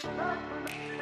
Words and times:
Thank 0.00 0.92
you. 0.92 0.97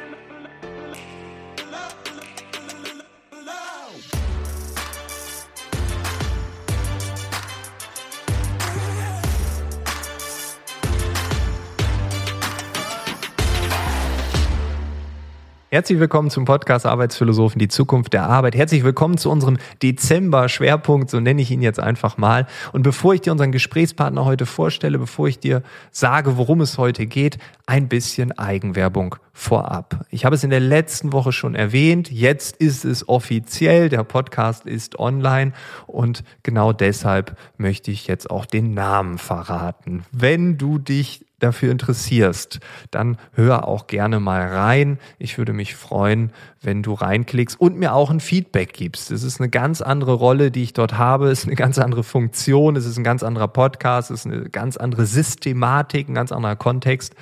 Herzlich 15.69 15.99
willkommen 15.99 16.29
zum 16.29 16.45
Podcast 16.45 16.85
Arbeitsphilosophen, 16.85 17.59
die 17.59 17.67
Zukunft 17.67 18.13
der 18.13 18.23
Arbeit. 18.23 18.55
Herzlich 18.55 18.85
willkommen 18.85 19.17
zu 19.17 19.29
unserem 19.29 19.57
Dezember-Schwerpunkt, 19.83 21.09
so 21.09 21.19
nenne 21.19 21.41
ich 21.41 21.51
ihn 21.51 21.61
jetzt 21.61 21.81
einfach 21.81 22.15
mal. 22.17 22.47
Und 22.71 22.83
bevor 22.83 23.13
ich 23.13 23.19
dir 23.19 23.33
unseren 23.33 23.51
Gesprächspartner 23.51 24.23
heute 24.23 24.45
vorstelle, 24.45 24.97
bevor 24.97 25.27
ich 25.27 25.39
dir 25.39 25.63
sage, 25.91 26.37
worum 26.37 26.61
es 26.61 26.77
heute 26.77 27.05
geht, 27.05 27.37
ein 27.65 27.89
bisschen 27.89 28.31
Eigenwerbung 28.39 29.17
vorab. 29.33 30.05
Ich 30.09 30.23
habe 30.23 30.35
es 30.35 30.45
in 30.45 30.51
der 30.51 30.61
letzten 30.61 31.11
Woche 31.11 31.33
schon 31.33 31.53
erwähnt, 31.53 32.09
jetzt 32.09 32.55
ist 32.55 32.85
es 32.85 33.09
offiziell, 33.09 33.89
der 33.89 34.05
Podcast 34.05 34.65
ist 34.65 34.97
online 34.99 35.51
und 35.85 36.23
genau 36.43 36.71
deshalb 36.71 37.37
möchte 37.57 37.91
ich 37.91 38.07
jetzt 38.07 38.31
auch 38.31 38.45
den 38.45 38.73
Namen 38.73 39.17
verraten. 39.17 40.05
Wenn 40.13 40.57
du 40.57 40.77
dich 40.77 41.26
dafür 41.39 41.71
interessierst, 41.71 42.59
dann 42.91 43.17
hör 43.33 43.67
auch 43.67 43.87
gerne 43.87 44.19
mal 44.19 44.47
rein. 44.47 44.99
Ich 45.19 45.37
würde 45.37 45.53
mich 45.53 45.75
freuen, 45.75 46.31
wenn 46.61 46.81
du 46.83 46.93
reinklickst 46.93 47.59
und 47.59 47.77
mir 47.77 47.93
auch 47.93 48.09
ein 48.09 48.19
Feedback 48.19 48.73
gibst. 48.73 49.11
Es 49.11 49.23
ist 49.23 49.39
eine 49.39 49.49
ganz 49.49 49.81
andere 49.81 50.13
Rolle, 50.13 50.49
die 50.51 50.63
ich 50.63 50.73
dort 50.73 50.97
habe. 50.97 51.29
Es 51.29 51.39
ist 51.39 51.45
eine 51.45 51.55
ganz 51.55 51.77
andere 51.77 52.03
Funktion. 52.03 52.75
Es 52.75 52.85
ist 52.85 52.97
ein 52.97 53.03
ganz 53.03 53.23
anderer 53.23 53.47
Podcast. 53.47 54.09
Es 54.09 54.25
ist 54.25 54.31
eine 54.31 54.49
ganz 54.49 54.77
andere 54.77 55.05
Systematik, 55.05 56.09
ein 56.09 56.15
ganz 56.15 56.31
anderer 56.31 56.55
Kontext. 56.55 57.13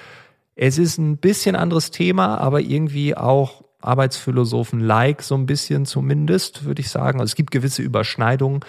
Es 0.55 0.77
ist 0.77 0.97
ein 0.97 1.17
bisschen 1.17 1.57
anderes 1.57 1.91
Thema, 1.91 2.37
aber 2.37 2.61
irgendwie 2.61 3.15
auch 3.15 3.63
Arbeitsphilosophen-like, 3.81 5.21
so 5.21 5.35
ein 5.35 5.45
bisschen 5.45 5.85
zumindest, 5.85 6.63
würde 6.63 6.81
ich 6.81 6.89
sagen. 6.89 7.19
Also 7.19 7.31
es 7.31 7.35
gibt 7.35 7.51
gewisse 7.51 7.81
Überschneidungen. 7.81 8.61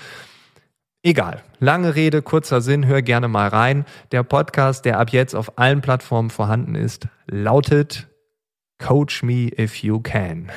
Egal. 1.06 1.40
Lange 1.60 1.94
Rede, 1.94 2.20
kurzer 2.20 2.60
Sinn, 2.60 2.84
hör 2.88 3.00
gerne 3.00 3.28
mal 3.28 3.46
rein. 3.46 3.84
Der 4.10 4.24
Podcast, 4.24 4.84
der 4.84 4.98
ab 4.98 5.10
jetzt 5.10 5.36
auf 5.36 5.56
allen 5.56 5.80
Plattformen 5.80 6.30
vorhanden 6.30 6.74
ist, 6.74 7.06
lautet 7.28 8.08
Coach 8.82 9.22
Me 9.22 9.48
If 9.56 9.84
You 9.84 10.00
Can. 10.00 10.50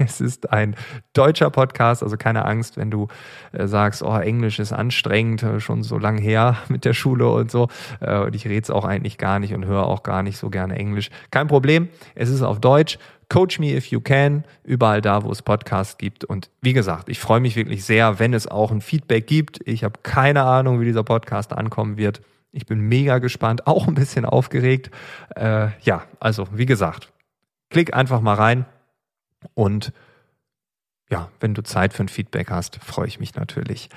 Es 0.10 0.20
ist 0.20 0.50
ein 0.52 0.74
deutscher 1.12 1.50
Podcast, 1.50 2.02
also 2.02 2.16
keine 2.16 2.44
Angst, 2.44 2.76
wenn 2.76 2.90
du 2.90 3.08
äh, 3.52 3.66
sagst, 3.66 4.02
oh, 4.02 4.16
Englisch 4.16 4.58
ist 4.58 4.72
anstrengend, 4.72 5.42
äh, 5.42 5.60
schon 5.60 5.82
so 5.82 5.98
lang 5.98 6.18
her 6.18 6.56
mit 6.68 6.84
der 6.84 6.94
Schule 6.94 7.30
und 7.30 7.50
so. 7.50 7.68
Äh, 8.00 8.18
und 8.20 8.34
ich 8.34 8.46
rede 8.46 8.62
es 8.62 8.70
auch 8.70 8.84
eigentlich 8.84 9.18
gar 9.18 9.38
nicht 9.38 9.54
und 9.54 9.66
höre 9.66 9.86
auch 9.86 10.02
gar 10.02 10.22
nicht 10.22 10.38
so 10.38 10.50
gerne 10.50 10.76
Englisch. 10.76 11.10
Kein 11.30 11.48
Problem, 11.48 11.88
es 12.14 12.30
ist 12.30 12.42
auf 12.42 12.60
Deutsch. 12.60 12.98
Coach 13.28 13.60
Me 13.60 13.76
If 13.76 13.86
You 13.86 14.00
Can, 14.00 14.42
überall 14.64 15.00
da, 15.00 15.22
wo 15.22 15.30
es 15.30 15.42
Podcasts 15.42 15.98
gibt. 15.98 16.24
Und 16.24 16.50
wie 16.62 16.72
gesagt, 16.72 17.08
ich 17.08 17.20
freue 17.20 17.38
mich 17.38 17.54
wirklich 17.54 17.84
sehr, 17.84 18.18
wenn 18.18 18.34
es 18.34 18.48
auch 18.48 18.72
ein 18.72 18.80
Feedback 18.80 19.28
gibt. 19.28 19.60
Ich 19.66 19.84
habe 19.84 20.00
keine 20.02 20.42
Ahnung, 20.42 20.80
wie 20.80 20.84
dieser 20.84 21.04
Podcast 21.04 21.52
ankommen 21.52 21.96
wird. 21.96 22.22
Ich 22.50 22.66
bin 22.66 22.80
mega 22.80 23.18
gespannt, 23.18 23.68
auch 23.68 23.86
ein 23.86 23.94
bisschen 23.94 24.24
aufgeregt. 24.24 24.90
Äh, 25.36 25.68
ja, 25.82 26.02
also 26.18 26.48
wie 26.52 26.66
gesagt, 26.66 27.12
klick 27.68 27.94
einfach 27.94 28.20
mal 28.20 28.34
rein 28.34 28.66
und 29.54 29.92
ja, 31.10 31.28
wenn 31.40 31.54
du 31.54 31.62
Zeit 31.62 31.92
für 31.92 32.04
ein 32.04 32.08
Feedback 32.08 32.50
hast, 32.50 32.76
freue 32.76 33.08
ich 33.08 33.18
mich 33.18 33.34
natürlich. 33.34 33.88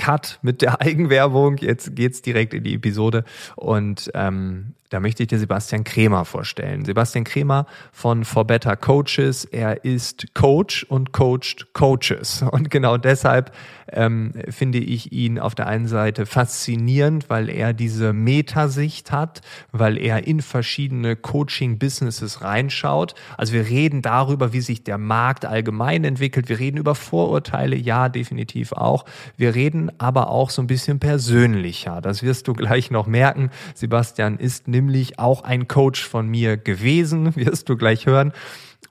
Cut 0.00 0.38
mit 0.42 0.62
der 0.62 0.80
Eigenwerbung. 0.82 1.58
Jetzt 1.58 1.94
geht's 1.94 2.22
direkt 2.22 2.54
in 2.54 2.64
die 2.64 2.74
Episode. 2.74 3.24
Und 3.56 4.10
ähm, 4.14 4.74
da 4.88 4.98
möchte 4.98 5.22
ich 5.22 5.28
dir 5.28 5.38
Sebastian 5.38 5.84
Kremer 5.84 6.24
vorstellen. 6.24 6.84
Sebastian 6.84 7.24
Kremer 7.24 7.66
von 7.92 8.24
For 8.24 8.44
Better 8.44 8.76
Coaches. 8.76 9.44
Er 9.44 9.84
ist 9.84 10.34
Coach 10.34 10.84
und 10.84 11.12
coacht 11.12 11.72
Coaches. 11.74 12.42
Und 12.50 12.70
genau 12.70 12.96
deshalb 12.96 13.52
ähm, 13.92 14.32
finde 14.48 14.78
ich 14.78 15.12
ihn 15.12 15.38
auf 15.38 15.54
der 15.54 15.66
einen 15.66 15.86
Seite 15.86 16.26
faszinierend, 16.26 17.28
weil 17.28 17.48
er 17.48 17.72
diese 17.72 18.12
Metasicht 18.12 19.12
hat, 19.12 19.40
weil 19.72 19.98
er 19.98 20.26
in 20.26 20.40
verschiedene 20.40 21.16
Coaching-Businesses 21.16 22.42
reinschaut. 22.42 23.14
Also 23.36 23.52
wir 23.52 23.66
reden 23.66 24.02
darüber, 24.02 24.52
wie 24.52 24.60
sich 24.60 24.84
der 24.84 24.98
Markt 24.98 25.44
allgemein 25.44 26.04
entwickelt. 26.04 26.48
Wir 26.48 26.58
reden 26.58 26.76
über 26.76 26.94
Vorurteile, 26.94 27.76
ja, 27.76 28.08
definitiv 28.08 28.72
auch. 28.72 29.04
Wir 29.36 29.54
reden 29.54 29.90
aber 29.98 30.30
auch 30.30 30.50
so 30.50 30.62
ein 30.62 30.66
bisschen 30.66 30.98
persönlicher. 30.98 32.00
Das 32.00 32.22
wirst 32.22 32.48
du 32.48 32.52
gleich 32.52 32.90
noch 32.90 33.06
merken. 33.06 33.50
Sebastian 33.74 34.38
ist 34.38 34.68
nämlich 34.68 35.18
auch 35.18 35.42
ein 35.42 35.68
Coach 35.68 36.06
von 36.06 36.28
mir 36.28 36.56
gewesen, 36.56 37.34
wirst 37.40 37.68
du 37.68 37.76
gleich 37.76 38.06
hören. 38.06 38.32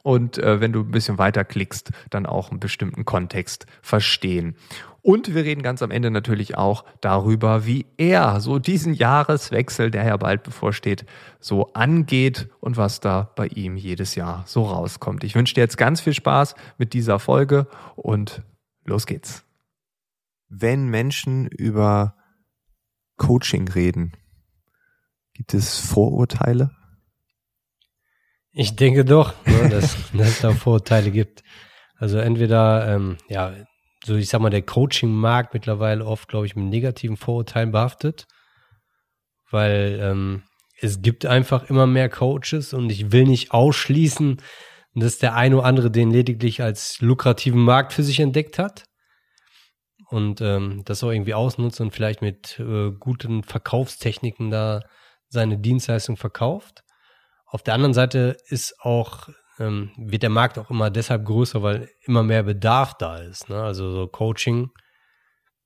Und 0.04 0.38
äh, 0.38 0.62
wenn 0.62 0.72
du 0.72 0.82
ein 0.82 0.92
bisschen 0.92 1.18
weiter 1.18 1.44
klickst, 1.44 1.92
dann 2.10 2.26
auch 2.26 2.52
einen 2.52 2.60
bestimmten 2.60 3.06
Kontext 3.06 3.66
verstehen. 3.82 4.56
Und 5.02 5.34
wir 5.34 5.44
reden 5.44 5.62
ganz 5.62 5.82
am 5.82 5.92
Ende 5.92 6.12
natürlich 6.12 6.58
auch 6.58 6.84
darüber, 7.02 7.66
wie 7.66 7.86
er 7.98 8.42
so 8.42 8.60
diesen 8.60 8.94
Jahreswechsel, 8.94 9.92
der 9.92 10.06
ja 10.06 10.18
bald 10.18 10.44
bevorsteht, 10.44 11.06
so 11.40 11.72
angeht 11.74 12.50
und 12.60 12.78
was 12.78 13.00
da 13.00 13.32
bei 13.36 13.48
ihm 13.48 13.78
jedes 13.78 14.16
Jahr 14.16 14.44
so 14.46 14.64
rauskommt. 14.64 15.24
Ich 15.24 15.36
wünsche 15.36 15.54
dir 15.54 15.62
jetzt 15.62 15.78
ganz 15.78 16.02
viel 16.02 16.14
Spaß 16.14 16.56
mit 16.78 16.94
dieser 16.94 17.20
Folge 17.20 17.68
und 17.96 18.44
los 18.84 19.06
geht's. 19.06 19.46
Wenn 20.50 20.88
Menschen 20.88 21.48
über 21.48 22.16
Coaching 23.18 23.68
reden, 23.70 24.14
Gibt 25.40 25.54
es 25.54 25.80
Vorurteile? 25.80 26.70
Ich 28.52 28.76
denke 28.76 29.06
doch, 29.06 29.34
ne, 29.46 29.70
dass, 29.70 29.96
dass 30.14 30.28
es 30.28 30.42
da 30.42 30.52
Vorurteile 30.54 31.12
gibt. 31.12 31.44
Also 31.96 32.18
entweder, 32.18 32.88
ähm, 32.96 33.18
ja, 33.28 33.54
so 34.06 34.16
ich 34.16 34.30
sag 34.30 34.42
mal, 34.42 34.50
der 34.50 34.62
Coaching-Markt 34.62 35.54
mittlerweile 35.54 36.06
oft, 36.06 36.28
glaube 36.30 36.46
ich, 36.46 36.56
mit 36.56 36.66
negativen 36.66 37.18
Vorurteilen 37.18 37.72
behaftet, 37.72 38.26
weil 39.52 40.00
ähm, 40.02 40.44
es 40.82 41.02
gibt 41.02 41.26
einfach 41.26 41.70
immer 41.70 41.88
mehr 41.88 42.10
Coaches 42.10 42.74
und 42.74 42.90
ich 42.90 43.12
will 43.12 43.26
nicht 43.26 43.52
ausschließen, 43.52 44.42
dass 44.96 45.18
der 45.18 45.36
eine 45.36 45.58
oder 45.58 45.66
andere 45.66 45.92
den 45.92 46.12
lediglich 46.12 46.62
als 46.62 47.00
lukrativen 47.02 47.62
Markt 47.62 47.94
für 47.94 48.04
sich 48.04 48.20
entdeckt 48.20 48.58
hat 48.58 48.86
und 50.10 50.42
ähm, 50.42 50.82
das 50.86 51.04
auch 51.04 51.12
irgendwie 51.12 51.34
ausnutzt 51.34 51.82
und 51.82 51.92
vielleicht 51.92 52.22
mit 52.22 52.60
äh, 52.60 52.92
guten 52.92 53.44
Verkaufstechniken 53.44 54.50
da 54.50 54.82
seine 55.28 55.58
Dienstleistung 55.58 56.18
verkauft. 56.18 56.84
Auf 57.52 57.64
der 57.64 57.74
anderen 57.74 57.94
Seite 57.94 58.38
ist 58.48 58.80
auch, 58.80 59.30
ähm, 59.60 59.92
wird 59.98 60.24
der 60.24 60.30
Markt 60.30 60.58
auch 60.58 60.70
immer 60.70 60.90
deshalb 60.90 61.26
größer, 61.26 61.64
weil 61.64 61.90
immer 62.02 62.24
mehr 62.24 62.44
Bedarf 62.44 62.96
da 62.98 63.18
ist. 63.18 63.50
Ne? 63.50 63.62
Also 63.62 63.92
so 63.92 64.08
Coaching, 64.08 64.70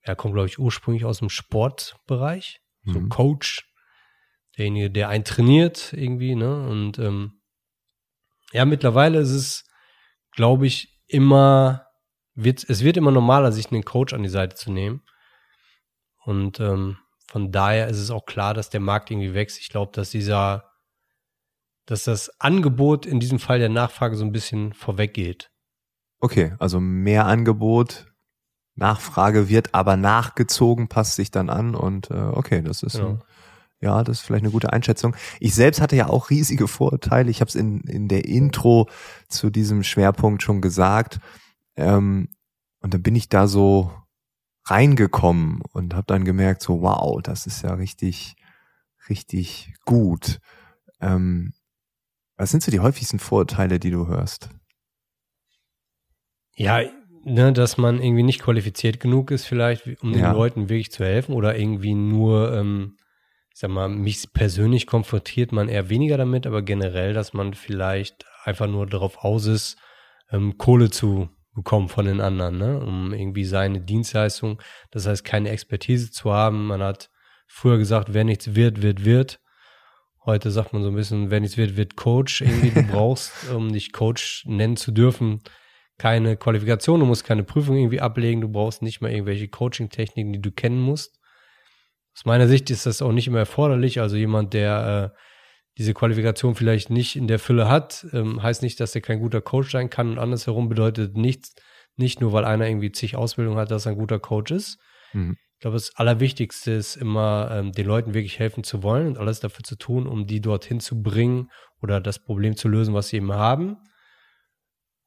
er 0.01 0.15
kommt, 0.15 0.33
glaube 0.33 0.47
ich, 0.47 0.59
ursprünglich 0.59 1.05
aus 1.05 1.19
dem 1.19 1.29
Sportbereich. 1.29 2.59
So 2.85 2.99
mhm. 2.99 3.09
Coach, 3.09 3.63
derjenige, 4.57 4.91
der 4.91 5.09
einen 5.09 5.23
trainiert 5.23 5.93
irgendwie, 5.93 6.35
ne? 6.35 6.67
Und 6.67 6.99
ähm, 6.99 7.41
ja, 8.51 8.65
mittlerweile 8.65 9.19
ist 9.19 9.31
es, 9.31 9.63
glaube 10.31 10.67
ich, 10.67 11.01
immer, 11.07 11.87
wird, 12.35 12.63
es 12.67 12.83
wird 12.83 12.97
immer 12.97 13.11
normaler, 13.11 13.51
sich 13.51 13.71
einen 13.71 13.85
Coach 13.85 14.13
an 14.13 14.23
die 14.23 14.29
Seite 14.29 14.55
zu 14.55 14.71
nehmen. 14.71 15.01
Und 16.25 16.59
ähm, 16.59 16.97
von 17.27 17.51
daher 17.51 17.87
ist 17.87 17.99
es 17.99 18.11
auch 18.11 18.25
klar, 18.25 18.53
dass 18.53 18.69
der 18.69 18.81
Markt 18.81 19.09
irgendwie 19.09 19.33
wächst. 19.33 19.59
Ich 19.59 19.69
glaube, 19.69 19.91
dass 19.93 20.09
dieser, 20.09 20.72
dass 21.85 22.03
das 22.03 22.29
Angebot 22.39 23.05
in 23.05 23.19
diesem 23.19 23.39
Fall 23.39 23.59
der 23.59 23.69
Nachfrage 23.69 24.15
so 24.15 24.23
ein 24.23 24.31
bisschen 24.31 24.73
vorweggeht. 24.73 25.51
Okay, 26.19 26.53
also 26.59 26.79
mehr 26.79 27.25
Angebot, 27.25 28.13
Nachfrage 28.75 29.49
wird 29.49 29.75
aber 29.75 29.97
nachgezogen, 29.97 30.87
passt 30.87 31.15
sich 31.15 31.31
dann 31.31 31.49
an 31.49 31.75
und 31.75 32.09
äh, 32.09 32.13
okay, 32.13 32.61
das 32.61 32.81
ist 32.81 32.93
genau. 32.93 33.09
ein, 33.09 33.23
ja, 33.81 34.03
das 34.03 34.19
ist 34.19 34.25
vielleicht 34.25 34.45
eine 34.45 34.51
gute 34.51 34.71
Einschätzung. 34.71 35.15
Ich 35.39 35.53
selbst 35.53 35.81
hatte 35.81 35.95
ja 35.97 36.07
auch 36.07 36.29
riesige 36.29 36.69
Vorurteile. 36.69 37.29
Ich 37.29 37.41
habe 37.41 37.49
es 37.49 37.55
in, 37.55 37.81
in 37.81 38.07
der 38.07 38.25
Intro 38.25 38.89
zu 39.27 39.49
diesem 39.49 39.83
Schwerpunkt 39.83 40.41
schon 40.41 40.61
gesagt. 40.61 41.19
Ähm, 41.75 42.29
und 42.79 42.93
dann 42.93 43.03
bin 43.03 43.15
ich 43.15 43.27
da 43.27 43.47
so 43.47 43.91
reingekommen 44.65 45.61
und 45.73 45.93
habe 45.93 46.05
dann 46.07 46.23
gemerkt, 46.23 46.61
so 46.61 46.81
wow, 46.81 47.21
das 47.21 47.45
ist 47.45 47.61
ja 47.63 47.73
richtig, 47.73 48.35
richtig 49.09 49.73
gut. 49.83 50.39
Ähm, 51.01 51.53
was 52.43 52.51
sind 52.51 52.61
so 52.61 52.71
die 52.71 52.81
häufigsten 52.81 53.19
Vorurteile, 53.19 53.79
die 53.79 53.89
du 53.89 54.07
hörst? 54.07 54.49
Ja, 56.57 56.81
ne, 57.23 57.53
dass 57.53 57.77
man 57.77 58.01
irgendwie 58.01 58.23
nicht 58.23 58.41
qualifiziert 58.41 58.99
genug 58.99 59.31
ist, 59.31 59.45
vielleicht, 59.45 59.87
um 60.03 60.13
ja. 60.13 60.29
den 60.29 60.33
Leuten 60.33 60.67
wirklich 60.67 60.91
zu 60.91 61.05
helfen 61.05 61.35
oder 61.35 61.57
irgendwie 61.57 61.93
nur, 61.93 62.53
ähm, 62.53 62.97
ich 63.53 63.59
sag 63.59 63.69
mal, 63.69 63.87
mich 63.87 64.33
persönlich 64.33 64.87
konfrontiert 64.87 65.53
man 65.53 65.69
eher 65.69 65.89
weniger 65.89 66.17
damit, 66.17 66.45
aber 66.45 66.61
generell, 66.61 67.13
dass 67.13 67.31
man 67.31 67.53
vielleicht 67.53 68.25
einfach 68.43 68.67
nur 68.67 68.87
darauf 68.87 69.23
aus 69.23 69.45
ist, 69.45 69.77
ähm, 70.29 70.57
Kohle 70.57 70.89
zu 70.89 71.29
bekommen 71.55 71.87
von 71.87 72.05
den 72.05 72.19
anderen, 72.19 72.57
ne? 72.57 72.77
um 72.77 73.13
irgendwie 73.13 73.45
seine 73.45 73.79
Dienstleistung, 73.79 74.61
das 74.91 75.07
heißt 75.07 75.23
keine 75.23 75.49
Expertise 75.49 76.11
zu 76.11 76.33
haben. 76.33 76.67
Man 76.67 76.83
hat 76.83 77.09
früher 77.47 77.77
gesagt, 77.77 78.13
wer 78.13 78.25
nichts 78.25 78.53
wird, 78.53 78.81
wird, 78.81 79.05
wird. 79.05 79.39
Heute 80.25 80.51
sagt 80.51 80.73
man 80.73 80.83
so 80.83 80.89
ein 80.89 80.95
bisschen, 80.95 81.31
wenn 81.31 81.43
es 81.43 81.57
wird, 81.57 81.75
wird 81.75 81.95
Coach. 81.95 82.41
Irgendwie 82.41 82.71
du 82.71 82.83
brauchst, 82.91 83.49
um 83.51 83.73
dich 83.73 83.91
Coach 83.91 84.45
nennen 84.47 84.77
zu 84.77 84.91
dürfen, 84.91 85.41
keine 85.97 86.37
Qualifikation, 86.37 86.99
du 86.99 87.05
musst 87.05 87.23
keine 87.23 87.43
Prüfung 87.43 87.77
irgendwie 87.77 88.01
ablegen, 88.01 88.41
du 88.41 88.49
brauchst 88.49 88.81
nicht 88.81 89.01
mal 89.01 89.11
irgendwelche 89.11 89.47
Coaching-Techniken, 89.47 90.33
die 90.33 90.41
du 90.41 90.51
kennen 90.51 90.79
musst. 90.79 91.19
Aus 92.15 92.25
meiner 92.25 92.47
Sicht 92.47 92.69
ist 92.69 92.85
das 92.85 93.01
auch 93.01 93.11
nicht 93.11 93.27
immer 93.27 93.39
erforderlich. 93.39 93.99
Also 93.99 94.15
jemand, 94.15 94.53
der 94.53 95.13
äh, 95.13 95.17
diese 95.77 95.93
Qualifikation 95.93 96.55
vielleicht 96.55 96.89
nicht 96.89 97.15
in 97.15 97.27
der 97.27 97.39
Fülle 97.39 97.67
hat, 97.67 98.05
ähm, 98.13 98.41
heißt 98.41 98.61
nicht, 98.61 98.79
dass 98.79 98.93
er 98.95 99.01
kein 99.01 99.19
guter 99.19 99.41
Coach 99.41 99.71
sein 99.71 99.89
kann. 99.89 100.11
Und 100.11 100.19
andersherum 100.19 100.69
bedeutet 100.69 101.17
nichts, 101.17 101.55
nicht 101.95 102.21
nur, 102.21 102.33
weil 102.33 102.45
einer 102.45 102.67
irgendwie 102.67 102.91
zig 102.91 103.15
Ausbildung 103.15 103.57
hat, 103.57 103.71
dass 103.71 103.85
er 103.85 103.93
ein 103.93 103.97
guter 103.97 104.19
Coach 104.19 104.51
ist. 104.51 104.79
Mhm. 105.13 105.37
Ich 105.63 105.65
glaube, 105.65 105.77
das 105.77 105.95
Allerwichtigste 105.95 106.73
ist 106.73 106.97
immer, 106.97 107.49
ähm, 107.49 107.71
den 107.71 107.87
Leuten 107.87 108.13
wirklich 108.13 108.37
helfen 108.37 108.65
zu 108.65 108.83
wollen 108.83 109.07
und 109.07 109.17
alles 109.17 109.39
dafür 109.39 109.63
zu 109.63 109.77
tun, 109.77 110.07
um 110.07 110.27
die 110.27 110.41
dorthin 110.41 110.81
zu 110.81 111.01
bringen 111.01 111.49
oder 111.81 112.01
das 112.01 112.19
Problem 112.19 112.57
zu 112.57 112.67
lösen, 112.67 112.93
was 112.93 113.07
sie 113.07 113.15
eben 113.15 113.31
haben. 113.31 113.77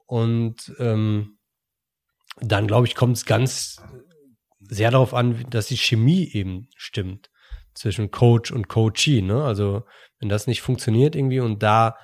Und 0.06 0.72
ähm, 0.78 1.36
dann, 2.40 2.66
glaube 2.66 2.86
ich, 2.86 2.94
kommt 2.94 3.18
es 3.18 3.26
ganz 3.26 3.82
sehr 4.60 4.90
darauf 4.90 5.12
an, 5.12 5.44
dass 5.50 5.66
die 5.66 5.76
Chemie 5.76 6.26
eben 6.32 6.68
stimmt 6.74 7.28
zwischen 7.74 8.10
Coach 8.10 8.50
und 8.50 8.68
Coachee. 8.68 9.20
Ne? 9.20 9.44
Also 9.44 9.84
wenn 10.20 10.30
das 10.30 10.46
nicht 10.46 10.62
funktioniert 10.62 11.16
irgendwie 11.16 11.40
und 11.40 11.62
da 11.62 11.98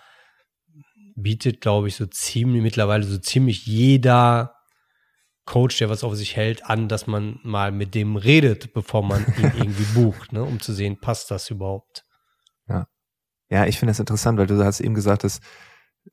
bietet, 1.17 1.63
glaube 1.63 1.89
ich, 1.89 1.97
so 1.97 2.05
ziemlich 2.05 2.61
mittlerweile 2.61 3.05
so 3.05 3.17
ziemlich 3.17 3.65
jeder 3.65 4.52
Coach, 5.45 5.79
der 5.79 5.91
was 5.91 6.05
auf 6.05 6.15
sich 6.15 6.37
hält, 6.37 6.65
an, 6.67 6.89
dass 6.89 7.07
man 7.07 7.41
mal 7.43 7.73
mit 7.73 7.95
dem 7.95 8.17
redet, 8.17 8.73
bevor 8.73 9.03
man 9.03 9.25
ihn 9.39 9.53
irgendwie 9.57 10.01
bucht, 10.01 10.33
ne? 10.33 10.43
um 10.45 10.61
zu 10.61 10.73
sehen, 10.73 11.01
passt 11.01 11.31
das 11.31 11.51
überhaupt. 11.51 12.05
Ja, 12.69 12.87
ja, 13.51 13.67
ich 13.67 13.79
finde 13.79 13.91
das 13.91 14.01
interessant, 14.01 14.39
weil 14.39 14.47
du 14.47 14.65
hast 14.65 14.81
eben 14.81 14.95
gesagt, 14.95 15.25
dass 15.25 15.41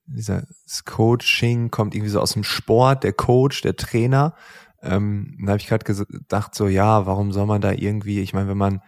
dieser 0.05 0.43
das 0.65 0.85
Coaching 0.85 1.71
kommt 1.71 1.95
irgendwie 1.95 2.11
so 2.11 2.21
aus 2.21 2.33
dem 2.33 2.43
Sport, 2.43 3.03
der 3.03 3.13
Coach, 3.13 3.61
der 3.61 3.75
Trainer. 3.75 4.35
Ähm, 4.81 5.37
da 5.43 5.51
habe 5.51 5.59
ich 5.59 5.67
gerade 5.67 5.83
gedacht, 5.83 6.55
so 6.55 6.67
ja, 6.67 7.05
warum 7.05 7.31
soll 7.31 7.45
man 7.45 7.61
da 7.61 7.71
irgendwie, 7.71 8.21
ich 8.21 8.33
meine, 8.33 8.49
wenn 8.49 8.57
man 8.57 8.81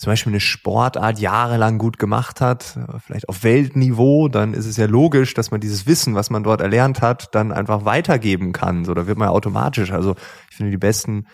zum 0.00 0.12
Beispiel 0.12 0.32
eine 0.32 0.40
Sportart 0.40 1.18
jahrelang 1.18 1.76
gut 1.76 1.98
gemacht 1.98 2.40
hat, 2.40 2.78
vielleicht 3.04 3.28
auf 3.28 3.44
Weltniveau, 3.44 4.28
dann 4.28 4.54
ist 4.54 4.64
es 4.64 4.78
ja 4.78 4.86
logisch, 4.86 5.34
dass 5.34 5.50
man 5.50 5.60
dieses 5.60 5.86
Wissen, 5.86 6.14
was 6.14 6.30
man 6.30 6.42
dort 6.42 6.62
erlernt 6.62 7.02
hat, 7.02 7.34
dann 7.34 7.52
einfach 7.52 7.84
weitergeben 7.84 8.52
kann. 8.52 8.86
So, 8.86 8.94
da 8.94 9.06
wird 9.06 9.18
man 9.18 9.28
ja 9.28 9.32
automatisch. 9.32 9.92
Also 9.92 10.14
ich 10.48 10.56
finde 10.56 10.70
die 10.70 10.78
besten 10.78 11.26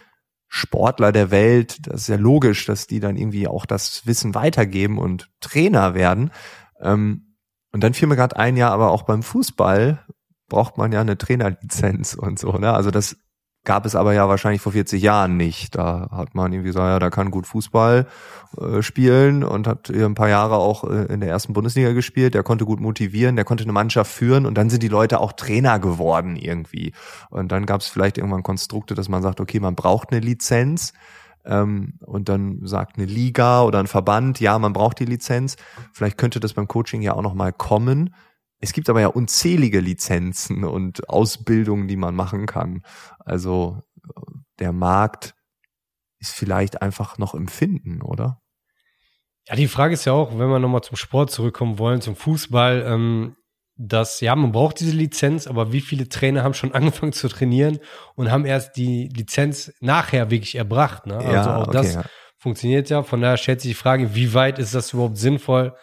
Sportler 0.48 1.12
der 1.12 1.30
Welt, 1.30 1.86
das 1.86 2.00
ist 2.02 2.08
ja 2.08 2.16
logisch, 2.16 2.66
dass 2.66 2.88
die 2.88 2.98
dann 2.98 3.16
irgendwie 3.16 3.46
auch 3.46 3.66
das 3.66 4.04
Wissen 4.04 4.34
weitergeben 4.34 4.98
und 4.98 5.30
Trainer 5.38 5.94
werden. 5.94 6.32
Ähm, 6.80 7.36
und 7.70 7.84
dann 7.84 7.94
fiel 7.94 8.08
mir 8.08 8.16
gerade 8.16 8.36
ein, 8.36 8.56
ja, 8.56 8.70
aber 8.70 8.90
auch 8.90 9.04
beim 9.04 9.22
Fußball 9.22 10.04
braucht 10.48 10.76
man 10.76 10.90
ja 10.90 11.02
eine 11.02 11.16
Trainerlizenz 11.16 12.14
und 12.14 12.40
so. 12.40 12.50
Ne? 12.58 12.72
Also 12.72 12.90
das 12.90 13.16
gab 13.66 13.84
es 13.84 13.94
aber 13.94 14.14
ja 14.14 14.28
wahrscheinlich 14.28 14.62
vor 14.62 14.72
40 14.72 15.02
Jahren 15.02 15.36
nicht. 15.36 15.74
Da 15.74 16.08
hat 16.10 16.34
man 16.34 16.52
irgendwie 16.52 16.68
gesagt, 16.68 16.86
ja, 16.86 16.98
da 16.98 17.10
kann 17.10 17.30
gut 17.30 17.46
Fußball 17.46 18.06
äh, 18.58 18.80
spielen 18.80 19.44
und 19.44 19.66
hat 19.66 19.90
ein 19.90 20.14
paar 20.14 20.28
Jahre 20.28 20.56
auch 20.56 20.84
äh, 20.84 21.12
in 21.12 21.20
der 21.20 21.28
ersten 21.28 21.52
Bundesliga 21.52 21.92
gespielt. 21.92 22.34
Der 22.34 22.44
konnte 22.44 22.64
gut 22.64 22.80
motivieren, 22.80 23.36
der 23.36 23.44
konnte 23.44 23.64
eine 23.64 23.72
Mannschaft 23.72 24.10
führen 24.10 24.46
und 24.46 24.54
dann 24.54 24.70
sind 24.70 24.82
die 24.82 24.88
Leute 24.88 25.20
auch 25.20 25.32
Trainer 25.32 25.78
geworden 25.80 26.36
irgendwie. 26.36 26.92
Und 27.28 27.52
dann 27.52 27.66
gab 27.66 27.80
es 27.80 27.88
vielleicht 27.88 28.16
irgendwann 28.16 28.44
Konstrukte, 28.44 28.94
dass 28.94 29.08
man 29.08 29.20
sagt, 29.20 29.40
okay, 29.40 29.60
man 29.60 29.74
braucht 29.74 30.12
eine 30.12 30.20
Lizenz. 30.20 30.94
Ähm, 31.44 31.94
und 32.00 32.28
dann 32.28 32.60
sagt 32.62 32.96
eine 32.96 33.06
Liga 33.06 33.62
oder 33.62 33.80
ein 33.80 33.88
Verband, 33.88 34.40
ja, 34.40 34.58
man 34.60 34.72
braucht 34.72 35.00
die 35.00 35.04
Lizenz. 35.04 35.56
Vielleicht 35.92 36.19
könnte 36.19 36.38
das 36.38 36.54
beim 36.54 36.69
Coaching 36.69 37.02
ja 37.02 37.14
auch 37.14 37.22
noch 37.22 37.34
mal 37.34 37.52
kommen 37.52 38.14
es 38.61 38.73
gibt 38.73 38.88
aber 38.88 39.00
ja 39.00 39.08
unzählige 39.08 39.81
Lizenzen 39.81 40.64
und 40.64 41.08
Ausbildungen, 41.08 41.88
die 41.88 41.97
man 41.97 42.14
machen 42.14 42.47
kann. 42.47 42.82
Also 43.19 43.82
der 44.58 44.73
Markt 44.73 45.35
ist 46.19 46.32
vielleicht 46.32 46.82
einfach 46.82 47.19
noch 47.19 47.35
im 47.35 47.49
Finden, 47.49 48.03
oder? 48.03 48.41
Ja, 49.49 49.55
die 49.55 49.69
Frage 49.69 49.94
ist 49.94 50.05
ja 50.05 50.12
auch, 50.12 50.38
wenn 50.38 50.49
wir 50.49 50.58
nochmal 50.58 50.82
zum 50.82 50.97
Sport 50.97 51.31
zurückkommen 51.31 51.79
wollen, 51.79 52.00
zum 52.00 52.17
Fußball, 52.17 52.85
ähm, 52.87 53.37
dass, 53.76 54.20
ja, 54.20 54.35
man 54.35 54.53
braucht 54.53 54.81
diese 54.81 54.97
Lizenz, 54.97 55.47
aber 55.47 55.73
wie 55.73 55.82
viele 55.82 56.08
Trainer 56.08 56.43
haben 56.43 56.55
schon 56.55 56.73
angefangen 56.75 57.12
zu 57.12 57.29
trainieren 57.29 57.79
und 58.14 58.31
haben 58.31 58.47
erst 58.47 58.76
die 58.76 59.08
Lizenz 59.08 59.73
nachher 59.81 60.31
wirklich 60.31 60.56
erbracht, 60.56 61.06
ne? 61.06 61.19
Also 61.19 61.31
ja, 61.31 61.56
auch 61.56 61.69
okay, 61.69 61.76
das 61.76 61.94
ja. 61.94 62.05
funktioniert 62.38 62.91
ja. 62.91 63.03
Von 63.03 63.20
daher 63.20 63.37
stellt 63.37 63.61
sich 63.61 63.73
die 63.73 63.75
Frage, 63.75 64.14
wie 64.14 64.35
weit 64.35 64.58
ist 64.58 64.75
das 64.75 64.93
überhaupt 64.93 65.19
sinnvoll, 65.19 65.76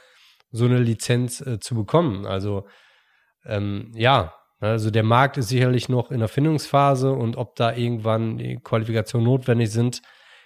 so 0.54 0.66
eine 0.66 0.80
Lizenz 0.80 1.42
äh, 1.42 1.60
zu 1.60 1.76
bekommen. 1.76 2.26
Also 2.26 2.66
ähm, 3.46 3.92
ja, 3.96 4.34
also 4.60 4.92
der 4.92 5.04
Markt 5.04 5.38
ist 5.38 5.50
sicherlich 5.50 5.90
noch 5.90 6.12
in 6.12 6.20
der 6.20 6.30
Findungsphase 6.30 7.12
und 7.12 7.36
ob 7.36 7.58
da 7.58 7.76
irgendwann 7.76 8.38
die 8.38 8.60
Qualifikationen 8.64 9.28
notwendig 9.28 9.72
sind, 9.72 10.02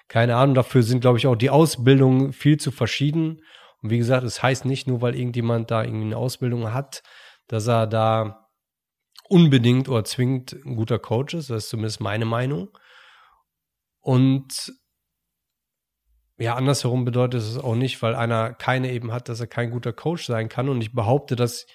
keine 0.07 0.38
Ahnung. 0.38 0.56
Dafür 0.56 0.81
sind, 0.81 1.01
glaube 1.01 1.19
ich, 1.19 1.27
auch 1.27 1.36
die 1.36 1.51
Ausbildungen 1.51 2.33
viel 2.33 2.57
zu 2.57 2.71
verschieden. 2.71 3.42
Und 3.83 3.92
wie 3.92 3.98
gesagt, 4.00 4.24
es 4.24 4.42
heißt 4.42 4.65
nicht 4.65 4.88
nur, 4.88 5.01
weil 5.01 5.15
irgendjemand 5.15 5.69
da 5.69 5.83
irgendwie 5.83 6.06
eine 6.06 6.18
Ausbildung 6.18 6.74
hat, 6.74 7.04
dass 7.48 7.68
er 7.68 7.86
da 7.86 8.48
unbedingt 9.30 9.89
oder 9.89 10.06
zwingend 10.06 10.54
ein 10.65 10.77
guter 10.77 11.00
Coach 11.00 11.33
ist. 11.33 11.50
Das 11.50 11.65
ist 11.65 11.69
zumindest 11.69 12.00
meine 12.00 12.25
Meinung. 12.25 12.69
Und 14.00 14.71
ja, 16.39 16.56
andersherum 16.56 17.04
bedeutet 17.04 17.42
es 17.42 17.57
auch 17.57 17.75
nicht, 17.75 18.01
weil 18.01 18.16
einer 18.16 18.54
keine 18.54 18.92
eben 18.92 19.12
hat, 19.12 19.28
dass 19.28 19.39
er 19.39 19.48
kein 19.48 19.72
guter 19.72 19.94
Coach 19.94 20.25
sein 20.25 20.50
kann. 20.50 20.69
Und 20.69 20.81
ich 20.81 20.94
behaupte, 20.94 21.36
dass 21.36 21.66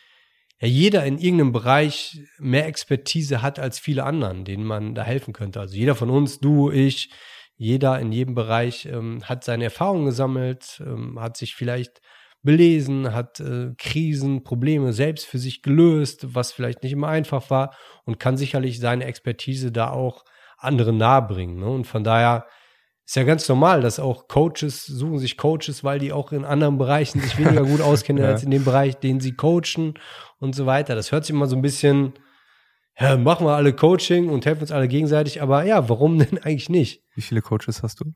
ja 0.60 0.68
jeder 0.68 1.04
in 1.04 1.18
irgendeinem 1.18 1.52
Bereich 1.52 2.20
mehr 2.38 2.66
Expertise 2.66 3.42
hat 3.42 3.58
als 3.58 3.80
viele 3.80 4.04
anderen, 4.04 4.44
denen 4.44 4.64
man 4.64 4.94
da 4.94 5.02
helfen 5.02 5.32
könnte. 5.32 5.58
Also 5.58 5.74
jeder 5.74 5.96
von 5.96 6.10
uns, 6.10 6.38
du, 6.38 6.70
ich, 6.70 7.10
jeder 7.56 7.98
in 7.98 8.12
jedem 8.12 8.34
Bereich 8.34 8.86
ähm, 8.86 9.22
hat 9.24 9.42
seine 9.42 9.64
Erfahrungen 9.64 10.06
gesammelt, 10.06 10.80
ähm, 10.86 11.18
hat 11.20 11.36
sich 11.36 11.56
vielleicht 11.56 12.00
belesen, 12.42 13.12
hat 13.12 13.40
äh, 13.40 13.72
Krisen, 13.78 14.44
Probleme 14.44 14.92
selbst 14.92 15.26
für 15.26 15.38
sich 15.38 15.62
gelöst, 15.62 16.34
was 16.34 16.52
vielleicht 16.52 16.82
nicht 16.84 16.92
immer 16.92 17.08
einfach 17.08 17.50
war 17.50 17.74
und 18.04 18.18
kann 18.20 18.36
sicherlich 18.36 18.78
seine 18.78 19.04
Expertise 19.04 19.72
da 19.72 19.90
auch 19.90 20.24
anderen 20.56 20.96
nahebringen. 20.96 21.58
Ne? 21.58 21.66
Und 21.66 21.86
von 21.86 22.04
daher 22.04 22.46
ist 23.04 23.16
ja 23.16 23.24
ganz 23.24 23.48
normal, 23.48 23.80
dass 23.80 23.98
auch 23.98 24.28
Coaches 24.28 24.86
suchen 24.86 25.18
sich 25.18 25.36
Coaches, 25.36 25.82
weil 25.82 25.98
die 25.98 26.12
auch 26.12 26.32
in 26.32 26.44
anderen 26.44 26.78
Bereichen 26.78 27.20
sich 27.20 27.38
weniger 27.38 27.64
gut 27.64 27.80
auskennen 27.82 28.22
ja. 28.22 28.30
als 28.30 28.42
in 28.42 28.50
dem 28.50 28.64
Bereich, 28.64 28.96
den 28.96 29.20
sie 29.20 29.34
coachen 29.34 29.94
und 30.38 30.54
so 30.54 30.66
weiter. 30.66 30.94
Das 30.94 31.12
hört 31.12 31.24
sich 31.24 31.34
immer 31.34 31.46
so 31.46 31.56
ein 31.56 31.62
bisschen, 31.62 32.14
ja, 32.98 33.16
machen 33.16 33.46
wir 33.46 33.54
alle 33.54 33.74
Coaching 33.74 34.28
und 34.28 34.46
helfen 34.46 34.62
uns 34.62 34.72
alle 34.72 34.88
gegenseitig, 34.88 35.42
aber 35.42 35.64
ja, 35.64 35.88
warum 35.88 36.18
denn 36.18 36.38
eigentlich 36.38 36.68
nicht? 36.68 37.02
Wie 37.14 37.22
viele 37.22 37.42
Coaches 37.42 37.82
hast 37.82 38.00
du? 38.00 38.14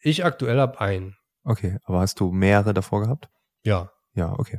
Ich 0.00 0.24
aktuell 0.24 0.58
habe 0.58 0.80
einen. 0.80 1.16
Okay, 1.44 1.78
aber 1.84 2.00
hast 2.00 2.18
du 2.20 2.32
mehrere 2.32 2.74
davor 2.74 3.02
gehabt? 3.02 3.28
Ja. 3.64 3.90
Ja, 4.14 4.38
okay. 4.38 4.58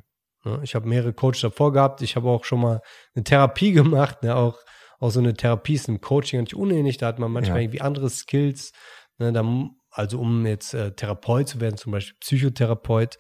Ich 0.62 0.76
habe 0.76 0.88
mehrere 0.88 1.14
Coaches 1.14 1.42
davor 1.42 1.72
gehabt. 1.72 2.02
Ich 2.02 2.16
habe 2.16 2.30
auch 2.30 2.44
schon 2.44 2.60
mal 2.60 2.82
eine 3.14 3.24
Therapie 3.24 3.72
gemacht, 3.74 4.24
ne, 4.24 4.36
auch 4.36 4.58
auch 5.04 5.12
so 5.12 5.20
eine 5.20 5.34
Therapie 5.34 5.74
ist 5.74 5.90
im 5.90 6.00
Coaching 6.00 6.40
nicht 6.40 6.56
unähnlich. 6.56 6.98
Da 6.98 7.08
hat 7.08 7.20
man 7.20 7.30
manchmal 7.30 7.58
ja. 7.58 7.64
irgendwie 7.64 7.82
andere 7.82 8.10
Skills, 8.10 8.72
Ne, 9.20 9.32
da, 9.32 9.43
also 9.91 10.20
um 10.20 10.46
jetzt 10.46 10.74
äh, 10.74 10.91
Therapeut 10.96 11.48
zu 11.48 11.62
werden, 11.62 11.77
zum 11.77 11.91
Beispiel 11.91 12.17
Psychotherapeut, 12.20 13.17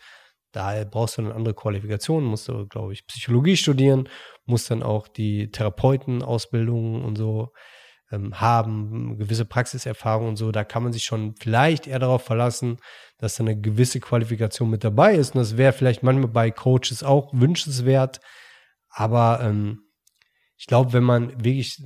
da 0.51 0.83
brauchst 0.89 1.17
du 1.17 1.23
eine 1.23 1.33
andere 1.33 1.55
Qualifikation, 1.55 2.23
musst 2.23 2.47
du, 2.47 2.67
glaube 2.67 2.93
ich, 2.93 3.07
Psychologie 3.07 3.57
studieren, 3.57 4.07
musst 4.45 4.69
dann 4.69 4.83
auch 4.83 5.07
die 5.07 5.49
Therapeutenausbildung 5.51 7.03
und 7.03 7.17
so 7.17 7.51
ähm, 8.11 8.39
haben, 8.39 9.17
gewisse 9.17 9.45
Praxiserfahrung 9.45 10.29
und 10.29 10.35
so. 10.35 10.51
Da 10.51 10.63
kann 10.63 10.83
man 10.83 10.93
sich 10.93 11.03
schon 11.03 11.35
vielleicht 11.39 11.87
eher 11.87 11.99
darauf 11.99 12.23
verlassen, 12.23 12.77
dass 13.17 13.35
da 13.35 13.43
eine 13.43 13.59
gewisse 13.59 13.99
Qualifikation 13.99 14.69
mit 14.69 14.83
dabei 14.83 15.15
ist. 15.15 15.33
Und 15.33 15.39
das 15.39 15.57
wäre 15.57 15.73
vielleicht 15.73 16.03
manchmal 16.03 16.29
bei 16.29 16.51
Coaches 16.51 17.03
auch 17.03 17.31
wünschenswert. 17.33 18.19
Aber 18.89 19.39
ähm, 19.41 19.79
ich 20.57 20.67
glaube, 20.67 20.93
wenn 20.93 21.03
man 21.03 21.43
wirklich 21.43 21.81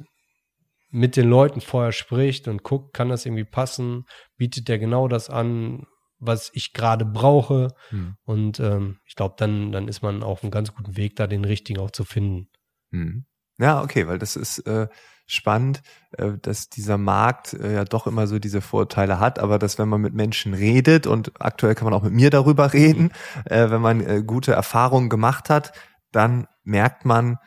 mit 0.90 1.16
den 1.16 1.30
Leuten 1.30 1.62
vorher 1.62 1.92
spricht 1.92 2.48
und 2.48 2.64
guckt, 2.64 2.94
kann 2.94 3.10
das 3.10 3.26
irgendwie 3.26 3.44
passen, 3.44 4.06
bietet 4.38 4.68
der 4.68 4.80
genau 4.80 5.08
das 5.08 5.30
an, 5.30 5.86
was 6.20 6.50
ich 6.54 6.74
gerade 6.74 7.06
brauche. 7.06 7.70
Hm. 7.90 8.16
Und 8.24 8.60
ähm, 8.60 9.00
ich 9.06 9.16
glaube, 9.16 9.36
dann, 9.38 9.72
dann 9.72 9.88
ist 9.88 10.02
man 10.02 10.24
auf 10.24 10.44
einem 10.44 10.52
ganz 10.52 10.74
guten 10.74 10.98
Weg, 10.98 11.16
da 11.16 11.28
den 11.28 11.46
richtigen 11.46 11.80
auch 11.80 11.92
zu 11.92 12.04
finden. 12.04 12.50
Hm. 12.92 13.26
Ja, 13.60 13.82
okay, 13.82 14.08
weil 14.08 14.20
das 14.20 14.36
ist 14.36 14.60
äh, 14.60 14.88
spannend, 15.26 15.82
äh, 16.12 16.34
dass 16.42 16.70
dieser 16.70 16.98
Markt 16.98 17.54
äh, 17.54 17.74
ja 17.74 17.86
doch 17.86 18.08
immer 18.08 18.28
so 18.28 18.40
diese 18.40 18.62
Vorteile 18.62 19.20
hat, 19.20 19.40
aber 19.40 19.60
dass 19.60 19.78
wenn 19.78 19.90
man 19.90 20.02
mit 20.02 20.14
Menschen 20.14 20.54
redet 20.54 21.08
und 21.08 21.32
aktuell 21.40 21.76
kann 21.76 21.86
man 21.86 21.94
auch 21.94 22.04
mit 22.04 22.14
mir 22.14 22.30
darüber 22.30 22.72
reden, 22.74 23.12
äh, 23.46 23.70
wenn 23.70 23.82
man 23.82 24.02
äh, 24.02 24.24
gute 24.26 24.54
Erfahrungen 24.54 25.10
gemacht 25.10 25.50
hat, 25.50 25.74
dann 26.12 26.48
merkt 26.64 27.04
man, 27.04 27.38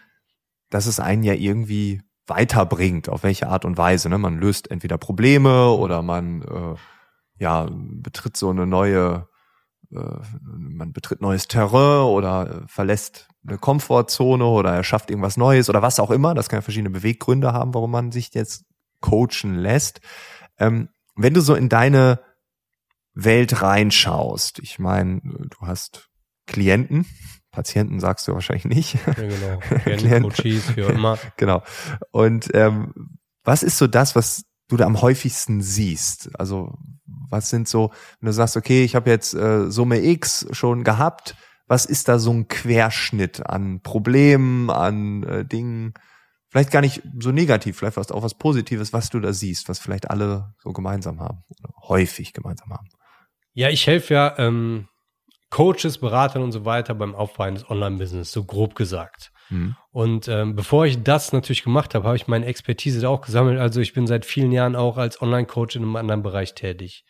dass 0.68 0.86
es 0.86 1.00
einen 1.00 1.22
ja 1.22 1.34
irgendwie 1.34 2.02
weiterbringt, 2.30 3.10
auf 3.10 3.22
welche 3.22 3.48
Art 3.48 3.66
und 3.66 3.76
Weise. 3.76 4.08
Ne? 4.08 4.16
Man 4.16 4.38
löst 4.38 4.70
entweder 4.70 4.96
Probleme 4.96 5.70
oder 5.72 6.00
man 6.00 6.42
äh, 6.42 6.74
ja 7.38 7.68
betritt 7.70 8.38
so 8.38 8.48
eine 8.48 8.66
neue 8.66 9.28
äh, 9.92 10.20
man 10.42 10.92
betritt 10.92 11.20
neues 11.20 11.48
Terrain 11.48 12.04
oder 12.04 12.62
äh, 12.62 12.68
verlässt 12.68 13.28
eine 13.46 13.58
Komfortzone 13.58 14.44
oder 14.44 14.72
er 14.72 14.84
schafft 14.84 15.10
irgendwas 15.10 15.36
Neues 15.36 15.68
oder 15.68 15.82
was 15.82 16.00
auch 16.00 16.10
immer. 16.10 16.34
Das 16.34 16.48
kann 16.48 16.58
ja 16.58 16.62
verschiedene 16.62 16.90
Beweggründe 16.90 17.52
haben, 17.52 17.74
warum 17.74 17.90
man 17.90 18.12
sich 18.12 18.32
jetzt 18.34 18.64
coachen 19.00 19.54
lässt. 19.56 20.00
Ähm, 20.58 20.88
wenn 21.16 21.34
du 21.34 21.40
so 21.40 21.54
in 21.54 21.68
deine 21.68 22.20
Welt 23.14 23.62
reinschaust, 23.62 24.60
ich 24.60 24.78
meine, 24.78 25.20
du 25.22 25.66
hast 25.66 26.10
Klienten, 26.46 27.06
Patienten 27.50 28.00
sagst 28.00 28.28
du 28.28 28.34
wahrscheinlich 28.34 28.64
nicht. 28.64 28.98
Ja, 29.06 29.12
genau. 29.14 29.58
Klienten, 29.84 30.22
Coaches 30.22 30.70
für 30.70 30.92
immer. 30.92 31.18
genau. 31.36 31.62
Und 32.12 32.50
ähm, 32.54 33.18
was 33.44 33.62
ist 33.62 33.78
so 33.78 33.86
das, 33.86 34.14
was 34.14 34.44
du 34.68 34.76
da 34.76 34.86
am 34.86 35.00
häufigsten 35.00 35.60
siehst? 35.60 36.30
Also 36.38 36.78
was 37.30 37.50
sind 37.50 37.68
so, 37.68 37.90
wenn 38.20 38.26
du 38.26 38.32
sagst, 38.32 38.56
okay, 38.56 38.84
ich 38.84 38.94
habe 38.94 39.10
jetzt 39.10 39.34
äh, 39.34 39.70
Summe 39.70 40.04
X 40.04 40.46
schon 40.52 40.84
gehabt, 40.84 41.36
was 41.66 41.86
ist 41.86 42.08
da 42.08 42.18
so 42.18 42.32
ein 42.32 42.48
Querschnitt 42.48 43.46
an 43.46 43.80
Problemen, 43.80 44.70
an 44.70 45.22
äh, 45.22 45.44
Dingen? 45.44 45.94
Vielleicht 46.48 46.72
gar 46.72 46.80
nicht 46.80 47.02
so 47.20 47.30
negativ, 47.30 47.78
vielleicht 47.78 47.96
was 47.96 48.10
auch 48.10 48.24
was 48.24 48.34
Positives, 48.34 48.92
was 48.92 49.08
du 49.10 49.20
da 49.20 49.32
siehst, 49.32 49.68
was 49.68 49.78
vielleicht 49.78 50.10
alle 50.10 50.52
so 50.58 50.72
gemeinsam 50.72 51.20
haben 51.20 51.44
oder 51.48 51.72
häufig 51.88 52.32
gemeinsam 52.32 52.72
haben. 52.72 52.88
Ja, 53.52 53.68
ich 53.68 53.86
helfe 53.86 54.14
ja 54.14 54.38
ähm, 54.38 54.88
Coaches, 55.50 55.98
Beratern 55.98 56.42
und 56.42 56.52
so 56.52 56.64
weiter 56.64 56.94
beim 56.94 57.14
Aufbau 57.14 57.44
eines 57.44 57.68
Online-Business, 57.68 58.32
so 58.32 58.44
grob 58.44 58.74
gesagt. 58.74 59.32
Und 59.90 60.28
ähm, 60.28 60.54
bevor 60.54 60.86
ich 60.86 61.02
das 61.02 61.32
natürlich 61.32 61.64
gemacht 61.64 61.94
habe, 61.94 62.06
habe 62.06 62.16
ich 62.16 62.28
meine 62.28 62.46
Expertise 62.46 63.00
da 63.00 63.08
auch 63.08 63.20
gesammelt. 63.20 63.58
Also 63.58 63.80
ich 63.80 63.92
bin 63.92 64.06
seit 64.06 64.24
vielen 64.24 64.52
Jahren 64.52 64.76
auch 64.76 64.96
als 64.96 65.20
Online-Coach 65.20 65.76
in 65.76 65.82
einem 65.82 65.96
anderen 65.96 66.22
Bereich 66.22 66.54
tätig. 66.54 67.04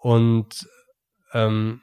Und 0.00 0.68
ähm, 1.32 1.80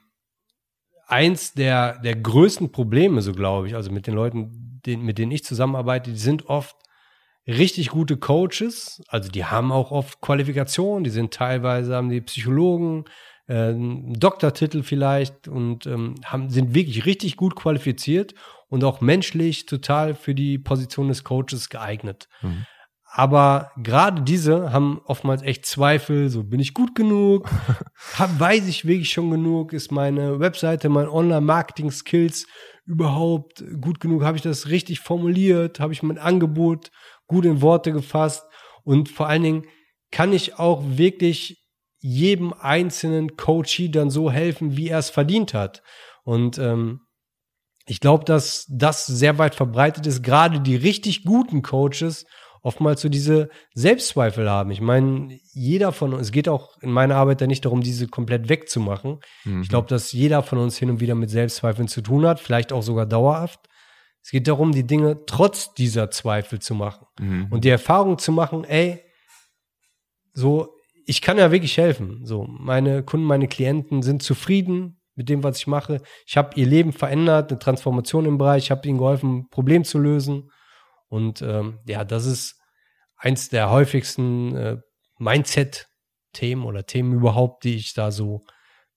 eins 1.06 1.52
der, 1.52 1.98
der 2.00 2.16
größten 2.16 2.72
Probleme, 2.72 3.20
so 3.20 3.32
glaube 3.32 3.68
ich, 3.68 3.74
also 3.74 3.90
mit 3.90 4.06
den 4.06 4.14
Leuten, 4.14 4.80
den, 4.86 5.02
mit 5.02 5.18
denen 5.18 5.32
ich 5.32 5.44
zusammenarbeite, 5.44 6.10
die 6.10 6.18
sind 6.18 6.46
oft 6.46 6.76
richtig 7.46 7.90
gute 7.90 8.16
Coaches, 8.16 9.02
also 9.08 9.30
die 9.30 9.44
haben 9.44 9.70
auch 9.70 9.90
oft 9.90 10.22
Qualifikationen, 10.22 11.04
die 11.04 11.10
sind 11.10 11.34
teilweise, 11.34 11.94
haben 11.94 12.08
die 12.08 12.22
Psychologen, 12.22 13.04
äh, 13.46 13.74
Doktortitel 13.74 14.82
vielleicht 14.82 15.48
und 15.48 15.86
ähm, 15.86 16.14
haben, 16.24 16.50
sind 16.50 16.74
wirklich 16.74 17.06
richtig 17.06 17.36
gut 17.36 17.56
qualifiziert 17.56 18.34
und 18.68 18.84
auch 18.84 19.00
menschlich 19.00 19.66
total 19.66 20.14
für 20.14 20.34
die 20.34 20.58
Position 20.58 21.08
des 21.08 21.24
Coaches 21.24 21.68
geeignet. 21.68 22.28
Mhm. 22.42 22.66
Aber 23.16 23.70
gerade 23.76 24.22
diese 24.22 24.72
haben 24.72 25.00
oftmals 25.04 25.42
echt 25.42 25.66
Zweifel, 25.66 26.30
so 26.30 26.42
bin 26.42 26.58
ich 26.58 26.74
gut 26.74 26.96
genug, 26.96 27.48
hab, 28.18 28.40
weiß 28.40 28.66
ich 28.66 28.86
wirklich 28.86 29.10
schon 29.10 29.30
genug, 29.30 29.72
ist 29.72 29.92
meine 29.92 30.40
Webseite, 30.40 30.88
mein 30.88 31.06
Online-Marketing-Skills 31.06 32.48
überhaupt 32.86 33.62
gut 33.80 34.00
genug, 34.00 34.24
habe 34.24 34.36
ich 34.36 34.42
das 34.42 34.68
richtig 34.68 34.98
formuliert, 34.98 35.78
habe 35.78 35.92
ich 35.92 36.02
mein 36.02 36.18
Angebot 36.18 36.90
gut 37.28 37.44
in 37.44 37.62
Worte 37.62 37.92
gefasst? 37.92 38.44
Und 38.82 39.08
vor 39.08 39.28
allen 39.28 39.44
Dingen 39.44 39.66
kann 40.10 40.32
ich 40.32 40.58
auch 40.58 40.82
wirklich 40.84 41.63
jedem 42.06 42.52
einzelnen 42.52 43.34
Coachee 43.34 43.88
dann 43.88 44.10
so 44.10 44.30
helfen, 44.30 44.76
wie 44.76 44.90
er 44.90 44.98
es 44.98 45.08
verdient 45.08 45.54
hat. 45.54 45.82
Und 46.22 46.58
ähm, 46.58 47.00
ich 47.86 47.98
glaube, 47.98 48.26
dass 48.26 48.66
das 48.68 49.06
sehr 49.06 49.38
weit 49.38 49.54
verbreitet 49.54 50.06
ist, 50.06 50.22
gerade 50.22 50.60
die 50.60 50.76
richtig 50.76 51.24
guten 51.24 51.62
Coaches 51.62 52.26
oftmals 52.60 53.00
so 53.00 53.08
diese 53.08 53.48
Selbstzweifel 53.72 54.50
haben. 54.50 54.70
Ich 54.70 54.82
meine, 54.82 55.38
jeder 55.54 55.92
von 55.92 56.12
uns, 56.12 56.26
es 56.26 56.32
geht 56.32 56.46
auch 56.46 56.76
in 56.82 56.92
meiner 56.92 57.16
Arbeit 57.16 57.40
da 57.40 57.46
nicht 57.46 57.64
darum, 57.64 57.80
diese 57.80 58.06
komplett 58.06 58.50
wegzumachen. 58.50 59.20
Mhm. 59.44 59.62
Ich 59.62 59.70
glaube, 59.70 59.88
dass 59.88 60.12
jeder 60.12 60.42
von 60.42 60.58
uns 60.58 60.76
hin 60.76 60.90
und 60.90 61.00
wieder 61.00 61.14
mit 61.14 61.30
Selbstzweifeln 61.30 61.88
zu 61.88 62.02
tun 62.02 62.26
hat, 62.26 62.38
vielleicht 62.38 62.70
auch 62.70 62.82
sogar 62.82 63.06
dauerhaft. 63.06 63.60
Es 64.22 64.30
geht 64.30 64.46
darum, 64.46 64.72
die 64.72 64.86
Dinge 64.86 65.24
trotz 65.24 65.72
dieser 65.72 66.10
Zweifel 66.10 66.58
zu 66.58 66.74
machen 66.74 67.06
mhm. 67.18 67.46
und 67.50 67.64
die 67.64 67.70
Erfahrung 67.70 68.18
zu 68.18 68.30
machen, 68.30 68.64
ey, 68.64 69.02
so, 70.34 70.73
ich 71.06 71.20
kann 71.20 71.38
ja 71.38 71.52
wirklich 71.52 71.76
helfen. 71.76 72.24
So, 72.24 72.46
meine 72.48 73.02
Kunden, 73.02 73.26
meine 73.26 73.48
Klienten 73.48 74.02
sind 74.02 74.22
zufrieden 74.22 75.00
mit 75.14 75.28
dem, 75.28 75.42
was 75.42 75.58
ich 75.58 75.66
mache. 75.66 76.02
Ich 76.26 76.36
habe 76.36 76.50
ihr 76.56 76.66
Leben 76.66 76.92
verändert, 76.92 77.50
eine 77.50 77.58
Transformation 77.58 78.26
im 78.26 78.38
Bereich, 78.38 78.64
ich 78.64 78.70
habe 78.70 78.86
ihnen 78.88 78.98
geholfen, 78.98 79.38
ein 79.38 79.48
Problem 79.48 79.84
zu 79.84 79.98
lösen. 79.98 80.50
Und 81.08 81.42
ähm, 81.42 81.78
ja, 81.86 82.04
das 82.04 82.26
ist 82.26 82.60
eins 83.16 83.48
der 83.48 83.70
häufigsten 83.70 84.56
äh, 84.56 84.76
Mindset-Themen 85.18 86.64
oder 86.64 86.86
Themen 86.86 87.12
überhaupt, 87.12 87.64
die 87.64 87.76
ich 87.76 87.94
da 87.94 88.10
so 88.10 88.44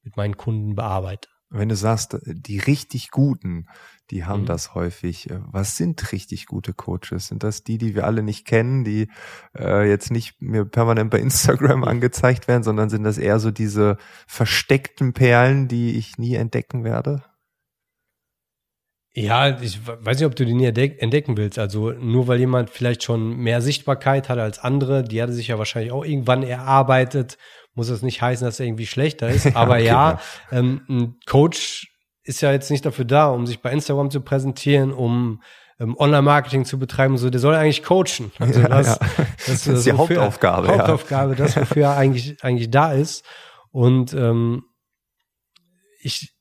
mit 0.01 0.17
meinen 0.17 0.37
Kunden 0.37 0.75
bearbeite. 0.75 1.29
Wenn 1.50 1.70
du 1.70 1.75
sagst, 1.75 2.18
die 2.25 2.60
richtig 2.60 3.10
guten, 3.10 3.68
die 4.12 4.25
haben 4.25 4.42
mhm. 4.42 4.48
das 4.48 4.74
häufig. 4.75 5.30
Äh, 5.30 5.39
was 5.46 5.77
sind 5.77 6.12
richtig 6.12 6.46
gute 6.46 6.74
Coaches? 6.74 7.27
Sind 7.27 7.44
das 7.44 7.63
die, 7.63 7.77
die 7.77 7.96
wir 7.96 8.06
alle 8.06 8.24
nicht 8.24 8.46
kennen, 8.46 8.84
die 8.84 9.10
äh, 9.58 9.88
jetzt 9.88 10.12
nicht 10.12 10.42
mir 10.42 10.66
permanent 10.66 11.10
bei 11.10 11.20
Instagram 11.22 11.84
angezeigt 11.84 12.48
werden, 12.48 12.63
sondern 12.63 12.89
sind 12.89 13.04
das 13.04 13.18
eher 13.18 13.39
so 13.39 13.51
diese 13.51 13.98
versteckten 14.27 15.13
Perlen, 15.13 15.68
die 15.68 15.98
ich 15.98 16.18
nie 16.18 16.36
entdecken 16.36 16.84
werde? 16.84 17.24
Ja, 19.20 19.60
ich 19.60 19.80
weiß 19.88 20.20
nicht, 20.20 20.27
ob 20.27 20.36
du 20.36 20.46
die 20.46 20.54
nie 20.54 20.66
entdecken 20.66 21.38
willst. 21.38 21.58
Also 21.58 21.92
nur 21.92 22.27
weil 22.27 22.39
jemand 22.39 22.70
vielleicht 22.70 23.01
schon 23.01 23.36
mehr 23.36 23.63
Sichtbarkeit 23.63 24.30
hat 24.30 24.38
als 24.38 24.60
andere, 24.60 25.04
die 25.04 25.20
hatte 25.20 25.34
sich 25.34 25.48
ja 25.48 25.58
wahrscheinlich 25.58 25.92
auch 25.92 26.06
irgendwann 26.06 26.44
erarbeitet, 26.44 27.39
muss 27.77 27.88
das 27.88 28.01
nicht 28.01 28.22
heißen, 28.22 28.43
dass 28.43 28.60
er 28.60 28.65
irgendwie 28.65 28.88
schlechter 28.88 29.29
ist. 29.29 29.46
Aber 29.55 29.75
okay, 29.75 29.86
ja, 29.86 30.12
ja 30.12 30.60
ähm, 30.60 30.81
ein 30.89 31.15
Coach 31.25 31.93
ist 32.24 32.41
ja 32.41 32.51
jetzt 32.51 32.72
nicht 32.72 32.86
dafür 32.86 33.05
da, 33.05 33.27
um 33.27 33.46
sich 33.46 33.62
bei 33.62 33.72
Instagram 33.72 34.10
zu 34.10 34.19
präsentieren, 34.19 34.91
um 34.91 35.41
ähm, 35.79 35.96
Online-Marketing 35.96 36.65
zu 36.65 36.79
betreiben. 36.79 37.17
So, 37.17 37.29
der 37.29 37.39
soll 37.39 37.55
eigentlich 37.55 37.84
coachen. 37.84 38.31
Also 38.39 38.62
ja, 38.62 38.67
das, 38.67 38.88
ja. 38.88 38.98
das, 39.46 39.63
das, 39.63 39.67
ist 39.67 39.86
die 39.86 39.93
Hauptaufgabe. 39.93 40.67
Hauptaufgabe, 40.69 41.31
ja. 41.34 41.38
das 41.38 41.55
wofür 41.55 41.84
er 41.84 41.98
eigentlich 41.98 42.38
eigentlich 42.43 42.72
da 42.72 42.91
ist. 42.91 43.24
Und 43.72 44.13
ähm, 44.13 44.63
ich 46.01 46.34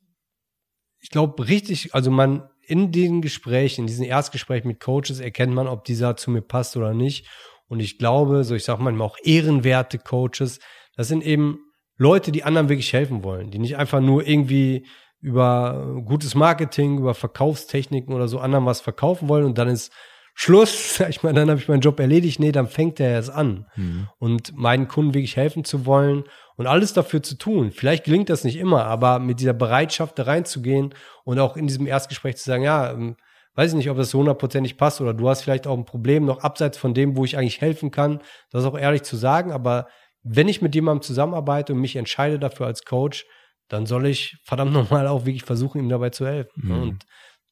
ich 1.01 1.11
glaube 1.11 1.47
richtig, 1.47 1.95
also 1.95 2.11
man 2.11 2.49
in 2.63 2.91
den 2.91 3.21
Gesprächen, 3.21 3.83
in 3.83 3.87
diesen 3.87 4.07
Erstgesprächen 4.07 4.67
mit 4.67 4.81
Coaches 4.81 5.21
erkennt 5.21 5.55
man, 5.55 5.69
ob 5.69 5.85
dieser 5.85 6.17
zu 6.17 6.31
mir 6.31 6.43
passt 6.43 6.77
oder 6.77 6.95
nicht. 6.95 7.29
Und 7.69 7.81
ich 7.81 7.99
glaube, 7.99 8.43
so 8.43 8.55
ich 8.55 8.65
sage 8.65 8.83
manchmal 8.83 9.07
auch 9.07 9.19
ehrenwerte 9.23 9.99
Coaches, 9.99 10.61
das 10.97 11.09
sind 11.09 11.25
eben 11.25 11.59
Leute, 11.97 12.33
die 12.33 12.45
anderen 12.45 12.69
wirklich 12.69 12.93
helfen 12.93 13.25
wollen, 13.25 13.51
die 13.51 13.59
nicht 13.59 13.77
einfach 13.77 14.01
nur 14.01 14.27
irgendwie 14.27 14.87
über 15.21 16.03
gutes 16.05 16.35
Marketing, 16.35 16.99
über 16.99 17.15
Verkaufstechniken 17.15 18.15
oder 18.15 18.29
so 18.29 18.39
anderen 18.39 18.67
was 18.67 18.81
verkaufen 18.81 19.29
wollen 19.29 19.45
und 19.45 19.59
dann 19.59 19.69
ist 19.69 19.93
Schluss, 20.39 21.01
ich 21.09 21.23
mal, 21.23 21.33
dann 21.33 21.49
habe 21.51 21.59
ich 21.59 21.67
meinen 21.67 21.81
Job 21.81 21.99
erledigt. 21.99 22.39
Nee, 22.39 22.53
dann 22.53 22.69
fängt 22.69 23.01
er 23.01 23.11
erst 23.11 23.31
an. 23.31 23.67
Mhm. 23.75 24.09
Und 24.19 24.57
meinen 24.57 24.87
Kunden 24.87 25.15
wirklich 25.15 25.37
helfen 25.37 25.65
zu 25.65 25.87
wollen 25.87 26.25
und 26.57 26.67
alles 26.67 26.93
dafür 26.93 27.23
zu 27.23 27.37
tun. 27.37 27.73
Vielleicht 27.73 28.05
gelingt 28.05 28.29
das 28.29 28.45
nicht 28.45 28.57
immer, 28.57 28.85
aber 28.85 29.19
mit 29.19 29.41
dieser 29.41 29.55
Bereitschaft 29.55 30.19
da 30.19 30.25
reinzugehen 30.25 30.95
und 31.25 31.39
auch 31.39 31.57
in 31.57 31.67
diesem 31.67 31.87
Erstgespräch 31.87 32.37
zu 32.37 32.45
sagen, 32.45 32.63
ja, 32.63 32.93
ähm, 32.93 33.17
weiß 33.55 33.71
ich 33.71 33.77
nicht, 33.79 33.91
ob 33.91 33.97
das 33.97 34.11
so 34.11 34.19
hundertprozentig 34.19 34.77
passt 34.77 35.01
oder 35.01 35.15
du 35.15 35.29
hast 35.29 35.43
vielleicht 35.43 35.67
auch 35.67 35.77
ein 35.77 35.87
Problem 35.87 36.27
noch 36.27 36.41
abseits 36.41 36.77
von 36.77 36.93
dem, 36.93 37.17
wo 37.17 37.25
ich 37.25 37.39
eigentlich 37.39 37.63
helfen 37.63 37.91
kann, 37.91 38.21
das 38.51 38.67
auch 38.67 38.79
ehrlich 38.79 39.03
zu 39.03 39.17
sagen. 39.17 39.51
Aber 39.51 39.89
wenn 40.29 40.49
ich 40.49 40.61
mit 40.61 40.75
jemandem 40.75 41.03
zusammenarbeite 41.03 41.73
und 41.73 41.81
mich 41.81 41.97
entscheide 41.97 42.39
dafür 42.39 42.67
als 42.67 42.85
Coach, 42.85 43.25
dann 43.69 43.87
soll 43.87 44.07
ich 44.07 44.37
verdammt 44.45 44.73
nochmal 44.73 45.07
auch 45.07 45.25
wirklich 45.25 45.45
versuchen, 45.45 45.81
ihm 45.81 45.89
dabei 45.89 46.11
zu 46.11 46.27
helfen. 46.27 46.63
Mhm. 46.67 46.83
Und 46.83 47.07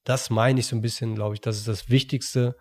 das 0.04 0.28
meine 0.30 0.60
ich 0.60 0.66
so 0.66 0.76
ein 0.76 0.82
bisschen, 0.82 1.14
glaube 1.14 1.34
ich, 1.34 1.40
das 1.40 1.56
ist 1.56 1.68
das 1.68 1.88
Wichtigste 1.88 2.56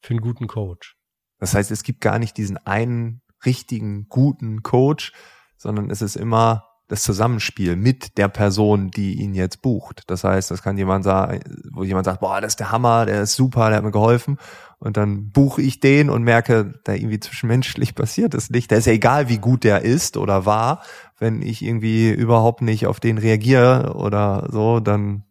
für 0.00 0.10
einen 0.10 0.20
guten 0.20 0.46
Coach. 0.46 0.96
Das 1.38 1.54
heißt, 1.54 1.70
es 1.70 1.82
gibt 1.82 2.00
gar 2.00 2.18
nicht 2.18 2.36
diesen 2.36 2.58
einen 2.58 3.22
richtigen, 3.44 4.08
guten 4.08 4.62
Coach, 4.62 5.12
sondern 5.56 5.90
es 5.90 6.02
ist 6.02 6.16
immer 6.16 6.64
das 6.88 7.02
Zusammenspiel 7.02 7.76
mit 7.76 8.18
der 8.18 8.28
Person, 8.28 8.90
die 8.90 9.14
ihn 9.14 9.34
jetzt 9.34 9.62
bucht. 9.62 10.02
Das 10.06 10.22
heißt, 10.22 10.50
das 10.50 10.62
kann 10.62 10.76
jemand 10.76 11.04
sagen, 11.04 11.40
wo 11.72 11.82
jemand 11.82 12.04
sagt, 12.04 12.20
boah, 12.20 12.40
das 12.40 12.52
ist 12.52 12.60
der 12.60 12.72
Hammer, 12.72 13.06
der 13.06 13.22
ist 13.22 13.36
super, 13.36 13.68
der 13.68 13.78
hat 13.78 13.84
mir 13.84 13.90
geholfen. 13.90 14.38
Und 14.78 14.98
dann 14.98 15.30
buche 15.30 15.62
ich 15.62 15.80
den 15.80 16.10
und 16.10 16.24
merke, 16.24 16.74
da 16.84 16.92
irgendwie 16.92 17.20
zwischenmenschlich 17.20 17.94
passiert 17.94 18.34
es 18.34 18.50
nicht. 18.50 18.70
Da 18.70 18.76
ist 18.76 18.86
ja 18.86 18.92
egal, 18.92 19.28
wie 19.28 19.38
gut 19.38 19.64
der 19.64 19.82
ist 19.82 20.16
oder 20.16 20.44
war. 20.44 20.82
Wenn 21.18 21.40
ich 21.40 21.62
irgendwie 21.62 22.10
überhaupt 22.10 22.60
nicht 22.60 22.86
auf 22.86 23.00
den 23.00 23.16
reagiere 23.16 23.94
oder 23.94 24.48
so, 24.50 24.80
dann 24.80 25.24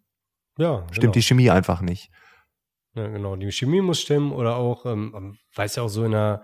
ja, 0.57 0.85
stimmt 0.91 1.01
genau. 1.01 1.11
die 1.13 1.21
Chemie 1.21 1.49
einfach 1.51 1.81
nicht. 1.81 2.09
Ja, 2.95 3.07
genau. 3.07 3.35
Die 3.35 3.51
Chemie 3.51 3.81
muss 3.81 4.01
stimmen 4.01 4.31
oder 4.31 4.55
auch, 4.55 4.85
ähm, 4.85 5.37
weiß 5.55 5.75
ja 5.75 5.83
auch 5.83 5.89
so 5.89 6.03
in 6.03 6.15
einer 6.15 6.43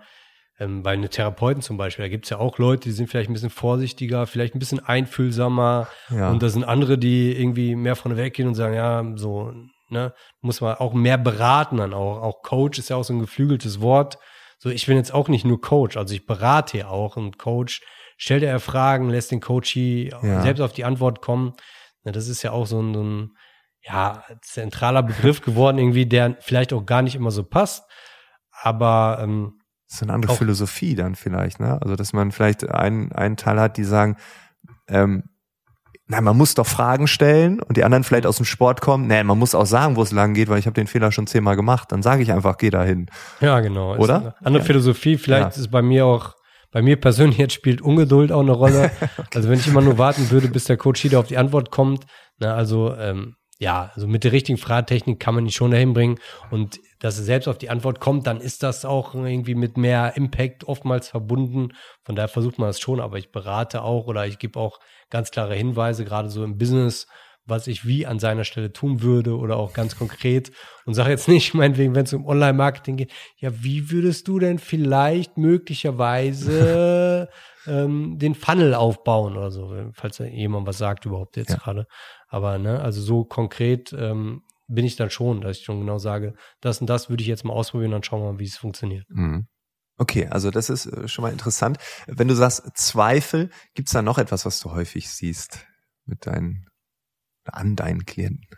ähm, 0.60 0.82
bei 0.82 0.92
einem 0.92 1.10
Therapeuten 1.10 1.62
zum 1.62 1.78
Beispiel, 1.78 2.04
da 2.04 2.08
gibt 2.10 2.26
es 2.26 2.30
ja 2.30 2.38
auch 2.38 2.58
Leute, 2.58 2.82
die 2.84 2.92
sind 2.92 3.08
vielleicht 3.08 3.30
ein 3.30 3.32
bisschen 3.32 3.50
vorsichtiger, 3.50 4.26
vielleicht 4.26 4.54
ein 4.54 4.58
bisschen 4.58 4.78
einfühlsamer. 4.78 5.88
Ja. 6.10 6.30
Und 6.30 6.42
da 6.42 6.50
sind 6.50 6.64
andere, 6.64 6.98
die 6.98 7.32
irgendwie 7.36 7.74
mehr 7.74 7.96
von 7.96 8.16
weggehen 8.16 8.46
und 8.46 8.54
sagen, 8.54 8.74
ja, 8.74 9.02
so, 9.16 9.52
ne, 9.88 10.12
muss 10.42 10.60
man 10.60 10.76
auch 10.76 10.92
mehr 10.92 11.16
beraten 11.18 11.78
dann 11.78 11.94
auch. 11.94 12.22
Auch 12.22 12.42
Coach 12.42 12.78
ist 12.78 12.90
ja 12.90 12.96
auch 12.96 13.04
so 13.04 13.14
ein 13.14 13.20
geflügeltes 13.20 13.80
Wort. 13.80 14.18
So, 14.58 14.68
ich 14.68 14.86
bin 14.86 14.98
jetzt 14.98 15.14
auch 15.14 15.28
nicht 15.28 15.46
nur 15.46 15.60
Coach, 15.62 15.96
also 15.96 16.14
ich 16.14 16.26
berate 16.26 16.76
ja 16.76 16.88
auch 16.88 17.16
und 17.16 17.38
Coach 17.38 17.80
stellt 18.18 18.42
er 18.42 18.60
Fragen, 18.60 19.08
lässt 19.08 19.30
den 19.30 19.40
Coach 19.40 19.74
ja. 19.74 20.42
selbst 20.42 20.60
auf 20.60 20.74
die 20.74 20.84
Antwort 20.84 21.22
kommen. 21.22 21.54
Na, 22.04 22.12
das 22.12 22.28
ist 22.28 22.42
ja 22.42 22.52
auch 22.52 22.66
so 22.66 22.78
ein, 22.80 22.92
so 22.92 23.02
ein 23.02 23.30
ja, 23.82 24.24
zentraler 24.42 25.02
Begriff 25.02 25.40
geworden, 25.40 25.78
irgendwie, 25.78 26.04
der 26.04 26.36
vielleicht 26.40 26.74
auch 26.74 26.84
gar 26.84 27.00
nicht 27.00 27.14
immer 27.14 27.30
so 27.30 27.44
passt. 27.44 27.90
Aber 28.52 29.20
ähm, 29.22 29.59
das 29.90 29.96
ist 29.96 30.02
eine 30.04 30.12
andere 30.12 30.36
Philosophie 30.36 30.94
dann 30.94 31.16
vielleicht, 31.16 31.58
ne? 31.58 31.82
Also 31.82 31.96
dass 31.96 32.12
man 32.12 32.30
vielleicht 32.30 32.70
einen, 32.70 33.10
einen 33.10 33.36
Teil 33.36 33.58
hat, 33.58 33.76
die 33.76 33.82
sagen, 33.82 34.16
ähm, 34.86 35.24
na, 36.06 36.20
man 36.20 36.36
muss 36.36 36.54
doch 36.54 36.66
Fragen 36.66 37.08
stellen 37.08 37.60
und 37.60 37.76
die 37.76 37.82
anderen 37.82 38.04
vielleicht 38.04 38.24
aus 38.24 38.36
dem 38.36 38.46
Sport 38.46 38.80
kommen. 38.80 39.08
Nee, 39.08 39.24
man 39.24 39.36
muss 39.36 39.52
auch 39.52 39.66
sagen, 39.66 39.96
wo 39.96 40.02
es 40.02 40.12
lang 40.12 40.32
geht, 40.32 40.48
weil 40.48 40.60
ich 40.60 40.66
habe 40.66 40.74
den 40.74 40.86
Fehler 40.86 41.10
schon 41.10 41.26
zehnmal 41.26 41.56
gemacht. 41.56 41.90
Dann 41.90 42.02
sage 42.02 42.22
ich 42.22 42.30
einfach, 42.30 42.56
geh 42.56 42.70
dahin. 42.70 43.06
Ja, 43.40 43.58
genau. 43.58 43.96
Oder? 43.96 44.36
andere 44.44 44.62
ja. 44.62 44.66
Philosophie. 44.66 45.18
Vielleicht 45.18 45.56
ja. 45.56 45.60
ist 45.60 45.72
bei 45.72 45.82
mir 45.82 46.06
auch, 46.06 46.34
bei 46.70 46.82
mir 46.82 47.00
persönlich 47.00 47.38
jetzt 47.38 47.54
spielt 47.54 47.82
Ungeduld 47.82 48.30
auch 48.30 48.42
eine 48.42 48.52
Rolle. 48.52 48.92
okay. 49.18 49.28
Also 49.34 49.48
wenn 49.48 49.58
ich 49.58 49.66
immer 49.66 49.82
nur 49.82 49.98
warten 49.98 50.30
würde, 50.30 50.46
bis 50.46 50.64
der 50.64 50.76
Coach 50.76 51.02
wieder 51.02 51.18
auf 51.18 51.26
die 51.26 51.36
Antwort 51.36 51.72
kommt, 51.72 52.06
na, 52.38 52.54
also 52.54 52.94
ähm, 52.96 53.34
ja, 53.60 53.92
also 53.94 54.08
mit 54.08 54.24
der 54.24 54.32
richtigen 54.32 54.56
Fragetechnik 54.56 55.20
kann 55.20 55.34
man 55.34 55.44
die 55.44 55.52
schon 55.52 55.70
dahin 55.70 55.92
bringen. 55.92 56.18
Und 56.50 56.80
dass 56.98 57.18
er 57.18 57.24
selbst 57.24 57.46
auf 57.46 57.58
die 57.58 57.68
Antwort 57.68 58.00
kommt, 58.00 58.26
dann 58.26 58.40
ist 58.40 58.62
das 58.62 58.86
auch 58.86 59.14
irgendwie 59.14 59.54
mit 59.54 59.76
mehr 59.76 60.16
Impact 60.16 60.64
oftmals 60.64 61.08
verbunden. 61.08 61.74
Von 62.02 62.16
daher 62.16 62.28
versucht 62.28 62.58
man 62.58 62.70
das 62.70 62.80
schon, 62.80 63.00
aber 63.00 63.18
ich 63.18 63.32
berate 63.32 63.82
auch 63.82 64.06
oder 64.06 64.26
ich 64.26 64.38
gebe 64.38 64.58
auch 64.58 64.80
ganz 65.10 65.30
klare 65.30 65.54
Hinweise, 65.54 66.06
gerade 66.06 66.30
so 66.30 66.42
im 66.42 66.56
Business, 66.56 67.06
was 67.44 67.66
ich 67.66 67.86
wie 67.86 68.06
an 68.06 68.18
seiner 68.18 68.44
Stelle 68.44 68.72
tun 68.72 69.02
würde 69.02 69.36
oder 69.36 69.58
auch 69.58 69.74
ganz 69.74 69.94
konkret 69.94 70.52
und 70.86 70.94
sage 70.94 71.10
jetzt 71.10 71.28
nicht, 71.28 71.52
meinetwegen, 71.54 71.94
wenn 71.94 72.04
es 72.04 72.14
um 72.14 72.26
Online-Marketing 72.26 72.96
geht, 72.96 73.12
ja, 73.36 73.50
wie 73.62 73.90
würdest 73.90 74.26
du 74.26 74.38
denn 74.38 74.58
vielleicht 74.58 75.36
möglicherweise 75.36 77.28
ähm, 77.66 78.18
den 78.18 78.34
Funnel 78.34 78.74
aufbauen 78.74 79.36
oder 79.36 79.50
so, 79.50 79.74
falls 79.92 80.16
jemand 80.18 80.66
was 80.66 80.78
sagt 80.78 81.04
überhaupt 81.04 81.36
jetzt 81.36 81.50
ja. 81.50 81.56
gerade. 81.56 81.86
Aber 82.30 82.58
ne, 82.58 82.80
also 82.80 83.02
so 83.02 83.24
konkret 83.24 83.92
ähm, 83.92 84.42
bin 84.68 84.86
ich 84.86 84.96
dann 84.96 85.10
schon, 85.10 85.40
dass 85.40 85.58
ich 85.58 85.64
schon 85.64 85.80
genau 85.80 85.98
sage, 85.98 86.34
das 86.60 86.80
und 86.80 86.86
das 86.88 87.10
würde 87.10 87.22
ich 87.22 87.28
jetzt 87.28 87.44
mal 87.44 87.52
ausprobieren, 87.52 87.90
dann 87.90 88.04
schauen 88.04 88.22
wir 88.22 88.32
mal, 88.32 88.38
wie 88.38 88.44
es 88.44 88.56
funktioniert. 88.56 89.04
Mhm. 89.10 89.48
Okay, 89.98 90.28
also 90.28 90.50
das 90.50 90.70
ist 90.70 90.86
äh, 90.86 91.08
schon 91.08 91.22
mal 91.22 91.32
interessant. 91.32 91.78
Wenn 92.06 92.28
du 92.28 92.34
sagst 92.34 92.62
Zweifel, 92.74 93.50
gibt's 93.74 93.92
da 93.92 94.00
noch 94.00 94.16
etwas, 94.16 94.46
was 94.46 94.60
du 94.60 94.70
häufig 94.70 95.10
siehst 95.10 95.66
mit 96.06 96.26
deinen, 96.26 96.68
an 97.44 97.76
deinen 97.76 98.06
Klienten? 98.06 98.48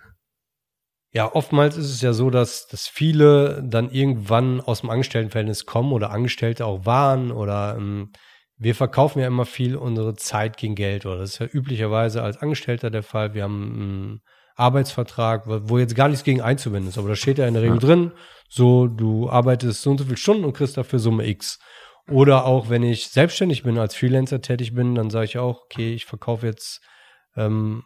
Ja, 1.15 1.35
oftmals 1.35 1.77
ist 1.77 1.91
es 1.91 2.01
ja 2.01 2.13
so, 2.13 2.31
dass, 2.31 2.69
dass 2.69 2.89
viele 2.89 3.63
dann 3.63 3.91
irgendwann 3.91 4.61
aus 4.61 4.83
dem 4.83 4.91
Angestelltenverhältnis 4.91 5.67
kommen 5.67 5.93
oder 5.93 6.11
Angestellte 6.11 6.65
auch 6.65 6.87
waren 6.87 7.33
oder 7.33 7.77
ähm, 7.77 8.13
wir 8.63 8.77
verkaufen 8.77 9.19
ja 9.19 9.27
immer 9.27 9.45
viel 9.45 9.77
unsere 9.77 10.15
Zeit 10.15 10.57
gegen 10.57 10.77
Geld 10.77 11.05
oder 11.05 11.19
das 11.19 11.31
ist 11.31 11.39
ja 11.41 11.47
üblicherweise 11.47 12.23
als 12.23 12.37
Angestellter 12.37 12.91
der 12.91 13.03
Fall. 13.03 13.35
Wir 13.35 13.43
haben 13.43 13.73
einen 13.73 14.23
Arbeitsvertrag, 14.55 15.43
wo 15.47 15.79
jetzt 15.79 15.97
gar 15.97 16.09
nichts 16.09 16.23
gegen 16.23 16.41
einzuwenden 16.41 16.89
ist, 16.89 16.97
aber 16.97 17.09
da 17.09 17.17
steht 17.17 17.39
ja 17.39 17.49
in 17.49 17.55
der 17.55 17.63
Regel 17.65 17.77
ja. 17.77 17.81
drin, 17.81 18.13
so 18.49 18.87
du 18.87 19.29
arbeitest 19.29 19.83
so 19.83 19.91
und 19.91 19.99
so 19.99 20.05
viele 20.05 20.17
Stunden 20.17 20.45
und 20.45 20.53
kriegst 20.53 20.77
dafür 20.77 21.01
Summe 21.01 21.27
X. 21.27 21.59
Oder 22.09 22.45
auch 22.45 22.69
wenn 22.69 22.85
ich 22.85 23.09
selbstständig 23.09 23.65
bin, 23.65 23.79
als 23.79 23.97
Freelancer 23.97 24.41
tätig 24.41 24.75
bin, 24.75 24.95
dann 24.95 25.11
sage 25.11 25.25
ich 25.25 25.39
auch, 25.39 25.63
okay, 25.65 25.93
ich 25.95 26.05
verkaufe 26.07 26.47
jetzt 26.47 26.81
ähm, 27.37 27.83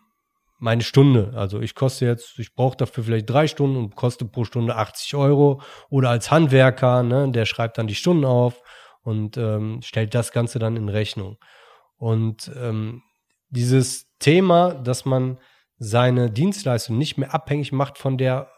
meine 0.58 0.82
Stunde. 0.82 1.32
Also 1.36 1.60
ich 1.60 1.74
koste 1.74 2.04
jetzt, 2.04 2.38
ich 2.38 2.54
brauche 2.54 2.76
dafür 2.76 3.04
vielleicht 3.04 3.30
drei 3.30 3.46
Stunden 3.46 3.76
und 3.76 3.96
koste 3.96 4.26
pro 4.26 4.44
Stunde 4.44 4.76
80 4.76 5.14
Euro. 5.14 5.62
Oder 5.88 6.10
als 6.10 6.30
Handwerker, 6.30 7.02
ne, 7.02 7.30
der 7.30 7.46
schreibt 7.46 7.78
dann 7.78 7.86
die 7.86 7.94
Stunden 7.94 8.24
auf 8.26 8.62
und 9.06 9.36
ähm, 9.36 9.80
stellt 9.82 10.16
das 10.16 10.32
Ganze 10.32 10.58
dann 10.58 10.76
in 10.76 10.88
Rechnung. 10.88 11.36
Und 11.96 12.50
ähm, 12.56 13.02
dieses 13.50 14.12
Thema, 14.18 14.74
dass 14.74 15.04
man 15.04 15.38
seine 15.78 16.28
Dienstleistung 16.28 16.98
nicht 16.98 17.16
mehr 17.16 17.32
abhängig 17.32 17.70
macht 17.70 17.98
von 17.98 18.18
der 18.18 18.50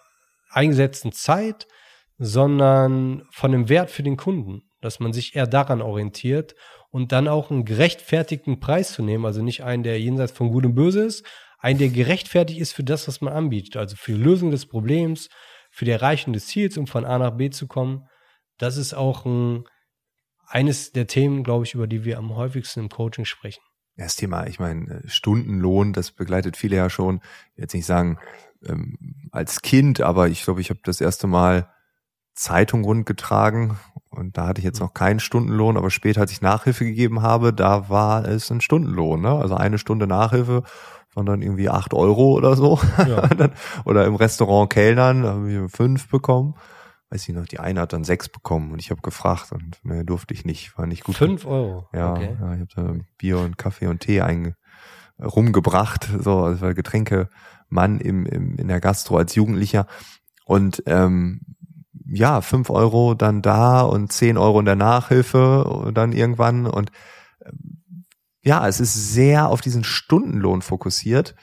eingesetzten 0.48 1.12
Zeit, 1.12 1.68
sondern 2.16 3.26
von 3.30 3.52
dem 3.52 3.68
Wert 3.68 3.90
für 3.90 4.02
den 4.02 4.16
Kunden, 4.16 4.62
dass 4.80 5.00
man 5.00 5.12
sich 5.12 5.36
eher 5.36 5.46
daran 5.46 5.82
orientiert 5.82 6.54
und 6.90 7.12
dann 7.12 7.28
auch 7.28 7.50
einen 7.50 7.66
gerechtfertigten 7.66 8.58
Preis 8.58 8.94
zu 8.94 9.02
nehmen, 9.02 9.26
also 9.26 9.42
nicht 9.42 9.64
einen, 9.64 9.82
der 9.82 10.00
jenseits 10.00 10.32
von 10.32 10.50
Gut 10.50 10.64
und 10.64 10.74
Böse 10.74 11.04
ist, 11.04 11.26
einen, 11.58 11.78
der 11.78 11.90
gerechtfertigt 11.90 12.58
ist 12.58 12.72
für 12.72 12.84
das, 12.84 13.06
was 13.06 13.20
man 13.20 13.34
anbietet, 13.34 13.76
also 13.76 13.96
für 13.96 14.12
die 14.12 14.22
Lösung 14.22 14.50
des 14.50 14.64
Problems, 14.64 15.28
für 15.70 15.84
die 15.84 15.90
Erreichung 15.90 16.32
des 16.32 16.46
Ziels, 16.46 16.78
um 16.78 16.86
von 16.86 17.04
A 17.04 17.18
nach 17.18 17.36
B 17.36 17.50
zu 17.50 17.66
kommen. 17.66 18.08
Das 18.56 18.78
ist 18.78 18.94
auch 18.94 19.26
ein 19.26 19.64
eines 20.48 20.92
der 20.92 21.06
Themen, 21.06 21.44
glaube 21.44 21.64
ich, 21.64 21.74
über 21.74 21.86
die 21.86 22.04
wir 22.04 22.18
am 22.18 22.34
häufigsten 22.34 22.80
im 22.80 22.88
Coaching 22.88 23.24
sprechen. 23.24 23.60
Ja, 23.96 24.04
das 24.04 24.16
Thema, 24.16 24.46
ich 24.46 24.58
meine, 24.58 25.02
äh, 25.04 25.08
Stundenlohn, 25.08 25.92
das 25.92 26.12
begleitet 26.12 26.56
viele 26.56 26.76
ja 26.76 26.88
schon, 26.90 27.20
jetzt 27.56 27.74
nicht 27.74 27.86
sagen 27.86 28.18
ähm, 28.66 28.96
als 29.32 29.60
Kind, 29.62 30.00
aber 30.00 30.28
ich 30.28 30.44
glaube, 30.44 30.60
ich 30.60 30.70
habe 30.70 30.80
das 30.84 31.00
erste 31.00 31.26
Mal 31.26 31.68
Zeitung 32.34 32.84
rundgetragen 32.84 33.76
und 34.10 34.38
da 34.38 34.46
hatte 34.46 34.60
ich 34.60 34.64
jetzt 34.64 34.80
noch 34.80 34.94
keinen 34.94 35.18
Stundenlohn, 35.18 35.76
aber 35.76 35.90
später, 35.90 36.20
als 36.20 36.30
ich 36.30 36.40
Nachhilfe 36.40 36.84
gegeben 36.84 37.22
habe, 37.22 37.52
da 37.52 37.88
war 37.88 38.24
es 38.24 38.50
ein 38.50 38.60
Stundenlohn, 38.60 39.20
ne? 39.20 39.32
also 39.32 39.56
eine 39.56 39.78
Stunde 39.78 40.06
Nachhilfe 40.06 40.62
von 41.08 41.26
dann 41.26 41.42
irgendwie 41.42 41.68
acht 41.68 41.94
Euro 41.94 42.34
oder 42.34 42.54
so 42.54 42.78
ja. 42.98 43.28
oder 43.84 44.06
im 44.06 44.14
Restaurant 44.14 44.70
Kellnern, 44.70 45.22
da 45.22 45.30
habe 45.30 45.50
ich 45.50 45.72
fünf 45.72 46.08
bekommen 46.08 46.54
weiß 47.10 47.28
ich 47.28 47.34
noch, 47.34 47.46
die 47.46 47.58
eine 47.58 47.80
hat 47.80 47.92
dann 47.92 48.04
sechs 48.04 48.28
bekommen 48.28 48.72
und 48.72 48.80
ich 48.80 48.90
habe 48.90 49.00
gefragt 49.00 49.52
und 49.52 49.82
mehr 49.82 50.04
durfte 50.04 50.34
ich 50.34 50.44
nicht, 50.44 50.76
war 50.76 50.86
nicht 50.86 51.04
gut. 51.04 51.16
Fünf 51.16 51.46
Euro? 51.46 51.88
Ja, 51.92 52.12
okay. 52.12 52.36
ja 52.40 52.54
ich 52.54 52.60
habe 52.60 52.68
da 52.74 52.94
Bier 53.16 53.38
und 53.38 53.56
Kaffee 53.56 53.86
und 53.86 54.00
Tee 54.00 54.20
einge 54.20 54.56
rumgebracht, 55.20 56.08
so, 56.20 56.42
also 56.42 56.60
war 56.60 56.74
Getränkemann 56.74 57.98
im, 58.00 58.26
im, 58.26 58.56
in 58.56 58.68
der 58.68 58.80
Gastro 58.80 59.16
als 59.16 59.34
Jugendlicher 59.34 59.86
und 60.44 60.82
ähm, 60.86 61.40
ja, 62.10 62.40
fünf 62.40 62.70
Euro 62.70 63.14
dann 63.14 63.42
da 63.42 63.82
und 63.82 64.12
zehn 64.12 64.38
Euro 64.38 64.60
in 64.60 64.64
der 64.64 64.76
Nachhilfe 64.76 65.90
dann 65.94 66.12
irgendwann 66.12 66.66
und 66.66 66.90
ähm, 67.44 68.04
ja, 68.42 68.66
es 68.68 68.80
ist 68.80 68.94
sehr 69.12 69.48
auf 69.48 69.60
diesen 69.60 69.84
Stundenlohn 69.84 70.62
fokussiert 70.62 71.34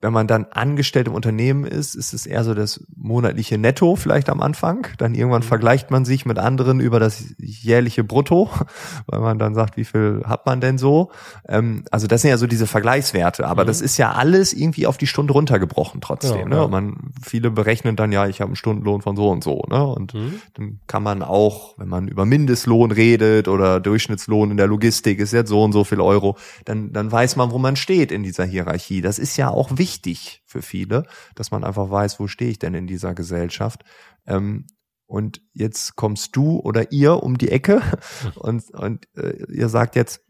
wenn 0.00 0.12
man 0.12 0.28
dann 0.28 0.46
angestellt 0.52 1.08
im 1.08 1.14
Unternehmen 1.14 1.64
ist, 1.64 1.96
ist 1.96 2.12
es 2.12 2.24
eher 2.24 2.44
so 2.44 2.54
das 2.54 2.84
monatliche 2.96 3.58
Netto 3.58 3.96
vielleicht 3.96 4.30
am 4.30 4.40
Anfang. 4.40 4.86
Dann 4.96 5.14
irgendwann 5.14 5.42
mhm. 5.42 5.46
vergleicht 5.46 5.90
man 5.90 6.04
sich 6.04 6.24
mit 6.24 6.38
anderen 6.38 6.78
über 6.78 7.00
das 7.00 7.24
jährliche 7.38 8.04
Brutto, 8.04 8.48
weil 9.06 9.20
man 9.20 9.40
dann 9.40 9.54
sagt, 9.54 9.76
wie 9.76 9.84
viel 9.84 10.22
hat 10.24 10.46
man 10.46 10.60
denn 10.60 10.78
so? 10.78 11.10
Ähm, 11.48 11.84
also 11.90 12.06
das 12.06 12.22
sind 12.22 12.30
ja 12.30 12.38
so 12.38 12.46
diese 12.46 12.68
Vergleichswerte. 12.68 13.48
Aber 13.48 13.64
mhm. 13.64 13.66
das 13.66 13.80
ist 13.80 13.96
ja 13.96 14.12
alles 14.12 14.52
irgendwie 14.52 14.86
auf 14.86 14.98
die 14.98 15.08
Stunde 15.08 15.32
runtergebrochen 15.32 16.00
trotzdem. 16.00 16.48
Ja, 16.52 16.62
ne? 16.62 16.68
Man, 16.68 17.10
viele 17.20 17.50
berechnen 17.50 17.96
dann 17.96 18.12
ja, 18.12 18.28
ich 18.28 18.40
habe 18.40 18.50
einen 18.50 18.56
Stundenlohn 18.56 19.02
von 19.02 19.16
so 19.16 19.28
und 19.30 19.42
so. 19.42 19.64
Ne? 19.68 19.84
Und 19.84 20.14
mhm. 20.14 20.40
dann 20.54 20.78
kann 20.86 21.02
man 21.02 21.24
auch, 21.24 21.76
wenn 21.76 21.88
man 21.88 22.06
über 22.06 22.24
Mindestlohn 22.24 22.92
redet 22.92 23.48
oder 23.48 23.80
Durchschnittslohn 23.80 24.52
in 24.52 24.56
der 24.58 24.68
Logistik 24.68 25.18
ist 25.18 25.32
jetzt 25.32 25.48
so 25.48 25.64
und 25.64 25.72
so 25.72 25.82
viel 25.82 26.00
Euro, 26.00 26.36
dann, 26.64 26.92
dann 26.92 27.10
weiß 27.10 27.34
man, 27.34 27.50
wo 27.50 27.58
man 27.58 27.74
steht 27.74 28.12
in 28.12 28.22
dieser 28.22 28.44
Hierarchie. 28.44 29.00
Das 29.00 29.18
ist 29.18 29.36
ja 29.36 29.48
auch 29.48 29.70
wichtig 29.72 29.87
wichtig 29.88 30.42
für 30.46 30.62
viele, 30.62 31.04
dass 31.34 31.50
man 31.50 31.64
einfach 31.64 31.90
weiß, 31.90 32.20
wo 32.20 32.26
stehe 32.26 32.50
ich 32.50 32.58
denn 32.58 32.74
in 32.74 32.86
dieser 32.86 33.14
Gesellschaft. 33.14 33.84
Ähm, 34.26 34.66
und 35.06 35.40
jetzt 35.54 35.96
kommst 35.96 36.36
du 36.36 36.58
oder 36.58 36.92
ihr 36.92 37.22
um 37.22 37.38
die 37.38 37.50
Ecke 37.50 37.82
und, 38.36 38.70
und 38.74 39.08
äh, 39.16 39.44
ihr 39.50 39.68
sagt 39.68 39.96
jetzt, 39.96 40.20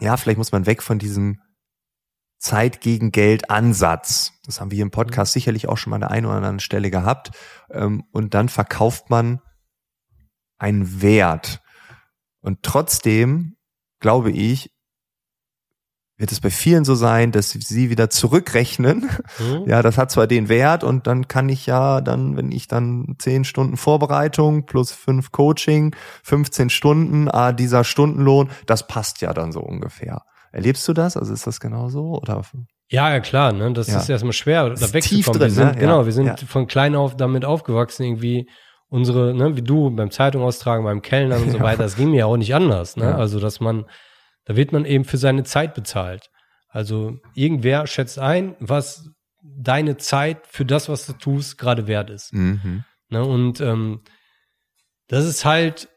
ja, 0.00 0.16
vielleicht 0.16 0.38
muss 0.38 0.52
man 0.52 0.66
weg 0.66 0.82
von 0.82 0.98
diesem 0.98 1.40
Zeit 2.38 2.80
gegen 2.80 3.12
Geld 3.12 3.48
Ansatz. 3.48 4.32
Das 4.44 4.60
haben 4.60 4.70
wir 4.70 4.76
hier 4.76 4.84
im 4.84 4.90
Podcast 4.90 5.32
mhm. 5.32 5.38
sicherlich 5.38 5.68
auch 5.68 5.78
schon 5.78 5.90
mal 5.90 5.96
an 5.96 6.00
der 6.02 6.10
einen 6.10 6.26
oder 6.26 6.36
anderen 6.36 6.60
Stelle 6.60 6.90
gehabt. 6.90 7.30
Ähm, 7.70 8.04
und 8.10 8.34
dann 8.34 8.48
verkauft 8.48 9.08
man 9.08 9.40
einen 10.58 11.00
Wert. 11.00 11.62
Und 12.40 12.62
trotzdem, 12.62 13.56
glaube 14.00 14.32
ich, 14.32 14.75
wird 16.18 16.32
es 16.32 16.40
bei 16.40 16.50
vielen 16.50 16.84
so 16.84 16.94
sein, 16.94 17.30
dass 17.30 17.50
sie 17.50 17.90
wieder 17.90 18.08
zurückrechnen. 18.08 19.10
Mhm. 19.38 19.64
Ja, 19.66 19.82
das 19.82 19.98
hat 19.98 20.10
zwar 20.10 20.26
den 20.26 20.48
Wert 20.48 20.82
und 20.82 21.06
dann 21.06 21.28
kann 21.28 21.48
ich 21.48 21.66
ja 21.66 22.00
dann, 22.00 22.36
wenn 22.36 22.50
ich 22.52 22.68
dann 22.68 23.16
zehn 23.18 23.44
Stunden 23.44 23.76
Vorbereitung 23.76 24.64
plus 24.64 24.92
fünf 24.92 25.30
Coaching, 25.30 25.94
15 26.22 26.70
Stunden, 26.70 27.28
ah, 27.28 27.52
dieser 27.52 27.84
Stundenlohn, 27.84 28.50
das 28.66 28.86
passt 28.86 29.20
ja 29.20 29.34
dann 29.34 29.52
so 29.52 29.60
ungefähr. 29.60 30.22
Erlebst 30.52 30.88
du 30.88 30.94
das? 30.94 31.18
Also 31.18 31.34
ist 31.34 31.46
das 31.46 31.60
genau 31.60 31.90
so? 31.90 32.18
Oder? 32.18 32.42
Ja, 32.88 33.10
ja, 33.10 33.20
klar, 33.20 33.52
ne? 33.52 33.72
Das 33.72 33.88
ja. 33.88 33.98
ist 33.98 34.08
erstmal 34.08 34.32
schwer, 34.32 34.70
da 34.70 34.92
wegzukommen. 34.92 35.40
Drin, 35.40 35.48
wir 35.48 35.50
sind, 35.50 35.74
ne? 35.74 35.80
Genau, 35.80 36.06
wir 36.06 36.12
sind 36.12 36.26
ja. 36.26 36.36
von 36.46 36.66
klein 36.66 36.94
auf 36.94 37.16
damit 37.16 37.44
aufgewachsen, 37.44 38.04
irgendwie 38.04 38.48
unsere, 38.88 39.34
ne, 39.34 39.56
wie 39.56 39.62
du 39.62 39.90
beim 39.90 40.10
Zeitung 40.10 40.42
austragen, 40.42 40.84
beim 40.84 41.02
Kellner 41.02 41.36
und 41.36 41.50
so 41.50 41.60
weiter, 41.60 41.82
das 41.82 41.96
ging 41.96 42.10
mir 42.10 42.18
ja 42.18 42.26
auch 42.26 42.36
nicht 42.36 42.54
anders, 42.54 42.96
ne? 42.96 43.14
Also, 43.14 43.40
dass 43.40 43.60
man 43.60 43.84
da 44.46 44.56
wird 44.56 44.72
man 44.72 44.84
eben 44.84 45.04
für 45.04 45.18
seine 45.18 45.44
Zeit 45.44 45.74
bezahlt. 45.74 46.30
Also 46.68 47.18
irgendwer 47.34 47.86
schätzt 47.86 48.18
ein, 48.18 48.56
was 48.58 49.10
deine 49.42 49.96
Zeit 49.96 50.46
für 50.46 50.64
das, 50.64 50.88
was 50.88 51.06
du 51.06 51.12
tust, 51.12 51.58
gerade 51.58 51.86
wert 51.86 52.10
ist. 52.10 52.32
Mhm. 52.32 52.84
Ne, 53.08 53.24
und 53.24 53.60
ähm, 53.60 54.02
das 55.08 55.24
ist 55.24 55.44
halt, 55.44 55.88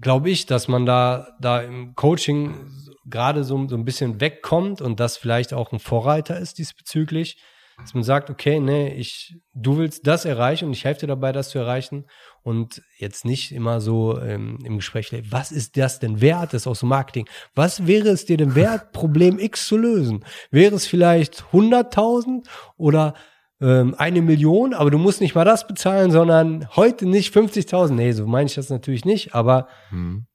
glaube 0.00 0.30
ich, 0.30 0.46
dass 0.46 0.68
man 0.68 0.86
da, 0.86 1.36
da 1.40 1.60
im 1.60 1.94
Coaching 1.94 2.70
gerade 3.04 3.44
so, 3.44 3.66
so 3.68 3.76
ein 3.76 3.84
bisschen 3.84 4.20
wegkommt 4.20 4.80
und 4.80 5.00
das 5.00 5.16
vielleicht 5.16 5.52
auch 5.52 5.72
ein 5.72 5.80
Vorreiter 5.80 6.38
ist 6.38 6.58
diesbezüglich, 6.58 7.42
dass 7.78 7.94
man 7.94 8.04
sagt, 8.04 8.30
okay, 8.30 8.60
nee, 8.60 8.94
ich, 8.94 9.36
du 9.54 9.78
willst 9.78 10.06
das 10.06 10.24
erreichen 10.24 10.66
und 10.66 10.72
ich 10.72 10.84
helfe 10.84 11.00
dir 11.00 11.06
dabei, 11.08 11.32
das 11.32 11.50
zu 11.50 11.58
erreichen 11.58 12.06
und 12.42 12.82
jetzt 12.98 13.24
nicht 13.24 13.52
immer 13.52 13.80
so 13.80 14.20
ähm, 14.20 14.58
im 14.64 14.76
Gespräch, 14.76 15.12
was 15.30 15.52
ist 15.52 15.76
das 15.76 16.00
denn 16.00 16.20
wert, 16.20 16.52
das 16.52 16.62
ist 16.62 16.66
auch 16.66 16.76
so 16.76 16.86
Marketing, 16.86 17.28
was 17.54 17.86
wäre 17.86 18.08
es 18.08 18.24
dir 18.24 18.36
denn 18.36 18.54
wert, 18.56 18.92
Problem 18.92 19.38
X 19.38 19.66
zu 19.66 19.76
lösen? 19.76 20.24
Wäre 20.50 20.74
es 20.74 20.86
vielleicht 20.86 21.44
100.000 21.52 22.46
oder 22.76 23.14
ähm, 23.60 23.94
eine 23.96 24.22
Million, 24.22 24.74
aber 24.74 24.90
du 24.90 24.98
musst 24.98 25.20
nicht 25.20 25.34
mal 25.34 25.44
das 25.44 25.66
bezahlen, 25.66 26.10
sondern 26.10 26.68
heute 26.74 27.06
nicht 27.06 27.34
50.000. 27.34 27.92
Nee, 27.92 28.12
so 28.12 28.26
meine 28.26 28.46
ich 28.46 28.54
das 28.56 28.70
natürlich 28.70 29.04
nicht, 29.04 29.34
aber 29.34 29.68
hm. 29.90 30.26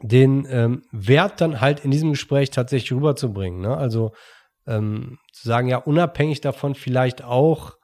den 0.00 0.46
ähm, 0.48 0.82
Wert 0.92 1.40
dann 1.40 1.60
halt 1.60 1.84
in 1.84 1.90
diesem 1.90 2.10
Gespräch 2.10 2.50
tatsächlich 2.50 2.92
rüberzubringen. 2.92 3.60
Ne? 3.60 3.76
Also 3.76 4.12
ähm, 4.66 5.18
zu 5.32 5.48
sagen, 5.48 5.66
ja, 5.66 5.78
unabhängig 5.78 6.40
davon 6.40 6.76
vielleicht 6.76 7.24
auch, 7.24 7.76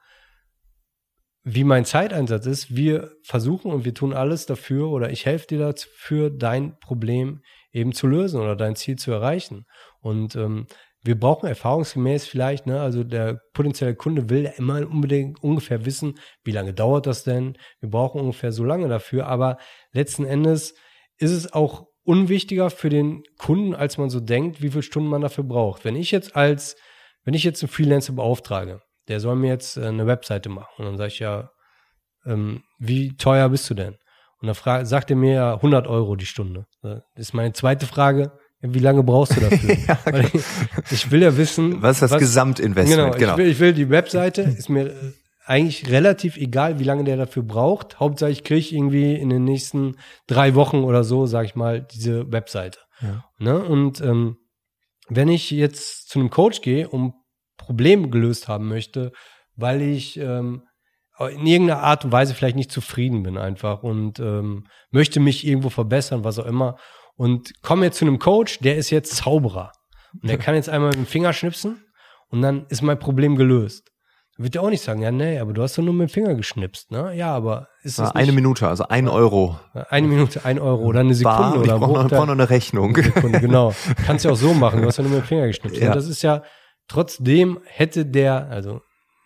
wie 1.53 1.63
mein 1.63 1.85
Zeiteinsatz 1.85 2.45
ist, 2.45 2.75
wir 2.75 3.11
versuchen 3.23 3.71
und 3.71 3.85
wir 3.85 3.93
tun 3.93 4.13
alles 4.13 4.45
dafür 4.45 4.89
oder 4.89 5.09
ich 5.09 5.25
helfe 5.25 5.47
dir 5.47 5.59
dafür, 5.59 6.29
dein 6.29 6.77
Problem 6.79 7.41
eben 7.71 7.91
zu 7.93 8.07
lösen 8.07 8.39
oder 8.39 8.55
dein 8.55 8.75
Ziel 8.75 8.97
zu 8.97 9.11
erreichen. 9.11 9.65
Und 9.99 10.35
ähm, 10.35 10.67
wir 11.01 11.17
brauchen 11.17 11.47
erfahrungsgemäß 11.47 12.27
vielleicht, 12.27 12.67
ne, 12.67 12.81
also 12.81 13.03
der 13.03 13.39
potenzielle 13.53 13.95
Kunde 13.95 14.29
will 14.29 14.51
immer 14.57 14.87
unbedingt 14.87 15.41
ungefähr 15.41 15.85
wissen, 15.85 16.19
wie 16.43 16.51
lange 16.51 16.73
dauert 16.73 17.07
das 17.07 17.23
denn? 17.23 17.57
Wir 17.79 17.89
brauchen 17.89 18.21
ungefähr 18.21 18.51
so 18.51 18.63
lange 18.63 18.87
dafür, 18.87 19.27
aber 19.27 19.57
letzten 19.91 20.25
Endes 20.25 20.75
ist 21.17 21.31
es 21.31 21.51
auch 21.51 21.87
unwichtiger 22.03 22.69
für 22.69 22.89
den 22.89 23.23
Kunden, 23.37 23.73
als 23.73 23.97
man 23.97 24.09
so 24.09 24.19
denkt, 24.19 24.61
wie 24.61 24.69
viele 24.69 24.83
Stunden 24.83 25.09
man 25.09 25.21
dafür 25.21 25.43
braucht. 25.43 25.85
Wenn 25.85 25.95
ich 25.95 26.11
jetzt 26.11 26.35
als, 26.35 26.75
wenn 27.23 27.33
ich 27.33 27.43
jetzt 27.43 27.63
einen 27.63 27.71
Freelancer 27.71 28.13
beauftrage, 28.13 28.81
der 29.09 29.19
soll 29.19 29.35
mir 29.35 29.49
jetzt 29.49 29.77
äh, 29.77 29.85
eine 29.85 30.07
Webseite 30.07 30.49
machen 30.49 30.73
und 30.77 30.85
dann 30.85 30.97
sage 30.97 31.09
ich 31.09 31.19
ja, 31.19 31.49
ähm, 32.25 32.63
wie 32.77 33.15
teuer 33.17 33.49
bist 33.49 33.69
du 33.69 33.73
denn? 33.73 33.95
Und 34.41 34.47
dann 34.47 34.55
frag, 34.55 34.85
sagt 34.85 35.09
er 35.09 35.17
mir 35.17 35.33
ja 35.33 35.53
100 35.55 35.87
Euro 35.87 36.15
die 36.15 36.25
Stunde. 36.25 36.65
Das 36.81 37.01
ist 37.15 37.33
meine 37.33 37.51
zweite 37.53 37.85
Frage. 37.85 38.31
Wie 38.61 38.79
lange 38.79 39.03
brauchst 39.03 39.35
du 39.35 39.41
dafür? 39.41 39.75
ja, 39.87 39.99
okay. 40.05 40.29
ich, 40.33 40.91
ich, 40.91 41.11
will 41.11 41.21
ja 41.21 41.35
wissen. 41.35 41.81
Was 41.81 41.97
ist 41.97 42.03
das 42.03 42.11
was, 42.11 42.19
Gesamtinvestment? 42.19 43.13
Genau, 43.13 43.17
genau. 43.17 43.33
Ich, 43.33 43.37
will, 43.37 43.47
ich 43.47 43.59
will 43.59 43.73
die 43.73 43.89
Webseite, 43.89 44.41
ist 44.41 44.69
mir 44.69 44.87
äh, 44.87 45.13
eigentlich 45.45 45.89
relativ 45.89 46.37
egal, 46.37 46.79
wie 46.79 46.83
lange 46.83 47.03
der 47.03 47.17
dafür 47.17 47.43
braucht. 47.43 47.99
Hauptsache, 47.99 48.31
ich 48.31 48.43
kriege 48.43 48.75
irgendwie 48.75 49.15
in 49.15 49.29
den 49.29 49.43
nächsten 49.43 49.95
drei 50.27 50.55
Wochen 50.55 50.83
oder 50.83 51.03
so, 51.03 51.25
sag 51.25 51.45
ich 51.45 51.55
mal, 51.55 51.81
diese 51.81 52.31
Webseite. 52.31 52.79
Ja. 53.01 53.25
Ne? 53.39 53.59
Und 53.59 54.01
ähm, 54.01 54.37
wenn 55.07 55.29
ich 55.29 55.51
jetzt 55.51 56.09
zu 56.09 56.19
einem 56.19 56.29
Coach 56.29 56.61
gehe 56.61 56.87
und 56.87 57.13
Probleme 57.69 58.09
gelöst 58.09 58.47
haben 58.47 58.67
möchte, 58.67 59.11
weil 59.55 59.83
ich 59.83 60.17
ähm, 60.17 60.63
in 61.19 61.45
irgendeiner 61.45 61.83
Art 61.83 62.03
und 62.03 62.11
Weise 62.11 62.33
vielleicht 62.33 62.55
nicht 62.55 62.71
zufrieden 62.71 63.21
bin 63.21 63.37
einfach 63.37 63.83
und 63.83 64.19
ähm, 64.19 64.65
möchte 64.89 65.19
mich 65.19 65.45
irgendwo 65.45 65.69
verbessern, 65.69 66.23
was 66.23 66.39
auch 66.39 66.47
immer 66.47 66.77
und 67.15 67.51
komme 67.61 67.85
jetzt 67.85 67.99
zu 67.99 68.05
einem 68.05 68.17
Coach, 68.17 68.57
der 68.59 68.77
ist 68.77 68.89
jetzt 68.89 69.17
Zauberer. 69.17 69.71
Und 70.19 70.31
der 70.31 70.37
kann 70.43 70.55
jetzt 70.55 70.67
einmal 70.67 70.89
mit 70.89 70.97
dem 70.97 71.05
Finger 71.05 71.31
schnipsen 71.31 71.83
und 72.29 72.41
dann 72.41 72.65
ist 72.69 72.81
mein 72.81 72.97
Problem 72.97 73.35
gelöst. 73.35 73.91
Dann 74.35 74.45
wird 74.45 74.55
er 74.55 74.63
auch 74.63 74.71
nicht 74.71 74.81
sagen, 74.81 75.03
ja, 75.03 75.11
nee, 75.11 75.37
aber 75.37 75.53
du 75.53 75.61
hast 75.61 75.77
doch 75.77 75.83
nur 75.83 75.93
mit 75.93 76.09
dem 76.09 76.11
Finger 76.11 76.33
geschnipst, 76.33 76.89
ne? 76.89 77.13
Ja, 77.15 77.35
aber 77.35 77.67
ist 77.83 77.99
das 77.99 78.15
Eine 78.15 78.27
nicht, 78.27 78.35
Minute, 78.35 78.67
also 78.67 78.87
ein 78.87 79.07
Euro. 79.07 79.59
Eine 79.89 80.07
Minute, 80.07 80.43
ein 80.43 80.57
Euro 80.57 80.81
oder 80.85 81.01
eine 81.01 81.13
Sekunde 81.13 81.37
Bar, 81.37 81.59
oder 81.59 81.61
ich 81.75 81.79
brauche 81.79 82.03
noch, 82.03 82.09
brauch 82.09 82.25
noch 82.25 82.33
eine 82.33 82.49
Rechnung. 82.49 82.95
Eine 82.95 83.03
Sekunde, 83.03 83.39
genau. 83.39 83.75
Kannst 84.07 84.25
ja 84.25 84.31
auch 84.31 84.35
so 84.35 84.55
machen, 84.55 84.81
du 84.81 84.87
hast 84.87 84.97
ja 84.97 85.03
nur 85.03 85.11
mit 85.11 85.21
dem 85.21 85.27
Finger 85.27 85.45
geschnipst. 85.45 85.77
Ja. 85.81 85.89
Und 85.89 85.95
das 85.95 86.07
ist 86.07 86.23
ja, 86.23 86.41
trotzdem 86.89 87.59
hätte 87.65 88.05
der, 88.05 88.49
also, 88.49 88.81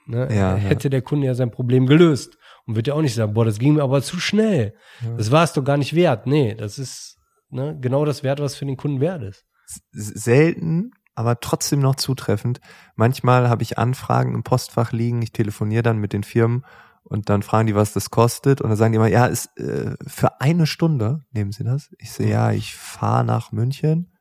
ne, 0.05 0.27
ja, 0.33 0.55
hätte 0.55 0.85
ja. 0.85 0.89
der 0.91 1.01
Kunde 1.01 1.27
ja 1.27 1.33
sein 1.33 1.49
Problem 1.49 1.87
gelöst. 1.87 2.37
Und 2.65 2.77
wird 2.77 2.87
ja 2.87 2.93
auch 2.93 3.01
nicht 3.01 3.15
sagen, 3.15 3.33
boah, 3.33 3.43
das 3.43 3.59
ging 3.59 3.73
mir 3.73 3.83
aber 3.83 4.01
zu 4.01 4.19
schnell. 4.19 4.73
Ja. 5.01 5.17
Das 5.17 5.31
war 5.31 5.43
es 5.43 5.51
doch 5.51 5.63
gar 5.63 5.75
nicht 5.75 5.95
wert. 5.95 6.27
Nee, 6.27 6.55
das 6.55 6.79
ist, 6.79 7.17
ne, 7.49 7.77
genau 7.81 8.05
das 8.05 8.23
Wert, 8.23 8.39
was 8.39 8.55
für 8.55 8.65
den 8.65 8.77
Kunden 8.77 9.01
wert 9.01 9.21
ist. 9.23 9.45
Selten, 9.91 10.91
aber 11.15 11.39
trotzdem 11.39 11.79
noch 11.79 11.95
zutreffend. 11.95 12.61
Manchmal 12.95 13.49
habe 13.49 13.63
ich 13.63 13.77
Anfragen 13.77 14.33
im 14.33 14.43
Postfach 14.43 14.91
liegen, 14.91 15.21
ich 15.21 15.31
telefoniere 15.31 15.83
dann 15.83 15.97
mit 15.97 16.13
den 16.13 16.23
Firmen 16.23 16.65
und 17.03 17.29
dann 17.29 17.43
fragen 17.43 17.67
die, 17.67 17.75
was 17.75 17.93
das 17.93 18.09
kostet 18.09 18.61
und 18.61 18.69
dann 18.69 18.77
sagen 18.77 18.93
die 18.93 18.97
immer, 18.97 19.07
ja, 19.07 19.25
ist 19.25 19.57
äh, 19.57 19.95
für 20.07 20.41
eine 20.41 20.65
Stunde, 20.65 21.25
nehmen 21.31 21.51
Sie 21.51 21.63
das? 21.63 21.93
Ich 21.99 22.11
sehe, 22.11 22.29
ja, 22.29 22.51
ich 22.51 22.75
fahre 22.75 23.25
nach 23.25 23.51
München, 23.51 24.15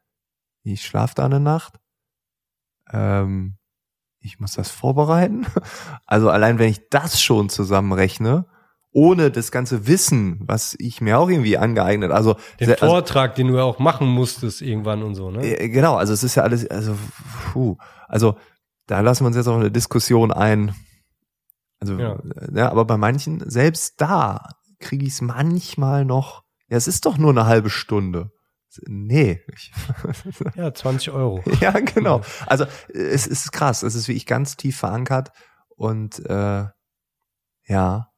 ich 0.62 0.82
schlafe 0.82 1.14
da 1.14 1.24
eine 1.24 1.40
Nacht, 1.40 1.78
ähm, 2.92 3.56
ich 4.20 4.40
muss 4.40 4.54
das 4.54 4.70
vorbereiten. 4.70 5.46
Also 6.06 6.28
allein 6.28 6.58
wenn 6.58 6.68
ich 6.68 6.90
das 6.90 7.22
schon 7.22 7.48
zusammenrechne, 7.48 8.44
ohne 8.92 9.30
das 9.30 9.50
ganze 9.50 9.86
Wissen, 9.86 10.40
was 10.42 10.76
ich 10.78 11.00
mir 11.00 11.18
auch 11.18 11.30
irgendwie 11.30 11.56
angeeignet, 11.56 12.12
also 12.12 12.36
den 12.60 12.70
also, 12.70 12.86
Vortrag, 12.86 13.34
den 13.34 13.48
du 13.48 13.56
ja 13.56 13.62
auch 13.62 13.78
machen 13.78 14.06
musstest 14.06 14.60
irgendwann 14.60 15.02
und 15.02 15.14
so, 15.14 15.30
ne? 15.30 15.42
Äh, 15.42 15.70
genau, 15.70 15.96
also 15.96 16.12
es 16.12 16.22
ist 16.22 16.34
ja 16.34 16.42
alles, 16.42 16.68
also 16.70 16.94
puh, 17.52 17.78
also 18.08 18.36
da 18.86 19.00
lassen 19.00 19.24
wir 19.24 19.28
uns 19.28 19.36
jetzt 19.36 19.48
auch 19.48 19.56
eine 19.56 19.70
Diskussion 19.70 20.30
ein. 20.30 20.74
Also 21.80 21.98
ja, 21.98 22.18
ja 22.54 22.70
aber 22.70 22.84
bei 22.84 22.98
manchen 22.98 23.48
selbst 23.48 24.00
da 24.00 24.48
kriege 24.78 25.06
ich 25.06 25.14
es 25.14 25.22
manchmal 25.22 26.04
noch. 26.04 26.42
Ja, 26.68 26.76
es 26.76 26.88
ist 26.88 27.06
doch 27.06 27.16
nur 27.16 27.30
eine 27.30 27.46
halbe 27.46 27.70
Stunde. 27.70 28.30
Nee. 28.86 29.40
ja, 30.54 30.72
20 30.72 31.10
Euro. 31.10 31.42
ja, 31.60 31.72
genau. 31.72 32.22
Also 32.46 32.66
es 32.88 33.26
ist 33.26 33.52
krass. 33.52 33.82
Es 33.82 33.94
ist 33.94 34.08
wie 34.08 34.12
ich 34.12 34.26
ganz 34.26 34.56
tief 34.56 34.78
verankert 34.78 35.32
und 35.76 36.24
äh, 36.26 36.66
ja, 37.66 38.10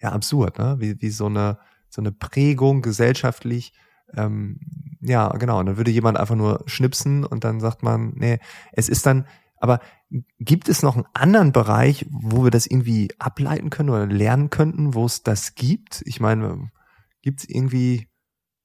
ja 0.00 0.12
absurd, 0.12 0.58
ne? 0.58 0.76
Wie, 0.78 1.00
wie 1.00 1.10
so 1.10 1.26
eine 1.26 1.58
so 1.92 2.00
eine 2.00 2.12
Prägung 2.12 2.80
gesellschaftlich. 2.80 3.74
Ähm, 4.14 4.58
ja, 5.00 5.28
genau. 5.28 5.60
Und 5.60 5.66
dann 5.66 5.76
würde 5.76 5.90
jemand 5.90 6.18
einfach 6.18 6.34
nur 6.34 6.62
schnipsen 6.66 7.24
und 7.24 7.44
dann 7.44 7.60
sagt 7.60 7.82
man, 7.82 8.12
nee, 8.14 8.38
es 8.72 8.88
ist 8.88 9.04
dann, 9.04 9.26
aber 9.58 9.80
gibt 10.38 10.68
es 10.68 10.82
noch 10.82 10.96
einen 10.96 11.06
anderen 11.12 11.52
Bereich, 11.52 12.06
wo 12.10 12.44
wir 12.44 12.50
das 12.50 12.66
irgendwie 12.66 13.10
ableiten 13.18 13.70
können 13.70 13.90
oder 13.90 14.06
lernen 14.06 14.48
könnten, 14.50 14.94
wo 14.94 15.04
es 15.04 15.22
das 15.22 15.54
gibt? 15.54 16.02
Ich 16.06 16.18
meine, 16.18 16.70
gibt 17.20 17.40
es 17.40 17.48
irgendwie 17.48 18.08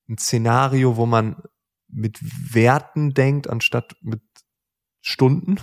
ein 0.09 0.17
Szenario, 0.17 0.97
wo 0.97 1.05
man 1.05 1.41
mit 1.87 2.19
Werten 2.53 3.13
denkt, 3.13 3.49
anstatt 3.49 3.95
mit 4.01 4.21
Stunden? 5.01 5.59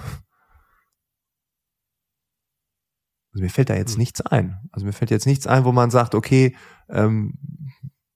Also 3.32 3.42
mir 3.42 3.50
fällt 3.50 3.70
da 3.70 3.74
jetzt 3.74 3.94
hm. 3.94 3.98
nichts 3.98 4.20
ein. 4.20 4.68
Also 4.70 4.86
mir 4.86 4.92
fällt 4.92 5.10
jetzt 5.10 5.26
nichts 5.26 5.46
ein, 5.46 5.64
wo 5.64 5.72
man 5.72 5.90
sagt, 5.90 6.14
okay, 6.14 6.56
ähm, 6.88 7.38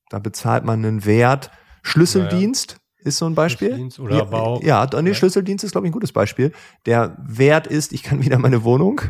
da 0.08 0.18
bezahlt 0.18 0.64
man 0.64 0.84
einen 0.84 1.04
Wert. 1.04 1.50
Schlüsseldienst 1.82 2.72
ja, 2.72 3.06
ist 3.06 3.18
so 3.18 3.26
ein 3.26 3.34
Beispiel. 3.34 3.68
Schlüsseldienst 3.68 4.00
oder 4.00 4.20
aber 4.20 4.42
auch. 4.42 4.62
Ja, 4.62 4.88
nee, 5.00 5.08
ja. 5.08 5.14
Schlüsseldienst 5.14 5.64
ist, 5.64 5.72
glaube 5.72 5.86
ich, 5.86 5.90
ein 5.90 5.92
gutes 5.92 6.12
Beispiel. 6.12 6.52
Der 6.86 7.16
Wert 7.20 7.66
ist, 7.66 7.92
ich 7.92 8.02
kann 8.02 8.22
wieder 8.22 8.38
meine 8.38 8.62
Wohnung 8.64 9.00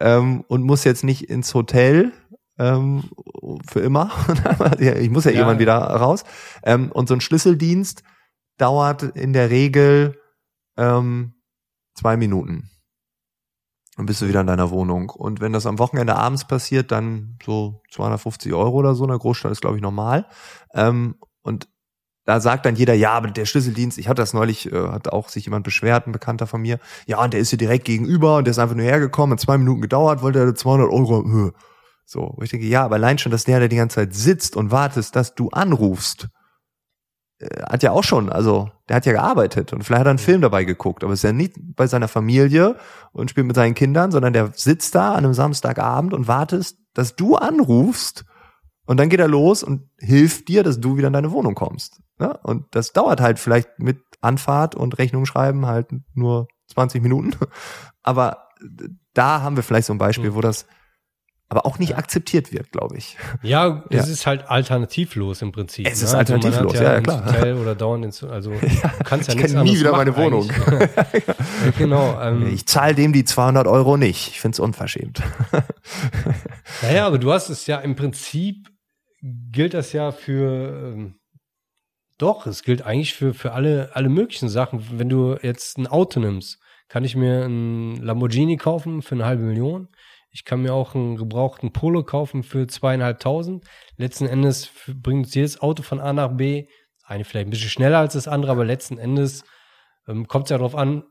ähm, 0.00 0.44
und 0.48 0.62
muss 0.62 0.84
jetzt 0.84 1.02
nicht 1.02 1.30
ins 1.30 1.54
Hotel 1.54 2.12
ähm, 2.58 3.04
für 3.68 3.80
immer. 3.80 4.10
ich 4.78 5.10
muss 5.10 5.24
ja, 5.24 5.30
ja, 5.30 5.38
irgendwann 5.38 5.58
wieder 5.58 5.78
raus. 5.78 6.24
Ähm, 6.62 6.90
und 6.92 7.08
so 7.08 7.14
ein 7.14 7.20
Schlüsseldienst 7.20 8.02
dauert 8.58 9.02
in 9.02 9.32
der 9.32 9.50
Regel 9.50 10.20
ähm, 10.76 11.34
zwei 11.94 12.16
Minuten. 12.16 12.70
Dann 13.96 14.06
bist 14.06 14.22
du 14.22 14.28
wieder 14.28 14.40
in 14.40 14.46
deiner 14.46 14.70
Wohnung. 14.70 15.10
Und 15.10 15.40
wenn 15.40 15.52
das 15.52 15.66
am 15.66 15.78
Wochenende 15.78 16.16
abends 16.16 16.46
passiert, 16.46 16.90
dann 16.90 17.38
so 17.44 17.82
250 17.92 18.52
Euro 18.52 18.76
oder 18.76 18.94
so. 18.94 19.04
In 19.04 19.10
der 19.10 19.18
Großstadt 19.18 19.52
ist, 19.52 19.60
glaube 19.60 19.76
ich, 19.76 19.82
normal. 19.82 20.26
Ähm, 20.74 21.16
und 21.42 21.68
da 22.24 22.40
sagt 22.40 22.64
dann 22.64 22.74
jeder, 22.74 22.94
ja, 22.94 23.12
aber 23.12 23.30
der 23.30 23.44
Schlüsseldienst, 23.44 23.98
ich 23.98 24.08
hatte 24.08 24.22
das 24.22 24.32
neulich, 24.32 24.72
äh, 24.72 24.88
hat 24.88 25.12
auch 25.12 25.28
sich 25.28 25.44
jemand 25.44 25.64
beschwert, 25.64 26.06
ein 26.06 26.12
Bekannter 26.12 26.46
von 26.46 26.62
mir, 26.62 26.78
ja, 27.06 27.22
und 27.22 27.34
der 27.34 27.40
ist 27.40 27.50
hier 27.50 27.58
direkt 27.58 27.84
gegenüber 27.84 28.38
und 28.38 28.46
der 28.46 28.52
ist 28.52 28.58
einfach 28.58 28.74
nur 28.74 28.86
hergekommen, 28.86 29.34
hat 29.34 29.40
zwei 29.40 29.58
Minuten 29.58 29.82
gedauert, 29.82 30.22
wollte 30.22 30.38
er 30.38 30.54
200 30.54 30.90
Euro, 30.90 31.52
so, 32.04 32.34
wo 32.36 32.42
ich 32.42 32.50
denke, 32.50 32.66
ja, 32.66 32.84
aber 32.84 32.96
allein 32.96 33.18
schon, 33.18 33.32
dass 33.32 33.44
der, 33.44 33.60
der 33.60 33.68
die 33.68 33.76
ganze 33.76 33.96
Zeit 33.96 34.14
sitzt 34.14 34.56
und 34.56 34.70
wartet, 34.70 35.14
dass 35.16 35.34
du 35.34 35.48
anrufst, 35.48 36.28
äh, 37.38 37.62
hat 37.62 37.82
ja 37.82 37.92
auch 37.92 38.04
schon, 38.04 38.30
also 38.30 38.70
der 38.88 38.96
hat 38.96 39.06
ja 39.06 39.12
gearbeitet 39.12 39.72
und 39.72 39.82
vielleicht 39.82 40.00
hat 40.00 40.06
er 40.06 40.10
einen 40.10 40.18
Film 40.18 40.40
dabei 40.40 40.64
geguckt, 40.64 41.02
aber 41.02 41.12
ist 41.12 41.24
ja 41.24 41.32
nicht 41.32 41.56
bei 41.74 41.86
seiner 41.86 42.08
Familie 42.08 42.76
und 43.12 43.30
spielt 43.30 43.46
mit 43.46 43.56
seinen 43.56 43.74
Kindern, 43.74 44.10
sondern 44.10 44.32
der 44.32 44.52
sitzt 44.54 44.94
da 44.94 45.12
an 45.12 45.24
einem 45.24 45.34
Samstagabend 45.34 46.12
und 46.12 46.28
wartest, 46.28 46.78
dass 46.92 47.16
du 47.16 47.36
anrufst 47.36 48.24
und 48.86 48.98
dann 48.98 49.08
geht 49.08 49.20
er 49.20 49.28
los 49.28 49.62
und 49.62 49.88
hilft 49.98 50.48
dir, 50.48 50.62
dass 50.62 50.80
du 50.80 50.96
wieder 50.96 51.06
in 51.06 51.14
deine 51.14 51.32
Wohnung 51.32 51.54
kommst. 51.54 52.00
Ja? 52.20 52.32
Und 52.42 52.66
das 52.72 52.92
dauert 52.92 53.20
halt 53.20 53.38
vielleicht 53.38 53.78
mit 53.78 54.02
Anfahrt 54.20 54.74
und 54.74 54.98
Rechnung 54.98 55.26
schreiben 55.26 55.66
halt 55.66 55.88
nur 56.14 56.48
20 56.68 57.02
Minuten. 57.02 57.32
Aber 58.02 58.48
da 59.14 59.40
haben 59.40 59.56
wir 59.56 59.62
vielleicht 59.62 59.86
so 59.86 59.94
ein 59.94 59.98
Beispiel, 59.98 60.34
wo 60.34 60.40
das 60.40 60.66
aber 61.54 61.66
auch 61.66 61.78
nicht 61.78 61.96
akzeptiert 61.96 62.52
wird, 62.52 62.72
glaube 62.72 62.96
ich. 62.96 63.16
Ja, 63.42 63.84
es 63.90 64.08
ist 64.08 64.26
halt 64.26 64.48
alternativlos 64.50 65.40
im 65.40 65.52
Prinzip. 65.52 65.86
Es 65.86 66.02
ist 66.02 66.12
ne? 66.12 66.18
alternativlos, 66.18 66.72
also 66.72 66.84
ja, 66.84 66.94
ja, 66.94 67.00
klar. 67.00 67.26
Hotel 67.32 67.54
oder 67.56 67.74
dauernd 67.76 68.04
ins, 68.04 68.24
also 68.24 68.50
du 68.50 68.58
kannst 69.04 69.28
ja 69.28 69.34
ich 69.34 69.40
nichts 69.40 69.54
nie 69.54 69.78
wieder 69.78 69.92
meine 69.92 70.16
Wohnung. 70.16 70.50
ja, 70.70 71.70
genau. 71.78 72.20
Ähm, 72.20 72.52
ich 72.52 72.66
zahle 72.66 72.96
dem 72.96 73.12
die 73.12 73.24
200 73.24 73.68
Euro 73.68 73.96
nicht. 73.96 74.28
Ich 74.28 74.40
finde 74.40 74.56
es 74.56 74.60
unverschämt. 74.60 75.22
naja, 76.82 77.06
aber 77.06 77.18
du 77.18 77.32
hast 77.32 77.50
es 77.50 77.68
ja 77.68 77.78
im 77.78 77.94
Prinzip 77.94 78.68
gilt 79.22 79.74
das 79.74 79.92
ja 79.92 80.10
für 80.10 80.92
ähm, 80.92 81.14
doch, 82.18 82.46
es 82.46 82.62
gilt 82.62 82.82
eigentlich 82.82 83.14
für, 83.14 83.32
für 83.32 83.52
alle, 83.52 83.90
alle 83.94 84.08
möglichen 84.08 84.48
Sachen. 84.48 84.98
Wenn 84.98 85.08
du 85.08 85.36
jetzt 85.40 85.78
ein 85.78 85.86
Auto 85.86 86.20
nimmst, 86.20 86.58
kann 86.88 87.04
ich 87.04 87.16
mir 87.16 87.44
ein 87.44 87.96
Lamborghini 87.96 88.56
kaufen 88.56 89.02
für 89.02 89.14
eine 89.14 89.24
halbe 89.24 89.42
Million. 89.42 89.88
Ich 90.34 90.44
kann 90.44 90.62
mir 90.62 90.74
auch 90.74 90.96
einen 90.96 91.14
gebrauchten 91.14 91.72
Polo 91.72 92.02
kaufen 92.02 92.42
für 92.42 92.66
zweieinhalbtausend. 92.66 93.64
Letzten 93.96 94.26
Endes 94.26 94.68
bringt 94.88 95.32
jedes 95.32 95.60
Auto 95.60 95.84
von 95.84 96.00
A 96.00 96.12
nach 96.12 96.36
B, 96.36 96.66
eine 97.04 97.24
vielleicht 97.24 97.46
ein 97.46 97.50
bisschen 97.50 97.70
schneller 97.70 97.98
als 97.98 98.14
das 98.14 98.26
andere, 98.26 98.50
aber 98.50 98.64
letzten 98.64 98.98
Endes 98.98 99.44
ähm, 100.08 100.26
kommt 100.26 100.46
es 100.46 100.50
ja 100.50 100.58
darauf 100.58 100.74
an, 100.74 101.04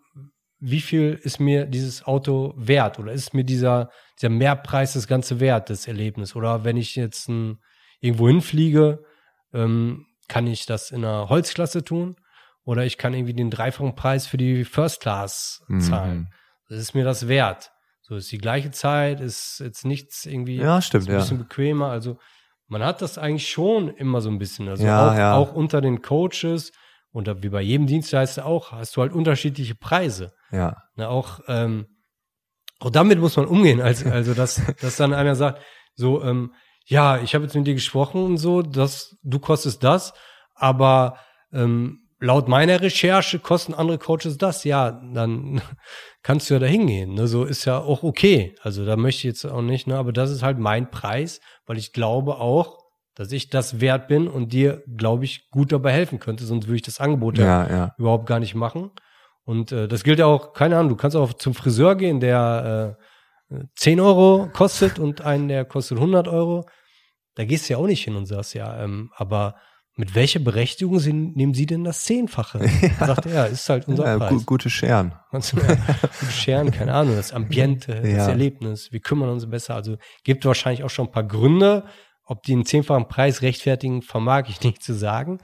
wie 0.60 0.82
viel 0.82 1.18
ist 1.24 1.40
mir 1.40 1.66
dieses 1.66 2.06
Auto 2.06 2.54
wert 2.58 3.00
oder 3.00 3.14
ist 3.14 3.34
mir 3.34 3.46
dieser, 3.46 3.92
dieser 4.20 4.30
Mehrpreis 4.30 4.92
das 4.92 5.08
ganze 5.08 5.40
wert, 5.40 5.70
das 5.70 5.88
Erlebnis? 5.88 6.36
Oder 6.36 6.66
wenn 6.66 6.76
ich 6.76 6.98
jetzt 6.98 7.30
ein, 7.30 7.60
irgendwo 8.02 8.28
hinfliege, 8.28 9.06
ähm, 9.54 10.06
kann 10.28 10.48
ich 10.48 10.66
das 10.66 10.92
in 10.92 11.06
einer 11.06 11.30
Holzklasse 11.30 11.86
tun 11.86 12.18
oder 12.66 12.86
ich 12.86 12.98
kann 12.98 13.14
irgendwie 13.14 13.34
den 13.34 13.50
dreifachen 13.50 13.96
Preis 13.96 14.28
für 14.28 14.38
die 14.38 14.66
First 14.66 15.00
Class 15.00 15.64
mhm. 15.70 15.80
zahlen. 15.80 16.18
Mhm. 16.18 16.28
Das 16.68 16.80
ist 16.80 16.94
mir 16.94 17.06
das 17.06 17.30
wert. 17.30 17.73
So 18.14 18.18
ist 18.18 18.32
die 18.32 18.38
gleiche 18.38 18.70
Zeit, 18.70 19.22
ist 19.22 19.60
jetzt 19.60 19.86
nichts 19.86 20.28
irgendwie 20.28 20.58
ja, 20.58 20.84
stimmt, 20.84 21.10
ein 21.10 21.18
bisschen 21.18 21.38
ja. 21.38 21.44
bequemer. 21.44 21.88
Also 21.88 22.20
man 22.68 22.84
hat 22.84 23.02
das 23.02 23.18
eigentlich 23.18 23.50
schon 23.50 23.90
immer 23.90 24.22
so 24.22 24.30
ein 24.30 24.38
bisschen. 24.38 24.70
Also 24.70 24.86
ja, 24.86 25.10
auch, 25.10 25.18
ja. 25.18 25.36
auch 25.36 25.54
unter 25.54 25.82
den 25.82 26.04
Coaches 26.04 26.74
und 27.12 27.28
wie 27.42 27.50
bei 27.50 27.62
jedem 27.62 27.88
Dienstleister 27.88 28.46
auch, 28.46 28.72
hast 28.72 28.96
du 28.96 29.02
halt 29.02 29.14
unterschiedliche 29.14 29.74
Preise. 29.74 30.32
Ja. 30.52 30.78
Na, 30.96 31.08
auch, 31.08 31.40
ähm, 31.48 31.88
auch 32.80 32.92
damit 32.92 33.18
muss 33.18 33.36
man 33.36 33.48
umgehen. 33.48 33.82
Also, 33.82 34.08
also 34.12 34.36
dass, 34.36 34.62
dass 34.82 34.96
dann 34.98 35.16
einer 35.16 35.34
sagt, 35.34 35.64
so, 35.96 36.24
ähm, 36.24 36.54
ja, 36.86 37.18
ich 37.18 37.34
habe 37.34 37.46
jetzt 37.46 37.56
mit 37.56 37.66
dir 37.66 37.74
gesprochen 37.74 38.24
und 38.24 38.38
so, 38.38 38.62
dass 38.62 39.18
du 39.24 39.40
kostest 39.40 39.84
das, 39.84 40.14
aber 40.54 41.18
ähm, 41.52 42.03
laut 42.24 42.48
meiner 42.48 42.82
Recherche 42.82 43.38
kosten 43.40 43.74
andere 43.74 43.98
Coaches 43.98 44.38
das. 44.38 44.64
Ja, 44.64 44.92
dann 44.92 45.62
kannst 46.24 46.50
du 46.50 46.56
ja 46.56 46.60
da 46.60 46.66
hingehen. 46.66 47.14
Ne? 47.14 47.28
So 47.28 47.44
ist 47.44 47.66
ja 47.66 47.80
auch 47.80 48.02
okay. 48.02 48.56
Also 48.62 48.86
da 48.86 48.96
möchte 48.96 49.20
ich 49.20 49.24
jetzt 49.26 49.46
auch 49.46 49.62
nicht, 49.62 49.88
ne? 49.88 49.98
aber 49.98 50.14
das 50.14 50.32
ist 50.32 50.42
halt 50.42 50.58
mein 50.58 50.90
Preis, 50.90 51.42
weil 51.66 51.78
ich 51.78 51.92
glaube 51.92 52.38
auch, 52.38 52.80
dass 53.16 53.32
ich 53.32 53.50
das 53.50 53.80
wert 53.80 54.08
bin 54.08 54.28
und 54.28 54.54
dir, 54.54 54.84
glaube 54.98 55.26
ich, 55.26 55.52
gut 55.52 55.72
dabei 55.72 55.92
helfen 55.92 56.20
könnte, 56.20 56.46
sonst 56.46 56.66
würde 56.66 56.78
ich 56.78 56.82
das 56.82 57.00
Angebot 57.00 57.38
ja, 57.38 57.70
ja. 57.70 57.96
überhaupt 57.98 58.26
gar 58.26 58.40
nicht 58.40 58.56
machen. 58.56 58.90
Und 59.44 59.72
äh, 59.72 59.88
das 59.88 60.04
gilt 60.04 60.20
ja 60.20 60.26
auch, 60.26 60.54
keine 60.54 60.78
Ahnung, 60.78 60.90
du 60.90 60.96
kannst 60.96 61.18
auch 61.18 61.34
zum 61.34 61.54
Friseur 61.54 61.96
gehen, 61.96 62.22
der 62.22 62.98
äh, 63.52 63.66
10 63.76 64.00
Euro 64.00 64.50
kostet 64.52 64.98
und 64.98 65.22
einen, 65.22 65.48
der 65.50 65.66
kostet 65.66 65.98
100 65.98 66.28
Euro, 66.28 66.66
da 67.36 67.46
gehst 67.46 67.70
du 67.70 67.74
ja 67.74 67.80
auch 67.80 67.86
nicht 67.86 68.04
hin 68.04 68.16
und 68.16 68.26
sagst, 68.26 68.56
ja, 68.56 68.82
ähm, 68.82 69.12
aber 69.16 69.56
mit 69.96 70.16
welcher 70.16 70.40
Berechtigung 70.40 70.98
sie, 71.00 71.14
nehmen 71.14 71.54
Sie 71.54 71.66
denn 71.66 71.84
das 71.84 72.04
Zehnfache? 72.04 72.60
Ja. 72.82 73.08
Sagt 73.08 73.26
er, 73.28 73.48
ist 73.48 73.70
halt 73.70 73.88
unser 73.88 74.06
ja, 74.06 74.18
Preis. 74.18 74.30
Gu 74.30 74.44
gute 74.46 74.70
Scheren. 74.70 75.14
Also, 75.32 75.58
ja, 75.60 75.76
gute 76.20 76.32
Scheren, 76.32 76.72
keine 76.72 76.94
Ahnung, 76.94 77.16
das 77.16 77.32
Ambiente, 77.32 77.94
ja. 78.04 78.18
das 78.18 78.28
Erlebnis, 78.28 78.92
wir 78.92 79.00
kümmern 79.00 79.30
uns 79.30 79.50
besser. 79.50 79.76
Also 79.76 79.98
gibt 80.24 80.46
wahrscheinlich 80.46 80.84
auch 80.84 80.90
schon 80.90 81.08
ein 81.08 81.12
paar 81.12 81.24
Gründe, 81.24 81.86
ob 82.26 82.44
die 82.44 82.54
einen 82.54 82.66
zehnfachen 82.66 83.08
Preis 83.08 83.42
rechtfertigen, 83.42 84.02
vermag 84.02 84.46
ich 84.50 84.62
nicht 84.62 84.84
zu 84.84 84.94
sagen. 84.94 85.40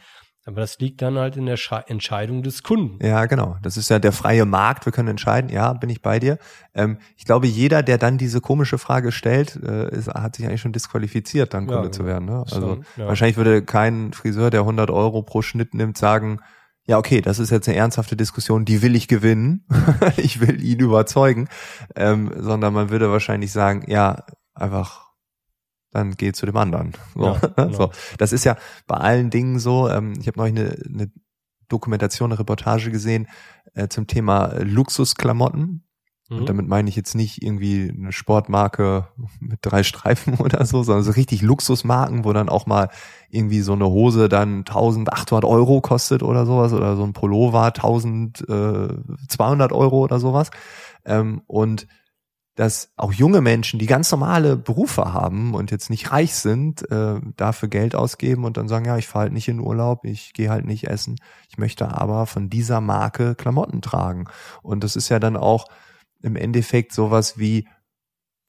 Aber 0.49 0.61
das 0.61 0.79
liegt 0.79 1.03
dann 1.03 1.19
halt 1.19 1.37
in 1.37 1.45
der 1.45 1.57
Sche 1.57 1.83
Entscheidung 1.87 2.41
des 2.41 2.63
Kunden. 2.63 2.97
Ja, 3.05 3.27
genau. 3.27 3.57
Das 3.61 3.77
ist 3.77 3.89
ja 3.89 3.99
der 3.99 4.11
freie 4.11 4.45
Markt. 4.45 4.83
Wir 4.87 4.91
können 4.91 5.09
entscheiden. 5.09 5.51
Ja, 5.51 5.73
bin 5.73 5.91
ich 5.91 6.01
bei 6.01 6.17
dir. 6.17 6.39
Ähm, 6.73 6.97
ich 7.17 7.25
glaube, 7.25 7.45
jeder, 7.45 7.83
der 7.83 7.99
dann 7.99 8.17
diese 8.17 8.41
komische 8.41 8.79
Frage 8.79 9.11
stellt, 9.11 9.57
äh, 9.57 9.95
ist, 9.95 10.07
hat 10.07 10.35
sich 10.35 10.47
eigentlich 10.47 10.61
schon 10.61 10.71
disqualifiziert, 10.71 11.53
dann 11.53 11.67
Kunde 11.67 11.83
ja, 11.83 11.91
zu 11.91 12.03
werden. 12.03 12.25
Ne? 12.25 12.39
Also 12.39 12.61
schon, 12.61 12.85
ja. 12.97 13.05
wahrscheinlich 13.05 13.37
würde 13.37 13.61
kein 13.61 14.11
Friseur, 14.11 14.49
der 14.49 14.61
100 14.61 14.89
Euro 14.89 15.21
pro 15.21 15.43
Schnitt 15.43 15.75
nimmt, 15.75 15.99
sagen, 15.99 16.39
ja, 16.87 16.97
okay, 16.97 17.21
das 17.21 17.37
ist 17.37 17.51
jetzt 17.51 17.69
eine 17.69 17.77
ernsthafte 17.77 18.15
Diskussion, 18.17 18.65
die 18.65 18.81
will 18.81 18.95
ich 18.95 19.07
gewinnen. 19.07 19.67
ich 20.17 20.41
will 20.41 20.63
ihn 20.63 20.79
überzeugen. 20.79 21.47
Ähm, 21.95 22.31
sondern 22.37 22.73
man 22.73 22.89
würde 22.89 23.11
wahrscheinlich 23.11 23.51
sagen, 23.51 23.83
ja, 23.85 24.23
einfach 24.55 25.08
dann 25.91 26.15
geh 26.15 26.31
zu 26.31 26.45
dem 26.45 26.57
anderen. 26.57 26.93
So, 27.15 27.23
ja, 27.23 27.39
genau. 27.55 27.73
so. 27.73 27.91
Das 28.17 28.31
ist 28.31 28.43
ja 28.43 28.57
bei 28.87 28.97
allen 28.97 29.29
Dingen 29.29 29.59
so. 29.59 29.89
Ähm, 29.89 30.13
ich 30.19 30.27
habe 30.27 30.37
neulich 30.37 30.57
eine, 30.57 30.77
eine 30.85 31.11
Dokumentation, 31.67 32.31
eine 32.31 32.39
Reportage 32.39 32.91
gesehen 32.91 33.27
äh, 33.73 33.87
zum 33.87 34.07
Thema 34.07 34.53
Luxusklamotten. 34.59 35.83
Mhm. 36.29 36.37
Und 36.37 36.49
damit 36.49 36.67
meine 36.67 36.89
ich 36.89 36.95
jetzt 36.95 37.15
nicht 37.15 37.41
irgendwie 37.41 37.91
eine 37.95 38.11
Sportmarke 38.11 39.07
mit 39.39 39.59
drei 39.61 39.83
Streifen 39.83 40.35
oder 40.39 40.65
so, 40.65 40.83
sondern 40.83 41.03
so 41.03 41.11
richtig 41.11 41.41
Luxusmarken, 41.41 42.25
wo 42.25 42.33
dann 42.33 42.49
auch 42.49 42.65
mal 42.65 42.89
irgendwie 43.29 43.61
so 43.61 43.73
eine 43.73 43.87
Hose 43.87 44.29
dann 44.29 44.59
1800 44.59 45.45
Euro 45.45 45.81
kostet 45.81 46.23
oder 46.23 46.45
sowas 46.45 46.73
oder 46.73 46.95
so 46.95 47.03
ein 47.03 47.13
Pullover 47.13 47.65
1200 47.65 49.71
Euro 49.71 50.03
oder 50.03 50.19
sowas. 50.19 50.51
Ähm, 51.05 51.41
und 51.47 51.87
dass 52.59 52.91
auch 52.97 53.13
junge 53.13 53.39
Menschen, 53.39 53.79
die 53.79 53.85
ganz 53.85 54.11
normale 54.11 54.57
Berufe 54.57 55.13
haben 55.13 55.53
und 55.53 55.71
jetzt 55.71 55.89
nicht 55.89 56.11
reich 56.11 56.35
sind, 56.35 56.91
äh, 56.91 57.21
dafür 57.37 57.69
Geld 57.69 57.95
ausgeben 57.95 58.43
und 58.43 58.57
dann 58.57 58.67
sagen, 58.67 58.83
ja, 58.83 58.97
ich 58.97 59.07
fahre 59.07 59.23
halt 59.23 59.33
nicht 59.33 59.47
in 59.47 59.61
Urlaub, 59.61 60.03
ich 60.03 60.33
gehe 60.33 60.49
halt 60.49 60.65
nicht 60.65 60.85
essen, 60.85 61.15
ich 61.49 61.57
möchte 61.57 61.87
aber 61.97 62.25
von 62.25 62.49
dieser 62.49 62.81
Marke 62.81 63.35
Klamotten 63.35 63.81
tragen. 63.81 64.25
Und 64.61 64.83
das 64.83 64.97
ist 64.97 65.07
ja 65.07 65.19
dann 65.19 65.37
auch 65.37 65.67
im 66.21 66.35
Endeffekt 66.35 66.91
sowas 66.91 67.39
wie, 67.39 67.65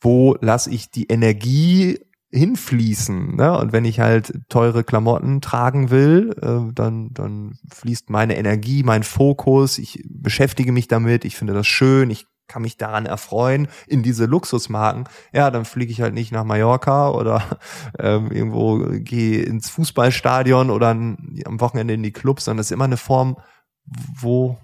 wo 0.01 0.37
lasse 0.41 0.71
ich 0.71 0.91
die 0.91 1.07
Energie 1.07 2.01
hinfließen. 2.33 3.37
Ne? 3.37 3.57
Und 3.57 3.73
wenn 3.73 3.85
ich 3.85 4.01
halt 4.01 4.33
teure 4.49 4.83
Klamotten 4.83 5.41
tragen 5.41 5.91
will, 5.91 6.35
äh, 6.43 6.73
dann, 6.75 7.15
dann 7.15 7.59
fließt 7.73 8.11
meine 8.11 8.37
Energie, 8.37 8.83
mein 8.83 9.05
Fokus, 9.05 9.79
ich 9.79 10.03
beschäftige 10.09 10.73
mich 10.73 10.89
damit, 10.89 11.25
ich 11.25 11.37
finde 11.37 11.53
das 11.53 11.69
schön, 11.69 12.11
ich 12.11 12.27
kann 12.51 12.63
mich 12.63 12.77
daran 12.77 13.07
erfreuen, 13.07 13.69
in 13.87 14.03
diese 14.03 14.27
Luxusmarken, 14.27 15.05
ja, 15.33 15.51
dann 15.51 15.65
fliege 15.65 15.93
ich 15.93 16.01
halt 16.01 16.15
nicht 16.15 16.33
nach 16.33 16.45
Mallorca 16.45 17.11
oder 17.11 17.43
ähm, 17.99 18.31
irgendwo 18.31 18.79
gehe 18.99 19.43
ins 19.43 19.71
Fußballstadion 19.71 20.71
oder 20.71 20.91
am 20.91 21.61
Wochenende 21.61 21.95
in 21.95 22.03
die 22.03 22.13
Clubs, 22.13 22.45
sondern 22.45 22.59
das 22.59 22.67
ist 22.67 22.73
immer 22.73 22.85
eine 22.85 22.97
Form, 22.97 23.37
wo 23.85 24.59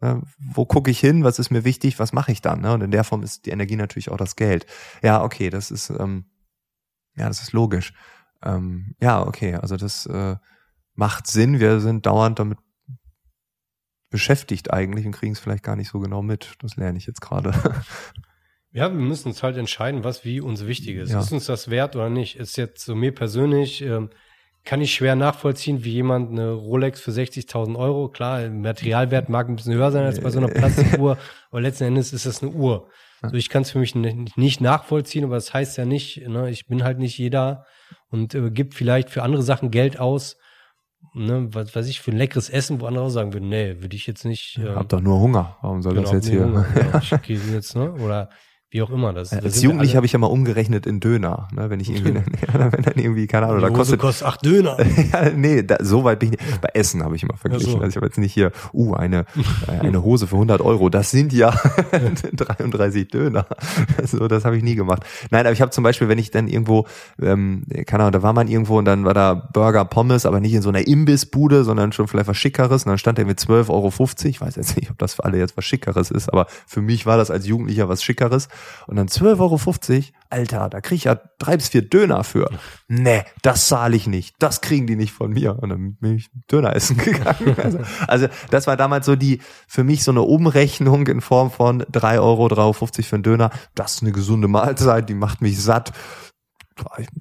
äh, 0.00 0.16
wo 0.38 0.66
gucke 0.66 0.90
ich 0.90 1.00
hin, 1.00 1.24
was 1.24 1.38
ist 1.38 1.50
mir 1.50 1.64
wichtig, 1.64 1.98
was 1.98 2.12
mache 2.12 2.32
ich 2.32 2.42
dann? 2.42 2.60
Ne? 2.60 2.72
Und 2.72 2.82
in 2.82 2.90
der 2.90 3.04
Form 3.04 3.22
ist 3.22 3.46
die 3.46 3.50
Energie 3.50 3.76
natürlich 3.76 4.10
auch 4.10 4.16
das 4.16 4.36
Geld. 4.36 4.66
Ja, 5.02 5.22
okay, 5.22 5.50
das 5.50 5.70
ist 5.70 5.90
ähm, 5.90 6.26
ja, 7.16 7.28
das 7.28 7.40
ist 7.42 7.52
logisch. 7.52 7.92
Ähm, 8.44 8.94
ja, 9.00 9.26
okay, 9.26 9.54
also 9.54 9.76
das 9.76 10.06
äh, 10.06 10.36
macht 10.94 11.26
Sinn. 11.26 11.60
Wir 11.60 11.80
sind 11.80 12.06
dauernd 12.06 12.38
damit 12.38 12.58
beschäftigt 14.16 14.72
eigentlich 14.72 15.04
und 15.04 15.12
kriegen 15.12 15.32
es 15.32 15.40
vielleicht 15.40 15.62
gar 15.62 15.76
nicht 15.76 15.90
so 15.90 16.00
genau 16.00 16.22
mit. 16.22 16.54
Das 16.62 16.76
lerne 16.76 16.96
ich 16.96 17.06
jetzt 17.06 17.20
gerade. 17.20 17.52
Ja, 18.72 18.92
wir 18.92 19.00
müssen 19.00 19.28
uns 19.28 19.42
halt 19.42 19.56
entscheiden, 19.56 20.04
was 20.04 20.26
wie 20.26 20.38
uns 20.38 20.66
wichtig 20.66 20.96
ist. 20.98 21.10
Ja. 21.10 21.20
Ist 21.20 21.32
uns 21.32 21.46
das 21.46 21.70
wert 21.70 21.96
oder 21.96 22.10
nicht? 22.10 22.36
Ist 22.36 22.58
jetzt 22.58 22.84
so 22.84 22.94
mir 22.94 23.14
persönlich, 23.14 23.80
ähm, 23.80 24.10
kann 24.66 24.82
ich 24.82 24.92
schwer 24.92 25.16
nachvollziehen, 25.16 25.82
wie 25.82 25.92
jemand 25.92 26.30
eine 26.30 26.50
Rolex 26.50 27.00
für 27.00 27.10
60.000 27.10 27.74
Euro, 27.78 28.10
klar, 28.10 28.46
Materialwert 28.50 29.30
mag 29.30 29.48
ein 29.48 29.56
bisschen 29.56 29.72
höher 29.72 29.90
sein 29.92 30.04
als 30.04 30.20
bei 30.20 30.28
so 30.28 30.40
einer 30.40 30.48
Plastikuhr, 30.54 31.16
aber 31.50 31.60
letzten 31.62 31.84
Endes 31.84 32.12
ist 32.12 32.26
das 32.26 32.42
eine 32.42 32.52
Uhr. 32.52 32.90
Also 33.22 33.36
ich 33.36 33.48
kann 33.48 33.62
es 33.62 33.70
für 33.70 33.78
mich 33.78 33.94
nicht 33.94 34.60
nachvollziehen, 34.60 35.24
aber 35.24 35.36
das 35.36 35.54
heißt 35.54 35.78
ja 35.78 35.86
nicht, 35.86 36.28
ne, 36.28 36.50
ich 36.50 36.66
bin 36.66 36.84
halt 36.84 36.98
nicht 36.98 37.16
jeder 37.16 37.64
und 38.10 38.34
äh, 38.34 38.50
gibt 38.50 38.74
vielleicht 38.74 39.08
für 39.08 39.22
andere 39.22 39.42
Sachen 39.42 39.70
Geld 39.70 39.98
aus, 39.98 40.36
ne, 41.16 41.48
was 41.52 41.74
weiß 41.74 41.88
ich, 41.88 42.00
für 42.00 42.10
ein 42.10 42.16
leckeres 42.16 42.50
Essen, 42.50 42.80
wo 42.80 42.86
andere 42.86 43.04
auch 43.04 43.10
sagen 43.10 43.32
würden, 43.32 43.48
nee, 43.48 43.76
würde 43.80 43.96
ich 43.96 44.06
jetzt 44.06 44.24
nicht. 44.24 44.58
Ähm, 44.58 44.76
Hab 44.76 44.88
doch 44.88 45.00
nur 45.00 45.18
Hunger. 45.18 45.56
Warum 45.62 45.82
soll 45.82 45.94
genau, 45.94 46.04
das 46.04 46.12
jetzt 46.12 46.28
hier? 46.28 46.44
Hunger, 46.44 46.66
ja, 46.76 46.98
ich 47.02 47.22
gehe 47.22 47.38
jetzt, 47.38 47.74
ne? 47.74 47.92
Oder 47.92 48.28
wie 48.70 48.82
auch 48.82 48.90
immer. 48.90 49.12
Das, 49.12 49.32
Als 49.32 49.62
Jugendlich 49.62 49.94
habe 49.94 50.06
ich 50.06 50.12
ja 50.12 50.18
mal 50.18 50.26
umgerechnet 50.26 50.86
in 50.86 50.98
Döner, 50.98 51.46
ne, 51.52 51.70
wenn 51.70 51.78
ich 51.78 51.88
irgendwie, 51.88 52.14
ja, 52.52 52.72
wenn 52.72 52.82
dann 52.82 52.94
irgendwie, 52.96 53.28
keine 53.28 53.46
Ahnung, 53.46 53.60
da 53.60 53.70
kostet, 53.70 54.00
kostet 54.00 54.26
acht 54.26 54.44
Döner. 54.44 54.76
ja, 55.12 55.30
nee, 55.30 55.62
da, 55.62 55.76
so 55.80 56.02
weit 56.02 56.18
bin 56.18 56.32
ich 56.32 56.40
nicht. 56.40 56.60
Bei 56.60 56.70
Essen 56.74 57.04
habe 57.04 57.14
ich 57.14 57.22
immer 57.22 57.36
verglichen. 57.36 57.72
So. 57.72 57.78
Also 57.78 57.90
ich 57.90 57.96
habe 57.96 58.06
jetzt 58.06 58.18
nicht 58.18 58.32
hier, 58.32 58.50
uh, 58.72 58.94
eine, 58.94 59.24
äh, 59.68 59.86
eine 59.86 60.02
Hose 60.02 60.26
für 60.26 60.34
100 60.34 60.60
Euro. 60.60 60.88
Das 60.88 61.12
sind 61.12 61.32
ja 61.32 61.54
33 61.92 63.08
Döner. 63.08 63.46
So, 64.04 64.26
das 64.26 64.44
habe 64.44 64.56
ich 64.56 64.64
nie 64.64 64.74
gemacht. 64.74 65.04
Nein, 65.30 65.46
aber 65.46 65.52
ich 65.52 65.60
habe 65.60 65.70
zum 65.70 65.84
Beispiel, 65.84 66.08
wenn 66.08 66.18
ich 66.18 66.32
dann 66.32 66.48
irgendwo, 66.48 66.86
ähm, 67.22 67.64
keine 67.86 68.02
Ahnung, 68.02 68.12
da 68.12 68.22
war 68.22 68.32
man 68.32 68.48
irgendwo 68.48 68.78
und 68.78 68.84
dann 68.84 69.04
war 69.04 69.14
da 69.14 69.34
Burger, 69.34 69.84
Pommes, 69.84 70.26
aber 70.26 70.40
nicht 70.40 70.54
in 70.54 70.62
so 70.62 70.70
einer 70.70 70.86
Imbissbude, 70.86 71.62
sondern 71.62 71.92
schon 71.92 72.08
vielleicht 72.08 72.28
was 72.28 72.36
Schickeres. 72.36 72.84
Und 72.84 72.90
dann 72.90 72.98
stand 72.98 73.18
der 73.18 73.26
mit 73.26 73.38
12,50 73.38 73.70
Euro. 73.70 73.92
Ich 74.24 74.40
weiß 74.40 74.56
jetzt 74.56 74.76
nicht, 74.76 74.90
ob 74.90 74.98
das 74.98 75.14
für 75.14 75.24
alle 75.24 75.38
jetzt 75.38 75.56
was 75.56 75.64
Schickeres 75.64 76.10
ist, 76.10 76.32
aber 76.32 76.46
für 76.66 76.80
mich 76.80 77.06
war 77.06 77.16
das 77.16 77.30
als 77.30 77.46
Jugendlicher 77.46 77.88
was 77.88 78.02
Schickeres. 78.02 78.48
Und 78.86 78.96
dann 78.96 79.08
12,50 79.08 79.38
Euro, 79.40 80.02
Alter, 80.28 80.68
da 80.68 80.80
krieg 80.80 80.96
ich 80.96 81.04
ja 81.04 81.18
drei 81.38 81.56
bis 81.56 81.68
vier 81.68 81.82
Döner 81.82 82.24
für. 82.24 82.50
Nee, 82.88 83.24
das 83.42 83.68
zahle 83.68 83.96
ich 83.96 84.06
nicht. 84.06 84.34
Das 84.38 84.60
kriegen 84.60 84.86
die 84.86 84.96
nicht 84.96 85.12
von 85.12 85.32
mir. 85.32 85.58
Und 85.58 85.68
dann 85.70 85.96
bin 85.96 86.16
ich 86.16 86.28
Döner 86.50 86.74
essen 86.74 86.96
gegangen. 87.04 87.56
Also, 87.62 87.78
also 88.06 88.28
das 88.50 88.66
war 88.66 88.76
damals 88.76 89.06
so 89.06 89.16
die, 89.16 89.40
für 89.68 89.84
mich 89.84 90.02
so 90.02 90.10
eine 90.10 90.22
Umrechnung 90.22 91.06
in 91.06 91.20
Form 91.20 91.50
von 91.50 91.84
drei 91.90 92.18
Euro, 92.20 92.46
3,50 92.46 92.58
Euro 92.58 92.72
für 92.74 93.16
einen 93.16 93.22
Döner. 93.22 93.50
Das 93.74 93.94
ist 93.94 94.02
eine 94.02 94.12
gesunde 94.12 94.48
Mahlzeit, 94.48 95.08
die 95.08 95.14
macht 95.14 95.42
mich 95.42 95.62
satt 95.62 95.92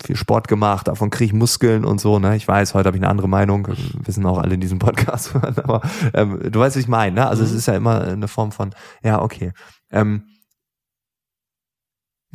viel 0.04 0.16
Sport 0.16 0.48
gemacht, 0.48 0.88
davon 0.88 1.10
kriege 1.10 1.28
ich 1.28 1.34
Muskeln 1.34 1.86
und 1.86 2.02
so. 2.02 2.20
Ne? 2.20 2.36
Ich 2.36 2.48
weiß, 2.48 2.74
heute 2.74 2.88
habe 2.88 2.98
ich 2.98 3.04
eine 3.04 3.10
andere 3.10 3.30
Meinung, 3.30 3.68
wissen 4.04 4.26
auch 4.26 4.38
alle 4.38 4.56
in 4.56 4.60
diesem 4.60 4.80
Podcast. 4.80 5.34
Aber 5.36 5.82
ähm, 6.14 6.40
du 6.52 6.60
weißt, 6.60 6.76
was 6.76 6.82
ich 6.82 6.88
meine. 6.88 7.16
Ne? 7.16 7.28
Also 7.28 7.44
mhm. 7.44 7.50
es 7.50 7.54
ist 7.54 7.68
ja 7.68 7.76
immer 7.76 8.02
eine 8.02 8.28
Form 8.28 8.52
von, 8.52 8.72
ja, 9.02 9.22
okay. 9.22 9.54
Ähm, 9.92 10.26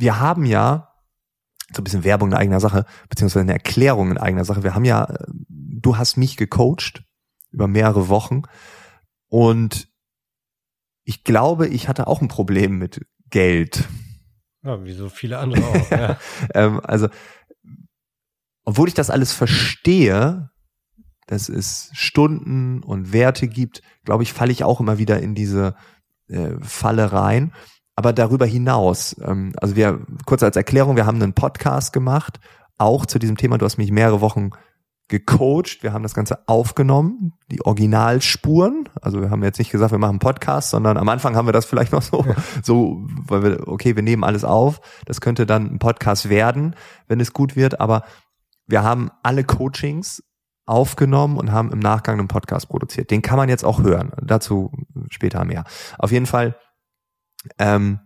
wir 0.01 0.19
haben 0.19 0.45
ja 0.45 0.93
so 1.73 1.81
ein 1.81 1.83
bisschen 1.83 2.03
Werbung 2.03 2.29
in 2.29 2.37
eigener 2.37 2.59
Sache, 2.59 2.85
beziehungsweise 3.07 3.41
eine 3.41 3.53
Erklärung 3.53 4.11
in 4.11 4.17
eigener 4.17 4.43
Sache. 4.43 4.63
Wir 4.63 4.75
haben 4.75 4.83
ja, 4.83 5.05
äh, 5.05 5.25
du 5.47 5.97
hast 5.97 6.17
mich 6.17 6.35
gecoacht 6.35 7.03
über 7.51 7.67
mehrere 7.67 8.09
Wochen 8.09 8.43
und 9.27 9.87
ich 11.03 11.23
glaube, 11.23 11.67
ich 11.67 11.87
hatte 11.87 12.07
auch 12.07 12.21
ein 12.21 12.27
Problem 12.27 12.77
mit 12.77 13.05
Geld. 13.29 13.87
Ja, 14.63 14.83
wie 14.83 14.93
so 14.93 15.09
viele 15.09 15.39
andere 15.39 15.65
auch. 15.65 15.91
Ja. 15.91 16.19
ähm, 16.53 16.81
also, 16.83 17.07
obwohl 18.63 18.87
ich 18.87 18.93
das 18.93 19.09
alles 19.09 19.33
verstehe, 19.33 20.49
dass 21.27 21.49
es 21.49 21.89
Stunden 21.93 22.83
und 22.83 23.13
Werte 23.13 23.47
gibt, 23.47 23.81
glaube 24.03 24.23
ich, 24.23 24.33
falle 24.33 24.51
ich 24.51 24.63
auch 24.63 24.79
immer 24.79 24.97
wieder 24.97 25.19
in 25.21 25.33
diese 25.33 25.75
äh, 26.27 26.51
Falle 26.61 27.13
rein. 27.13 27.53
Aber 27.95 28.13
darüber 28.13 28.45
hinaus, 28.45 29.15
ähm, 29.23 29.53
also 29.57 29.75
wir, 29.75 30.05
kurz 30.25 30.43
als 30.43 30.55
Erklärung, 30.55 30.95
wir 30.95 31.05
haben 31.05 31.21
einen 31.21 31.33
Podcast 31.33 31.93
gemacht, 31.93 32.39
auch 32.77 33.05
zu 33.05 33.19
diesem 33.19 33.37
Thema. 33.37 33.57
Du 33.57 33.65
hast 33.65 33.77
mich 33.77 33.91
mehrere 33.91 34.21
Wochen 34.21 34.51
gecoacht, 35.11 35.83
wir 35.83 35.91
haben 35.91 36.03
das 36.03 36.13
Ganze 36.13 36.47
aufgenommen, 36.47 37.33
die 37.51 37.63
Originalspuren. 37.63 38.87
Also 39.01 39.21
wir 39.21 39.29
haben 39.29 39.43
jetzt 39.43 39.59
nicht 39.59 39.69
gesagt, 39.69 39.91
wir 39.91 39.99
machen 39.99 40.11
einen 40.11 40.19
Podcast, 40.19 40.69
sondern 40.69 40.97
am 40.97 41.09
Anfang 41.09 41.35
haben 41.35 41.47
wir 41.47 41.53
das 41.53 41.65
vielleicht 41.65 41.91
noch 41.91 42.01
so, 42.01 42.25
so, 42.63 43.01
weil 43.27 43.43
wir, 43.43 43.67
okay, 43.67 43.95
wir 43.95 44.03
nehmen 44.03 44.23
alles 44.23 44.45
auf. 44.45 44.79
Das 45.05 45.19
könnte 45.19 45.45
dann 45.45 45.67
ein 45.73 45.79
Podcast 45.79 46.29
werden, 46.29 46.75
wenn 47.07 47.19
es 47.19 47.33
gut 47.33 47.57
wird. 47.57 47.81
Aber 47.81 48.03
wir 48.67 48.83
haben 48.83 49.11
alle 49.21 49.43
Coachings 49.43 50.23
aufgenommen 50.65 51.37
und 51.37 51.51
haben 51.51 51.71
im 51.71 51.79
Nachgang 51.79 52.17
einen 52.17 52.29
Podcast 52.29 52.69
produziert. 52.69 53.11
Den 53.11 53.21
kann 53.21 53.37
man 53.37 53.49
jetzt 53.49 53.65
auch 53.65 53.83
hören. 53.83 54.13
Dazu 54.21 54.71
später 55.09 55.43
mehr. 55.43 55.65
Auf 55.97 56.13
jeden 56.13 56.25
Fall, 56.25 56.55
ähm, 57.57 57.99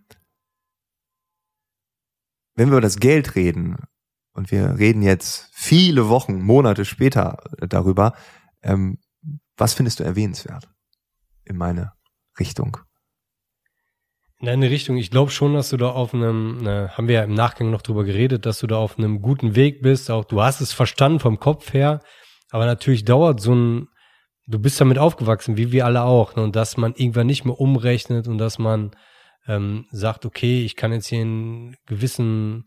wenn 2.55 2.69
wir 2.69 2.73
über 2.73 2.81
das 2.81 2.97
Geld 2.97 3.35
reden, 3.35 3.77
und 4.35 4.51
wir 4.51 4.77
reden 4.77 5.01
jetzt 5.01 5.49
viele 5.53 6.09
Wochen, 6.09 6.41
Monate 6.41 6.85
später 6.85 7.41
darüber, 7.57 8.13
ähm, 8.61 8.99
was 9.57 9.73
findest 9.73 9.99
du 9.99 10.03
erwähnenswert 10.03 10.69
in 11.45 11.57
meine 11.57 11.93
Richtung? 12.37 12.77
In 14.39 14.47
deine 14.47 14.69
Richtung, 14.69 14.97
ich 14.97 15.09
glaube 15.09 15.31
schon, 15.31 15.53
dass 15.53 15.69
du 15.69 15.77
da 15.77 15.89
auf 15.89 16.13
einem, 16.13 16.67
äh, 16.67 16.89
haben 16.89 17.07
wir 17.07 17.15
ja 17.15 17.23
im 17.23 17.33
Nachgang 17.33 17.71
noch 17.71 17.81
drüber 17.81 18.03
geredet, 18.03 18.45
dass 18.45 18.59
du 18.59 18.67
da 18.67 18.75
auf 18.75 18.97
einem 18.97 19.21
guten 19.21 19.55
Weg 19.55 19.81
bist. 19.81 20.11
Auch 20.11 20.25
du 20.25 20.41
hast 20.41 20.59
es 20.59 20.73
verstanden 20.73 21.21
vom 21.21 21.39
Kopf 21.39 21.73
her, 21.73 22.01
aber 22.51 22.65
natürlich 22.65 23.05
dauert 23.05 23.39
so 23.39 23.55
ein, 23.55 23.87
du 24.47 24.59
bist 24.59 24.79
damit 24.81 24.97
aufgewachsen, 24.97 25.55
wie 25.55 25.71
wir 25.71 25.85
alle 25.85 26.03
auch, 26.03 26.35
ne? 26.35 26.43
und 26.43 26.57
dass 26.57 26.75
man 26.75 26.93
irgendwann 26.95 27.27
nicht 27.27 27.45
mehr 27.45 27.59
umrechnet 27.59 28.27
und 28.27 28.37
dass 28.37 28.59
man 28.59 28.91
ähm, 29.47 29.85
sagt, 29.91 30.25
okay, 30.25 30.63
ich 30.63 30.75
kann 30.75 30.93
jetzt 30.93 31.07
hier 31.07 31.21
einen 31.21 31.75
gewissen 31.85 32.65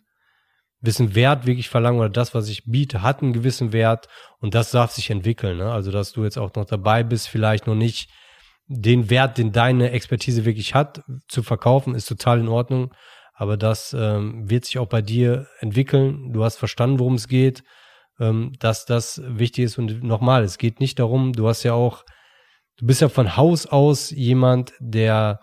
gewissen 0.81 1.15
Wert 1.15 1.47
wirklich 1.47 1.69
verlangen 1.69 1.99
oder 1.99 2.09
das, 2.09 2.35
was 2.35 2.49
ich 2.49 2.65
biete, 2.65 3.03
hat 3.03 3.23
einen 3.23 3.33
gewissen 3.33 3.73
Wert 3.73 4.09
und 4.41 4.55
das 4.55 4.71
darf 4.71 4.93
sich 4.93 5.11
entwickeln. 5.11 5.59
Ne? 5.59 5.71
Also, 5.71 5.91
dass 5.91 6.13
du 6.13 6.25
jetzt 6.25 6.39
auch 6.39 6.55
noch 6.55 6.67
dabei 6.67 7.03
bist, 7.03 7.29
vielleicht 7.29 7.67
noch 7.67 7.75
nicht 7.75 8.11
den 8.69 9.11
Wert, 9.11 9.39
den 9.39 9.51
deine 9.51 9.91
Expertise 9.91 10.45
wirklich 10.45 10.75
hat, 10.75 11.03
zu 11.27 11.43
verkaufen, 11.43 11.95
ist 11.95 12.07
total 12.07 12.41
in 12.41 12.49
Ordnung. 12.49 12.95
Aber 13.35 13.57
das 13.57 13.95
ähm, 13.99 14.49
wird 14.51 14.65
sich 14.65 14.79
auch 14.79 14.89
bei 14.89 15.01
dir 15.01 15.47
entwickeln. 15.61 16.33
Du 16.33 16.45
hast 16.45 16.57
verstanden, 16.57 16.99
worum 16.99 17.15
es 17.15 17.29
geht, 17.29 17.63
ähm, 18.21 18.53
dass 18.59 18.85
das 18.85 19.23
wichtig 19.25 19.65
ist. 19.65 19.79
Und 19.79 20.03
nochmal, 20.03 20.43
es 20.43 20.59
geht 20.59 20.81
nicht 20.81 20.99
darum, 20.99 21.33
du 21.33 21.49
hast 21.49 21.63
ja 21.63 21.73
auch, 21.73 22.05
du 22.77 22.87
bist 22.87 23.01
ja 23.01 23.09
von 23.09 23.37
Haus 23.37 23.67
aus 23.67 24.11
jemand, 24.11 24.75
der 24.81 25.41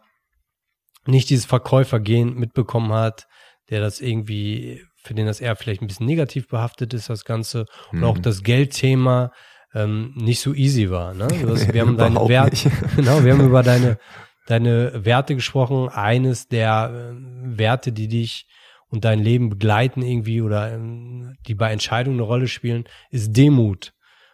nicht 1.08 1.30
dieses 1.30 1.46
Verkäufergehen 1.46 2.36
mitbekommen 2.36 2.94
hat, 2.94 3.28
der 3.70 3.82
das 3.82 4.02
irgendwie 4.02 4.82
für 5.06 5.14
den 5.14 5.28
das 5.28 5.40
eher 5.40 5.56
vielleicht 5.56 5.82
ein 5.82 5.88
bisschen 5.88 6.08
negativ 6.08 6.48
behaftet 6.48 6.94
ist, 6.94 7.10
das 7.10 7.26
Ganze. 7.26 7.66
Und 7.92 8.00
mhm. 8.00 8.06
auch 8.06 8.18
das 8.18 8.44
Geldthema 8.44 9.32
ähm, 9.74 10.14
nicht 10.16 10.40
so 10.40 10.54
easy 10.54 10.90
war. 10.90 11.14
Ne? 11.14 11.28
Hast, 11.48 11.72
wir 11.74 11.82
haben 11.86 11.98
deine 11.98 12.28
Werte, 12.28 12.72
genau, 12.96 13.24
wir 13.24 13.34
haben 13.34 13.46
über 13.46 13.62
deine, 13.62 14.00
deine 14.48 15.06
Werte 15.06 15.36
gesprochen. 15.36 15.90
Eines 15.90 16.48
der 16.48 16.92
äh, 16.92 17.58
Werte, 17.58 17.92
die 17.92 18.08
dich 18.08 18.48
und 18.88 19.06
dein 19.06 19.20
Leben 19.20 19.50
begleiten 19.50 20.02
irgendwie 20.02 20.42
oder 20.42 20.74
ähm, 20.74 21.36
die 21.48 21.56
bei 21.56 21.72
Entscheidungen 21.72 22.18
eine 22.18 22.28
Rolle 22.28 22.48
spielen, 22.48 22.86
ist 23.12 23.36
Demut. 23.38 23.94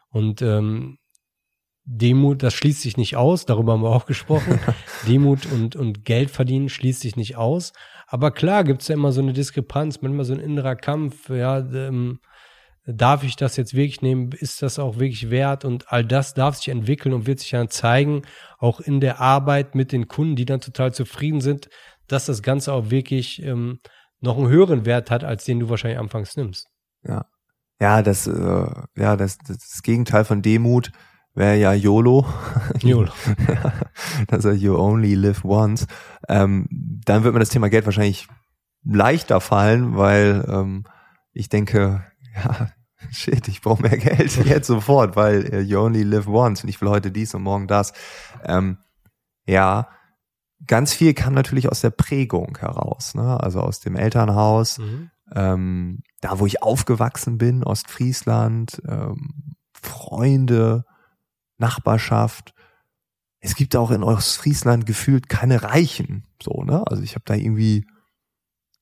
Und 0.09 0.41
ähm, 0.41 0.97
Demut, 1.83 2.43
das 2.43 2.53
schließt 2.53 2.81
sich 2.81 2.97
nicht 2.97 3.15
aus, 3.15 3.45
darüber 3.45 3.73
haben 3.73 3.83
wir 3.83 3.89
auch 3.89 4.05
gesprochen. 4.05 4.59
Demut 5.07 5.45
und, 5.51 5.75
und 5.75 6.05
Geld 6.05 6.29
verdienen 6.29 6.69
schließt 6.69 7.01
sich 7.01 7.15
nicht 7.15 7.37
aus. 7.37 7.73
Aber 8.07 8.31
klar 8.31 8.63
gibt's 8.63 8.87
ja 8.87 8.95
immer 8.95 9.11
so 9.11 9.21
eine 9.21 9.33
Diskrepanz, 9.33 10.01
manchmal 10.01 10.25
so 10.25 10.33
ein 10.33 10.39
innerer 10.39 10.75
Kampf, 10.75 11.29
ja, 11.29 11.59
ähm, 11.59 12.19
darf 12.85 13.23
ich 13.23 13.35
das 13.35 13.57
jetzt 13.57 13.73
wirklich 13.73 14.01
nehmen, 14.01 14.31
ist 14.31 14.61
das 14.61 14.79
auch 14.79 14.95
wirklich 14.99 15.29
wert 15.29 15.65
und 15.65 15.91
all 15.91 16.03
das 16.03 16.33
darf 16.33 16.55
sich 16.55 16.69
entwickeln 16.69 17.13
und 17.13 17.27
wird 17.27 17.39
sich 17.39 17.51
dann 17.51 17.69
zeigen, 17.69 18.23
auch 18.57 18.79
in 18.79 18.99
der 18.99 19.19
Arbeit 19.19 19.75
mit 19.75 19.91
den 19.91 20.07
Kunden, 20.07 20.35
die 20.35 20.45
dann 20.45 20.61
total 20.61 20.93
zufrieden 20.93 21.41
sind, 21.41 21.69
dass 22.07 22.25
das 22.25 22.41
Ganze 22.41 22.73
auch 22.73 22.89
wirklich 22.89 23.41
ähm, 23.43 23.79
noch 24.19 24.37
einen 24.37 24.49
höheren 24.49 24.85
Wert 24.85 25.11
hat, 25.11 25.23
als 25.23 25.45
den 25.45 25.59
du 25.59 25.69
wahrscheinlich 25.69 25.99
anfangs 25.99 26.35
nimmst. 26.35 26.67
Ja, 27.03 27.25
ja, 27.79 28.01
das, 28.01 28.27
äh, 28.27 28.67
ja, 28.95 29.15
das, 29.15 29.37
das 29.39 29.81
Gegenteil 29.83 30.25
von 30.25 30.41
Demut 30.41 30.91
wäre 31.33 31.57
ja 31.57 31.73
YOLO. 31.73 32.25
YOLO. 32.81 33.11
das 34.27 34.45
ist 34.45 34.61
You 34.61 34.77
Only 34.77 35.15
Live 35.15 35.45
Once. 35.45 35.87
Ähm, 36.27 36.67
dann 37.05 37.23
wird 37.23 37.33
mir 37.33 37.39
das 37.39 37.49
Thema 37.49 37.69
Geld 37.69 37.85
wahrscheinlich 37.85 38.27
leichter 38.83 39.41
fallen, 39.41 39.95
weil 39.95 40.45
ähm, 40.47 40.85
ich 41.33 41.49
denke, 41.49 42.03
ja, 42.35 42.67
shit, 43.09 43.47
ich 43.47 43.61
brauche 43.61 43.81
mehr 43.81 43.97
Geld 43.97 44.35
jetzt 44.45 44.67
sofort, 44.67 45.15
weil 45.15 45.49
uh, 45.53 45.59
you 45.59 45.79
only 45.79 46.03
live 46.03 46.27
once 46.27 46.63
und 46.63 46.69
ich 46.69 46.81
will 46.81 46.89
heute 46.89 47.11
dies 47.11 47.33
und 47.33 47.43
morgen 47.43 47.67
das. 47.67 47.93
Ähm, 48.43 48.77
ja, 49.45 49.87
ganz 50.67 50.93
viel 50.93 51.13
kam 51.13 51.33
natürlich 51.33 51.69
aus 51.69 51.81
der 51.81 51.89
Prägung 51.89 52.57
heraus, 52.59 53.15
ne? 53.15 53.41
also 53.41 53.61
aus 53.61 53.79
dem 53.79 53.95
Elternhaus, 53.95 54.77
mhm. 54.77 55.09
ähm, 55.33 55.99
da 56.21 56.39
wo 56.39 56.45
ich 56.45 56.61
aufgewachsen 56.61 57.37
bin, 57.37 57.63
Ostfriesland, 57.63 58.81
ähm, 58.87 59.55
Freunde, 59.73 60.85
Nachbarschaft. 61.61 62.53
Es 63.39 63.55
gibt 63.55 63.75
auch 63.75 63.91
in 63.91 64.03
Ostfriesland 64.03 64.85
gefühlt 64.85 65.29
keine 65.29 65.63
Reichen, 65.63 66.27
so, 66.43 66.63
ne? 66.63 66.85
Also 66.87 67.01
ich 67.01 67.15
habe 67.15 67.23
da 67.25 67.35
irgendwie, 67.35 67.85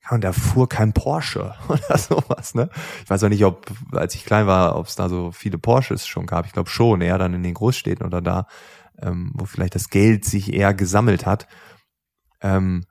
ja, 0.04 0.16
und 0.16 0.24
da 0.24 0.34
fuhr 0.34 0.68
kein 0.68 0.94
Porsche 0.94 1.54
oder 1.70 1.98
sowas, 1.98 2.56
ne? 2.56 2.70
Ich 3.04 3.10
weiß 3.10 3.24
auch 3.24 3.30
nicht, 3.30 3.46
ob, 3.46 3.72
als 3.92 4.16
ich 4.16 4.26
klein 4.26 4.48
war, 4.48 4.76
ob 4.76 4.88
es 4.88 4.96
da 4.96 5.08
so 5.08 5.32
viele 5.32 5.60
Porsches 5.60 6.08
schon 6.08 6.26
gab. 6.26 6.46
Ich 6.48 6.54
glaube 6.54 6.70
schon, 6.70 7.02
eher 7.02 7.20
dann 7.20 7.36
in 7.36 7.44
den 7.44 7.54
Großstädten 7.54 8.06
oder 8.06 8.22
da, 8.22 8.48
ähm, 9.02 9.32
wo 9.36 9.46
vielleicht 9.46 9.76
das 9.76 9.90
Geld 9.90 10.26
sich 10.26 10.52
eher 10.52 10.74
gesammelt 10.74 11.26
hat. 11.26 11.48
Ähm, 12.42 12.86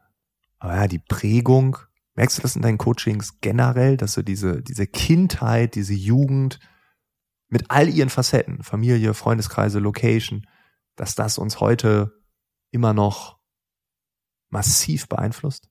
aber 0.58 0.76
ja, 0.76 0.88
die 0.88 1.00
Prägung, 1.00 1.76
merkst 2.14 2.38
du 2.38 2.42
das 2.42 2.56
in 2.56 2.62
deinen 2.62 2.78
Coachings 2.78 3.40
generell, 3.40 3.96
dass 3.96 4.14
du 4.14 4.22
diese, 4.22 4.62
diese 4.62 4.86
Kindheit, 4.86 5.74
diese 5.76 5.94
Jugend, 5.94 6.58
mit 7.48 7.70
all 7.70 7.88
ihren 7.88 8.10
Facetten, 8.10 8.62
Familie, 8.62 9.14
Freundeskreise, 9.14 9.78
Location, 9.78 10.46
dass 10.96 11.14
das 11.14 11.38
uns 11.38 11.60
heute 11.60 12.12
immer 12.70 12.92
noch 12.92 13.38
massiv 14.50 15.08
beeinflusst? 15.08 15.68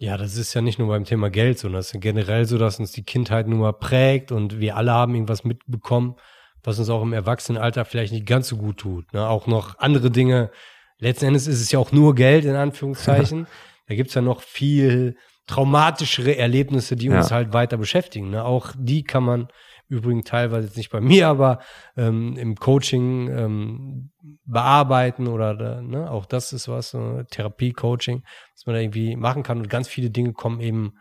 Ja, 0.00 0.16
das 0.16 0.36
ist 0.36 0.54
ja 0.54 0.60
nicht 0.60 0.78
nur 0.78 0.88
beim 0.88 1.04
Thema 1.04 1.30
Geld 1.30 1.58
so, 1.58 1.68
das 1.68 1.92
ist 1.92 2.00
generell 2.00 2.46
so, 2.46 2.58
dass 2.58 2.80
uns 2.80 2.90
die 2.90 3.04
Kindheit 3.04 3.46
nun 3.46 3.60
mal 3.60 3.72
prägt 3.72 4.32
und 4.32 4.58
wir 4.58 4.76
alle 4.76 4.92
haben 4.92 5.14
irgendwas 5.14 5.44
mitbekommen, 5.44 6.16
was 6.64 6.78
uns 6.78 6.88
auch 6.88 7.02
im 7.02 7.12
Erwachsenenalter 7.12 7.84
vielleicht 7.84 8.12
nicht 8.12 8.26
ganz 8.26 8.48
so 8.48 8.56
gut 8.56 8.78
tut. 8.78 9.12
Ne? 9.12 9.28
Auch 9.28 9.46
noch 9.46 9.78
andere 9.78 10.10
Dinge. 10.10 10.50
Letzten 10.98 11.26
Endes 11.26 11.46
ist 11.46 11.60
es 11.60 11.70
ja 11.70 11.78
auch 11.78 11.92
nur 11.92 12.14
Geld, 12.14 12.44
in 12.44 12.56
Anführungszeichen. 12.56 13.46
da 13.86 13.94
gibt's 13.94 14.14
ja 14.14 14.22
noch 14.22 14.42
viel 14.42 15.16
traumatischere 15.46 16.36
Erlebnisse, 16.36 16.96
die 16.96 17.10
uns 17.10 17.28
ja. 17.28 17.36
halt 17.36 17.52
weiter 17.52 17.76
beschäftigen. 17.76 18.30
Ne? 18.30 18.44
Auch 18.44 18.72
die 18.76 19.04
kann 19.04 19.22
man 19.22 19.48
Übrigens 19.88 20.24
teilweise 20.24 20.66
jetzt 20.66 20.76
nicht 20.76 20.90
bei 20.90 21.00
mir, 21.02 21.28
aber 21.28 21.60
ähm, 21.96 22.36
im 22.36 22.56
Coaching 22.56 23.28
ähm, 23.28 24.10
bearbeiten 24.44 25.26
oder 25.26 25.82
ne, 25.82 26.10
auch 26.10 26.26
das 26.26 26.52
ist 26.52 26.68
was, 26.68 26.90
so 26.90 27.22
Therapie, 27.30 27.72
Coaching, 27.72 28.22
was 28.54 28.66
man 28.66 28.74
da 28.74 28.80
irgendwie 28.80 29.16
machen 29.16 29.42
kann 29.42 29.58
und 29.58 29.68
ganz 29.68 29.88
viele 29.88 30.10
Dinge 30.10 30.32
kommen 30.32 30.60
eben 30.60 30.94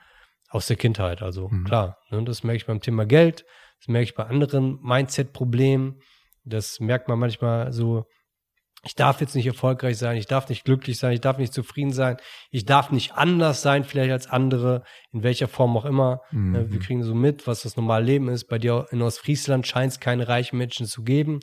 aus 0.49 0.67
der 0.67 0.77
Kindheit. 0.77 1.21
Also 1.21 1.49
mhm. 1.49 1.63
klar, 1.65 1.97
ne, 2.09 2.23
das 2.23 2.43
merke 2.43 2.57
ich 2.57 2.65
beim 2.65 2.81
Thema 2.81 3.05
Geld, 3.05 3.45
das 3.79 3.87
merke 3.87 4.03
ich 4.03 4.15
bei 4.15 4.25
anderen 4.25 4.79
Mindset-Problemen, 4.81 5.99
das 6.45 6.79
merkt 6.79 7.07
man 7.07 7.19
manchmal 7.19 7.71
so, 7.71 8.05
ich 8.85 8.95
darf 8.95 9.21
jetzt 9.21 9.33
nicht 9.33 9.47
erfolgreich 9.47 9.97
sein, 9.97 10.17
ich 10.17 10.27
darf 10.27 10.49
nicht 10.49 10.65
glücklich 10.65 10.99
sein, 10.99 11.13
ich 11.13 11.21
darf 11.21 11.37
nicht 11.37 11.53
zufrieden 11.53 11.93
sein, 11.93 12.17
ich 12.51 12.65
darf 12.65 12.91
nicht 12.91 13.13
anders 13.13 13.61
sein 13.61 13.85
vielleicht 13.85 14.11
als 14.11 14.27
andere, 14.27 14.83
in 15.13 15.23
welcher 15.23 15.47
Form 15.47 15.77
auch 15.77 15.85
immer. 15.85 16.21
Mhm. 16.31 16.69
Wir 16.69 16.79
kriegen 16.79 17.03
so 17.03 17.15
mit, 17.15 17.47
was 17.47 17.63
das 17.63 17.77
normale 17.77 18.03
Leben 18.03 18.27
ist. 18.27 18.45
Bei 18.45 18.59
dir 18.59 18.87
in 18.91 19.01
Ostfriesland 19.01 19.65
scheint 19.65 19.93
es 19.93 19.99
keine 20.01 20.27
reichen 20.27 20.57
Menschen 20.57 20.85
zu 20.85 21.03
geben. 21.03 21.39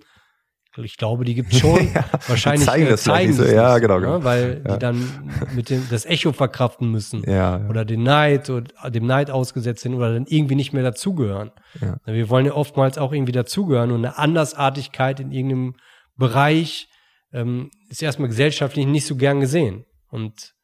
Ich 0.77 0.99
glaube, 0.99 1.25
die 1.25 1.35
gibt 1.35 1.53
es 1.53 1.59
schon. 1.59 1.93
ja, 1.95 2.05
Wahrscheinlich 2.29 2.67
zeigen 2.67 2.87
äh, 2.87 2.91
das 2.91 3.03
zeigen 3.03 3.33
so. 3.33 3.45
ja, 3.45 3.79
genau, 3.79 3.99
genau. 3.99 4.19
Ne? 4.19 4.25
weil 4.25 4.63
ja. 4.65 4.75
die 4.75 4.79
dann 4.79 5.33
mit 5.55 5.71
dem 5.71 5.85
das 5.91 6.05
Echo 6.05 6.33
verkraften 6.33 6.91
müssen 6.91 7.25
ja, 7.27 7.67
oder 7.69 7.85
den 7.85 8.03
Neid 8.03 8.51
oder 8.51 8.91
dem 8.91 9.07
Neid 9.07 9.31
ausgesetzt 9.31 9.83
sind 9.83 9.95
oder 9.95 10.13
dann 10.13 10.27
irgendwie 10.29 10.55
nicht 10.55 10.73
mehr 10.73 10.85
dazugehören. 10.85 11.51
Ja. 11.81 11.97
Wir 12.05 12.29
wollen 12.29 12.47
ja 12.47 12.53
oftmals 12.53 12.99
auch 12.99 13.13
irgendwie 13.13 13.33
dazugehören 13.33 13.91
und 13.91 14.05
eine 14.05 14.17
Andersartigkeit 14.19 15.19
in 15.19 15.33
irgendeinem 15.33 15.75
Bereich 16.17 16.90
ähm, 17.33 17.71
ist 17.89 18.03
erstmal 18.03 18.29
gesellschaftlich 18.29 18.87
nicht 18.87 19.07
so 19.07 19.17
gern 19.17 19.41
gesehen. 19.41 19.85
Und 20.09 20.55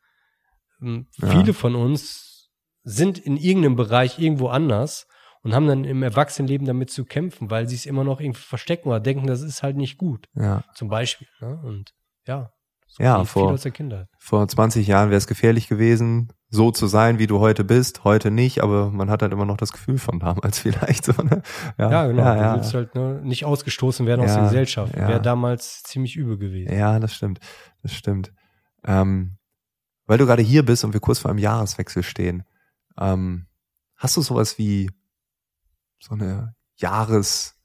ähm, 0.83 1.07
ja. 1.17 1.29
viele 1.31 1.55
von 1.55 1.75
uns 1.75 2.51
sind 2.83 3.19
in 3.19 3.37
irgendeinem 3.37 3.77
Bereich 3.77 4.19
irgendwo 4.19 4.49
anders 4.49 5.07
und 5.43 5.55
haben 5.55 5.67
dann 5.67 5.85
im 5.85 6.03
Erwachsenenleben 6.03 6.67
damit 6.67 6.91
zu 6.91 7.05
kämpfen, 7.05 7.51
weil 7.51 7.69
sie 7.69 7.77
es 7.77 7.87
immer 7.87 8.05
noch 8.05 8.21
irgendwie 8.21 8.41
verstecken 8.41 8.89
oder 8.89 9.01
denken, 9.01 9.27
das 9.27 9.43
ist 9.43 9.63
halt 9.63 9.77
nicht 9.77 9.99
gut. 9.99 10.29
Ja. 10.35 10.65
Zum 10.75 10.89
Beispiel. 10.89 11.29
Ne? 11.41 11.61
Und 11.65 11.93
ja, 12.27 12.51
so 12.89 13.03
ja, 13.03 13.25
vor, 13.25 13.57
vor 14.19 14.49
20 14.49 14.87
Jahren 14.87 15.11
wäre 15.11 15.19
es 15.19 15.27
gefährlich 15.27 15.69
gewesen, 15.69 16.33
so 16.49 16.71
zu 16.71 16.87
sein, 16.87 17.19
wie 17.19 17.27
du 17.27 17.41
heute 17.41 17.65
bist, 17.65 18.05
heute 18.05 18.31
nicht, 18.31 18.63
aber 18.63 18.91
man 18.91 19.11
hat 19.11 19.23
halt 19.23 19.33
immer 19.33 19.45
noch 19.45 19.57
das 19.57 19.73
Gefühl 19.73 19.99
von 19.99 20.21
damals 20.21 20.59
vielleicht 20.61 21.05
so, 21.05 21.13
ne? 21.23 21.43
Ja, 21.79 21.91
ja 21.91 22.07
genau. 22.07 22.23
Ja. 22.23 22.53
Du 22.53 22.61
willst 22.61 22.75
halt 22.75 22.95
ne, 22.95 23.21
nicht 23.23 23.45
ausgestoßen 23.45 24.07
werden 24.07 24.25
aus 24.25 24.35
der 24.35 24.45
Gesellschaft. 24.45 24.95
Wäre 24.95 25.21
damals 25.21 25.83
ziemlich 25.83 26.17
übel 26.17 26.39
gewesen. 26.39 26.73
Ja, 26.73 27.01
das 27.01 27.15
stimmt. 27.15 27.41
Das 27.83 27.93
stimmt. 27.93 28.33
Ähm, 28.85 29.39
weil 30.07 30.19
du 30.19 30.27
gerade 30.27 30.43
hier 30.43 30.65
bist 30.65 30.85
und 30.85 30.93
wir 30.93 31.01
kurz 31.01 31.19
vor 31.19 31.31
einem 31.31 31.39
Jahreswechsel 31.39 32.03
stehen, 32.03 32.45
ähm, 32.99 33.47
hast 33.97 34.17
du 34.17 34.23
sowas 34.23 34.59
wie 34.59 34.91
so 35.99 36.15
eine 36.15 36.55
Jahres 36.77 37.56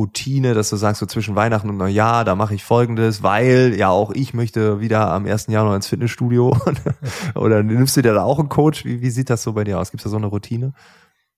Routine, 0.00 0.54
dass 0.54 0.70
du 0.70 0.76
sagst, 0.76 1.00
so 1.00 1.06
zwischen 1.06 1.36
Weihnachten 1.36 1.68
und 1.68 1.76
Neujahr, 1.76 2.24
da 2.24 2.34
mache 2.34 2.54
ich 2.54 2.64
folgendes, 2.64 3.22
weil 3.22 3.74
ja 3.76 3.90
auch 3.90 4.12
ich 4.12 4.32
möchte 4.32 4.80
wieder 4.80 5.10
am 5.12 5.26
1. 5.26 5.48
Januar 5.48 5.76
ins 5.76 5.88
Fitnessstudio. 5.88 6.56
Oder 7.34 7.62
nimmst 7.62 7.98
du 7.98 8.02
dir 8.02 8.14
da 8.14 8.24
auch 8.24 8.38
einen 8.38 8.48
Coach? 8.48 8.86
Wie, 8.86 9.02
wie 9.02 9.10
sieht 9.10 9.28
das 9.28 9.42
so 9.42 9.52
bei 9.52 9.64
dir 9.64 9.78
aus? 9.78 9.90
Gibt 9.90 10.00
es 10.00 10.04
da 10.04 10.10
so 10.10 10.16
eine 10.16 10.26
Routine? 10.26 10.72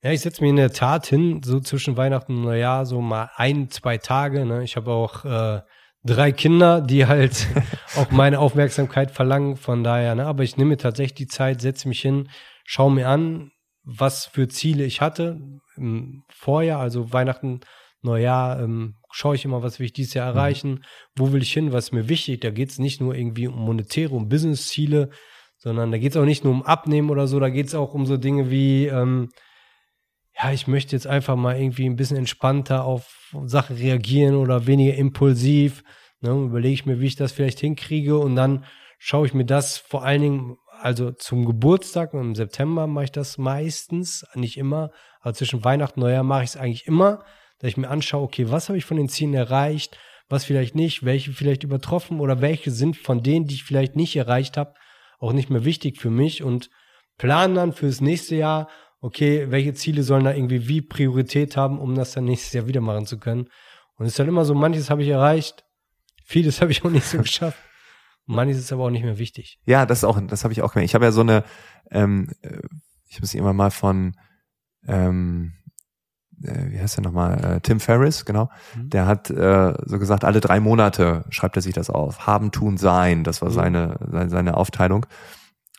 Ja, 0.04 0.12
ich 0.12 0.20
setze 0.20 0.42
mir 0.42 0.50
in 0.50 0.56
der 0.56 0.72
Tat 0.72 1.06
hin, 1.06 1.40
so 1.44 1.58
zwischen 1.58 1.96
Weihnachten 1.96 2.36
und 2.36 2.42
Neujahr, 2.42 2.86
so 2.86 3.00
mal 3.00 3.30
ein, 3.34 3.68
zwei 3.68 3.98
Tage. 3.98 4.46
Ne? 4.46 4.62
Ich 4.62 4.76
habe 4.76 4.92
auch 4.92 5.24
äh, 5.24 5.60
drei 6.04 6.30
Kinder, 6.30 6.80
die 6.80 7.06
halt 7.06 7.48
auch 7.96 8.12
meine 8.12 8.38
Aufmerksamkeit 8.38 9.10
verlangen. 9.10 9.56
Von 9.56 9.82
daher, 9.82 10.14
ne? 10.14 10.26
aber 10.26 10.44
ich 10.44 10.56
nehme 10.56 10.70
mir 10.70 10.76
tatsächlich 10.76 11.14
die 11.14 11.26
Zeit, 11.26 11.60
setze 11.60 11.88
mich 11.88 12.00
hin, 12.00 12.28
schaue 12.64 12.92
mir 12.92 13.08
an, 13.08 13.50
was 13.84 14.26
für 14.26 14.46
Ziele 14.46 14.84
ich 14.84 15.00
hatte 15.00 15.40
im 15.76 16.22
Vorjahr, 16.30 16.80
also 16.80 17.12
Weihnachten 17.12 17.60
Neujahr 18.02 18.60
ähm, 18.60 18.96
schaue 19.10 19.36
ich 19.36 19.44
immer, 19.44 19.62
was 19.62 19.78
will 19.78 19.86
ich 19.86 19.92
dieses 19.92 20.14
Jahr 20.14 20.30
mhm. 20.30 20.36
erreichen, 20.36 20.70
mhm. 20.70 20.80
wo 21.16 21.32
will 21.32 21.42
ich 21.42 21.52
hin, 21.52 21.72
was 21.72 21.86
ist 21.86 21.92
mir 21.92 22.08
wichtig. 22.08 22.40
Da 22.40 22.50
geht 22.50 22.70
es 22.70 22.78
nicht 22.78 23.00
nur 23.00 23.14
irgendwie 23.14 23.48
um 23.48 23.58
monetäre, 23.58 24.14
um 24.14 24.28
Business-Ziele, 24.28 25.10
sondern 25.58 25.92
da 25.92 25.98
geht 25.98 26.12
es 26.12 26.16
auch 26.16 26.24
nicht 26.24 26.44
nur 26.44 26.52
um 26.52 26.62
Abnehmen 26.62 27.10
oder 27.10 27.26
so, 27.26 27.38
da 27.38 27.48
geht 27.48 27.68
es 27.68 27.74
auch 27.74 27.94
um 27.94 28.04
so 28.04 28.16
Dinge 28.16 28.50
wie, 28.50 28.86
ähm, 28.86 29.28
ja, 30.36 30.50
ich 30.50 30.66
möchte 30.66 30.96
jetzt 30.96 31.06
einfach 31.06 31.36
mal 31.36 31.56
irgendwie 31.56 31.86
ein 31.86 31.96
bisschen 31.96 32.16
entspannter 32.16 32.84
auf 32.84 33.34
Sachen 33.44 33.76
reagieren 33.76 34.34
oder 34.34 34.66
weniger 34.66 34.94
impulsiv. 34.94 35.84
Ne, 36.20 36.30
überlege 36.30 36.74
ich 36.74 36.86
mir, 36.86 37.00
wie 37.00 37.06
ich 37.06 37.16
das 37.16 37.32
vielleicht 37.32 37.60
hinkriege 37.60 38.16
und 38.16 38.36
dann 38.36 38.64
schaue 38.98 39.26
ich 39.26 39.34
mir 39.34 39.44
das 39.44 39.78
vor 39.78 40.04
allen 40.04 40.22
Dingen, 40.22 40.56
also 40.80 41.10
zum 41.10 41.44
Geburtstag, 41.44 42.14
im 42.14 42.34
September 42.34 42.86
mache 42.86 43.04
ich 43.04 43.12
das 43.12 43.38
meistens, 43.38 44.24
nicht 44.34 44.56
immer, 44.56 44.90
aber 45.20 45.34
zwischen 45.34 45.64
Weihnachten 45.64 46.00
und 46.00 46.06
Neujahr 46.06 46.22
mache 46.22 46.44
ich 46.44 46.50
es 46.50 46.56
eigentlich 46.56 46.86
immer 46.86 47.24
dass 47.62 47.68
ich 47.68 47.76
mir 47.76 47.88
anschaue, 47.88 48.24
okay, 48.24 48.50
was 48.50 48.68
habe 48.68 48.76
ich 48.76 48.84
von 48.84 48.96
den 48.96 49.08
Zielen 49.08 49.34
erreicht, 49.34 49.96
was 50.28 50.44
vielleicht 50.44 50.74
nicht, 50.74 51.04
welche 51.04 51.32
vielleicht 51.32 51.62
übertroffen 51.62 52.18
oder 52.18 52.40
welche 52.40 52.72
sind 52.72 52.96
von 52.96 53.22
denen, 53.22 53.46
die 53.46 53.54
ich 53.54 53.64
vielleicht 53.64 53.94
nicht 53.94 54.16
erreicht 54.16 54.56
habe, 54.56 54.74
auch 55.20 55.32
nicht 55.32 55.48
mehr 55.48 55.64
wichtig 55.64 56.00
für 56.00 56.10
mich 56.10 56.42
und 56.42 56.70
planen 57.18 57.54
dann 57.54 57.72
fürs 57.72 58.00
nächste 58.00 58.34
Jahr, 58.34 58.68
okay, 59.00 59.46
welche 59.50 59.74
Ziele 59.74 60.02
sollen 60.02 60.24
da 60.24 60.34
irgendwie 60.34 60.66
wie 60.66 60.82
Priorität 60.82 61.56
haben, 61.56 61.78
um 61.78 61.94
das 61.94 62.12
dann 62.12 62.24
nächstes 62.24 62.52
Jahr 62.52 62.66
wieder 62.66 62.80
machen 62.80 63.06
zu 63.06 63.18
können. 63.18 63.48
Und 63.96 64.06
es 64.06 64.14
ist 64.14 64.18
halt 64.18 64.28
immer 64.28 64.44
so, 64.44 64.54
manches 64.54 64.90
habe 64.90 65.04
ich 65.04 65.08
erreicht, 65.08 65.64
vieles 66.24 66.60
habe 66.60 66.72
ich 66.72 66.84
auch 66.84 66.90
nicht 66.90 67.06
so 67.06 67.18
geschafft. 67.18 67.58
Manches 68.26 68.58
ist 68.58 68.72
aber 68.72 68.84
auch 68.84 68.90
nicht 68.90 69.04
mehr 69.04 69.18
wichtig. 69.18 69.60
Ja, 69.66 69.86
das 69.86 70.02
auch, 70.02 70.20
das 70.20 70.42
habe 70.42 70.52
ich 70.52 70.62
auch 70.62 70.72
gemerkt. 70.72 70.90
Ich 70.90 70.94
habe 70.96 71.04
ja 71.04 71.12
so 71.12 71.20
eine, 71.20 71.44
ähm, 71.92 72.28
äh, 72.42 72.58
ich 73.08 73.20
muss 73.20 73.34
immer 73.34 73.52
mal 73.52 73.70
von 73.70 74.16
ähm, 74.88 75.52
äh, 75.52 75.61
wie 76.42 76.80
heißt 76.80 76.96
der 76.96 77.04
nochmal, 77.04 77.44
äh, 77.44 77.60
Tim 77.60 77.80
Ferriss, 77.80 78.24
genau, 78.24 78.50
mhm. 78.76 78.90
der 78.90 79.06
hat 79.06 79.30
äh, 79.30 79.74
so 79.84 79.98
gesagt, 79.98 80.24
alle 80.24 80.40
drei 80.40 80.60
Monate 80.60 81.24
schreibt 81.30 81.56
er 81.56 81.62
sich 81.62 81.74
das 81.74 81.90
auf. 81.90 82.26
Haben, 82.26 82.50
tun, 82.50 82.76
sein, 82.76 83.24
das 83.24 83.42
war 83.42 83.50
mhm. 83.50 83.54
seine, 83.54 83.96
seine, 84.10 84.30
seine 84.30 84.56
Aufteilung. 84.56 85.06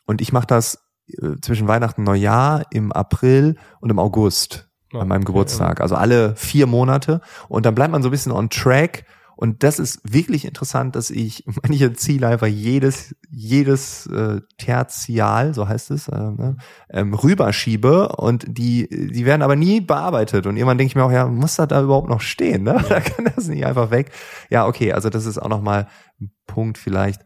Und 0.05 0.21
ich 0.21 0.33
mache 0.33 0.47
das 0.47 0.83
äh, 1.07 1.39
zwischen 1.41 1.67
Weihnachten 1.67 2.03
Neujahr 2.03 2.65
im 2.71 2.91
April 2.91 3.57
und 3.79 3.89
im 3.89 3.99
August 3.99 4.69
oh, 4.93 4.99
an 4.99 5.07
meinem 5.07 5.25
Geburtstag. 5.25 5.81
Also 5.81 5.95
alle 5.95 6.35
vier 6.35 6.67
Monate. 6.67 7.21
Und 7.49 7.65
dann 7.65 7.75
bleibt 7.75 7.91
man 7.91 8.01
so 8.01 8.09
ein 8.09 8.11
bisschen 8.11 8.31
on 8.31 8.49
track 8.49 9.05
und 9.35 9.63
das 9.63 9.79
ist 9.79 9.99
wirklich 10.03 10.45
interessant, 10.45 10.95
dass 10.95 11.09
ich 11.09 11.43
manche 11.63 11.93
Ziele 11.93 12.27
einfach 12.27 12.47
jedes, 12.47 13.15
jedes 13.29 14.05
äh, 14.07 14.41
Tertial, 14.57 15.53
so 15.53 15.67
heißt 15.67 15.91
es, 15.91 16.07
äh, 16.07 16.15
ne, 16.15 16.57
ähm, 16.89 17.13
rüberschiebe 17.13 18.09
und 18.09 18.45
die, 18.47 18.87
die 18.89 19.25
werden 19.25 19.41
aber 19.41 19.55
nie 19.55 19.81
bearbeitet. 19.81 20.45
Und 20.45 20.57
irgendwann 20.57 20.77
denke 20.77 20.91
ich 20.91 20.95
mir 20.95 21.03
auch, 21.03 21.11
ja, 21.11 21.25
muss 21.25 21.55
das 21.55 21.67
da 21.67 21.81
überhaupt 21.81 22.09
noch 22.09 22.21
stehen? 22.21 22.63
Ne? 22.63 22.83
Da 22.93 22.99
kann 22.99 23.25
das 23.35 23.47
nicht 23.47 23.65
einfach 23.65 23.89
weg. 23.89 24.11
Ja, 24.49 24.67
okay, 24.67 24.93
also 24.93 25.09
das 25.09 25.25
ist 25.25 25.39
auch 25.39 25.49
nochmal 25.49 25.87
ein 26.21 26.31
Punkt 26.45 26.77
vielleicht. 26.77 27.21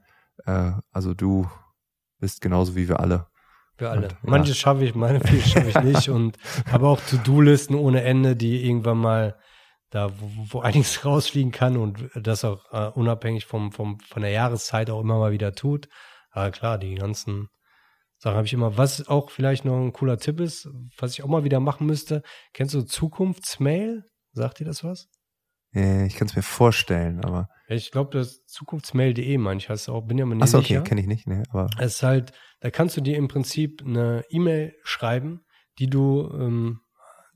Äh, 0.46 0.72
also 0.92 1.14
du 1.14 1.48
bist 2.20 2.42
genauso 2.42 2.76
wie 2.76 2.88
wir 2.88 3.00
alle. 3.00 3.28
Wir 3.78 3.92
alle. 3.92 4.08
Und, 4.24 4.30
Manche 4.30 4.52
ja. 4.52 4.56
schaffe 4.56 4.86
ich, 4.86 4.96
meine 4.96 5.20
viele 5.20 5.42
schaffe 5.42 5.70
ich 5.70 5.82
nicht 5.82 6.10
und 6.18 6.38
habe 6.72 6.88
auch 6.88 7.02
To-Do-Listen 7.02 7.76
ohne 7.76 8.04
Ende, 8.04 8.36
die 8.36 8.66
irgendwann 8.66 8.98
mal 8.98 9.36
da 9.90 10.12
wo, 10.20 10.30
wo 10.52 10.60
einiges 10.62 11.06
rausfliegen 11.06 11.52
kann 11.52 11.78
und 11.78 12.10
das 12.16 12.44
auch 12.44 12.72
uh, 12.72 12.92
unabhängig 13.00 13.46
vom, 13.46 13.72
vom, 13.72 14.00
von 14.00 14.22
der 14.22 14.32
Jahreszeit 14.32 14.90
auch 14.90 15.02
immer 15.02 15.18
mal 15.18 15.32
wieder 15.32 15.54
tut. 15.54 15.88
Aber 16.32 16.52
klar, 16.52 16.78
die 16.78 16.96
ganzen 16.96 17.48
Sachen 18.20 18.38
habe 18.38 18.48
ich 18.48 18.54
immer. 18.54 18.78
Was 18.78 19.08
auch 19.08 19.30
vielleicht 19.30 19.66
noch 19.66 19.78
ein 19.78 19.94
cooler 19.94 20.18
Tipp 20.18 20.40
ist, 20.40 20.68
was 20.98 21.14
ich 21.14 21.24
auch 21.24 21.28
mal 21.28 21.44
wieder 21.44 21.60
machen 21.60 21.88
müsste, 21.88 22.22
kennst 22.54 22.74
du 22.74 22.82
Zukunftsmail? 22.82 24.04
Sagt 24.34 24.60
dir 24.60 24.66
das 24.66 24.84
was? 24.84 25.08
ich 25.74 26.16
kann 26.16 26.28
es 26.28 26.36
mir 26.36 26.42
vorstellen, 26.42 27.24
aber. 27.24 27.50
Ich 27.68 27.92
glaube, 27.92 28.18
das 28.18 28.44
Zukunftsmail.de 28.46 29.38
meine 29.38 29.60
ich, 29.60 29.70
heißt 29.70 29.90
auch, 29.90 30.02
bin 30.02 30.18
ja 30.18 30.26
mal 30.26 30.36
nicht 30.36 30.44
Achso, 30.44 30.60
okay, 30.60 30.82
kenne 30.84 31.02
ich 31.02 31.08
nicht, 31.08 31.28
ne, 31.28 31.44
aber. 31.50 31.70
Es 31.78 31.96
ist 31.96 32.04
halt, 32.04 32.32
da 32.62 32.72
kannst 32.72 32.98
du 32.98 33.02
dir 33.02 33.18
im 33.18 33.28
Prinzip 33.28 33.84
eine 33.86 34.24
E-Mail 34.30 34.74
schreiben, 34.84 35.46
die 35.78 35.88
du 35.88 36.32
ähm, 36.34 36.80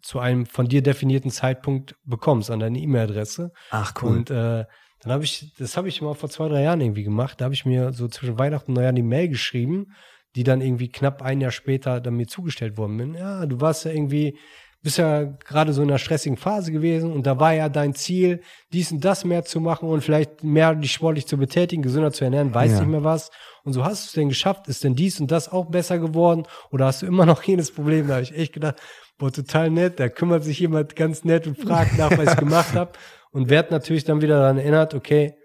zu 0.01 0.19
einem 0.19 0.45
von 0.45 0.67
dir 0.67 0.81
definierten 0.81 1.31
Zeitpunkt 1.31 1.95
bekommst 2.03 2.51
an 2.51 2.59
deine 2.59 2.79
E-Mail-Adresse. 2.79 3.51
Ach 3.69 3.93
cool. 4.01 4.09
Und 4.09 4.29
äh, 4.29 4.65
dann 5.01 5.13
habe 5.13 5.23
ich, 5.23 5.53
das 5.57 5.77
habe 5.77 5.87
ich 5.87 6.01
mal 6.01 6.13
vor 6.13 6.29
zwei, 6.29 6.47
drei 6.47 6.61
Jahren 6.61 6.81
irgendwie 6.81 7.03
gemacht. 7.03 7.41
Da 7.41 7.45
habe 7.45 7.53
ich 7.53 7.65
mir 7.65 7.91
so 7.93 8.07
zwischen 8.07 8.37
Weihnachten 8.37 8.71
und 8.71 8.75
Neujahr 8.75 8.93
die 8.93 9.01
Mail 9.01 9.29
geschrieben, 9.29 9.93
die 10.35 10.43
dann 10.43 10.61
irgendwie 10.61 10.89
knapp 10.89 11.21
ein 11.21 11.41
Jahr 11.41 11.51
später 11.51 11.99
dann 11.99 12.15
mir 12.15 12.27
zugestellt 12.27 12.77
worden 12.77 12.97
bin. 12.97 13.13
Ja, 13.15 13.45
du 13.45 13.59
warst 13.59 13.85
ja 13.85 13.91
irgendwie, 13.91 14.37
bist 14.83 14.97
ja 14.97 15.23
gerade 15.23 15.73
so 15.73 15.81
in 15.81 15.89
einer 15.89 15.97
stressigen 15.97 16.37
Phase 16.37 16.71
gewesen 16.71 17.11
und 17.11 17.25
da 17.25 17.39
war 17.39 17.53
ja 17.53 17.67
dein 17.67 17.93
Ziel, 17.93 18.41
dies 18.71 18.91
und 18.91 19.03
das 19.03 19.25
mehr 19.25 19.43
zu 19.43 19.59
machen 19.59 19.89
und 19.89 20.03
vielleicht 20.03 20.43
mehr 20.43 20.75
dich 20.75 20.91
sportlich 20.91 21.27
zu 21.27 21.37
betätigen, 21.37 21.81
gesünder 21.81 22.11
zu 22.11 22.23
ernähren, 22.23 22.53
weiß 22.53 22.71
ja. 22.71 22.79
nicht 22.79 22.89
mehr 22.89 23.03
was. 23.03 23.31
Und 23.63 23.73
so 23.73 23.83
hast 23.83 24.03
du 24.03 24.07
es 24.07 24.13
denn 24.13 24.29
geschafft? 24.29 24.67
Ist 24.67 24.83
denn 24.83 24.95
dies 24.95 25.19
und 25.19 25.31
das 25.31 25.51
auch 25.51 25.65
besser 25.65 25.99
geworden? 25.99 26.43
Oder 26.71 26.85
hast 26.85 27.01
du 27.01 27.05
immer 27.05 27.25
noch 27.25 27.43
jenes 27.43 27.71
Problem? 27.71 28.07
Da 28.07 28.15
habe 28.15 28.23
ich 28.23 28.35
echt 28.35 28.53
gedacht, 28.53 28.75
boah, 29.21 29.31
total 29.31 29.69
nett, 29.69 29.99
da 29.99 30.09
kümmert 30.09 30.43
sich 30.43 30.59
jemand 30.59 30.95
ganz 30.95 31.23
nett 31.23 31.45
und 31.45 31.55
fragt 31.55 31.95
nach, 31.95 32.09
was 32.17 32.33
ich 32.33 32.39
gemacht 32.39 32.73
habe 32.73 32.93
und 33.29 33.49
werd 33.49 33.69
natürlich 33.69 34.03
dann 34.03 34.19
wieder 34.19 34.39
daran 34.39 34.57
erinnert, 34.57 34.95
okay, 34.95 35.35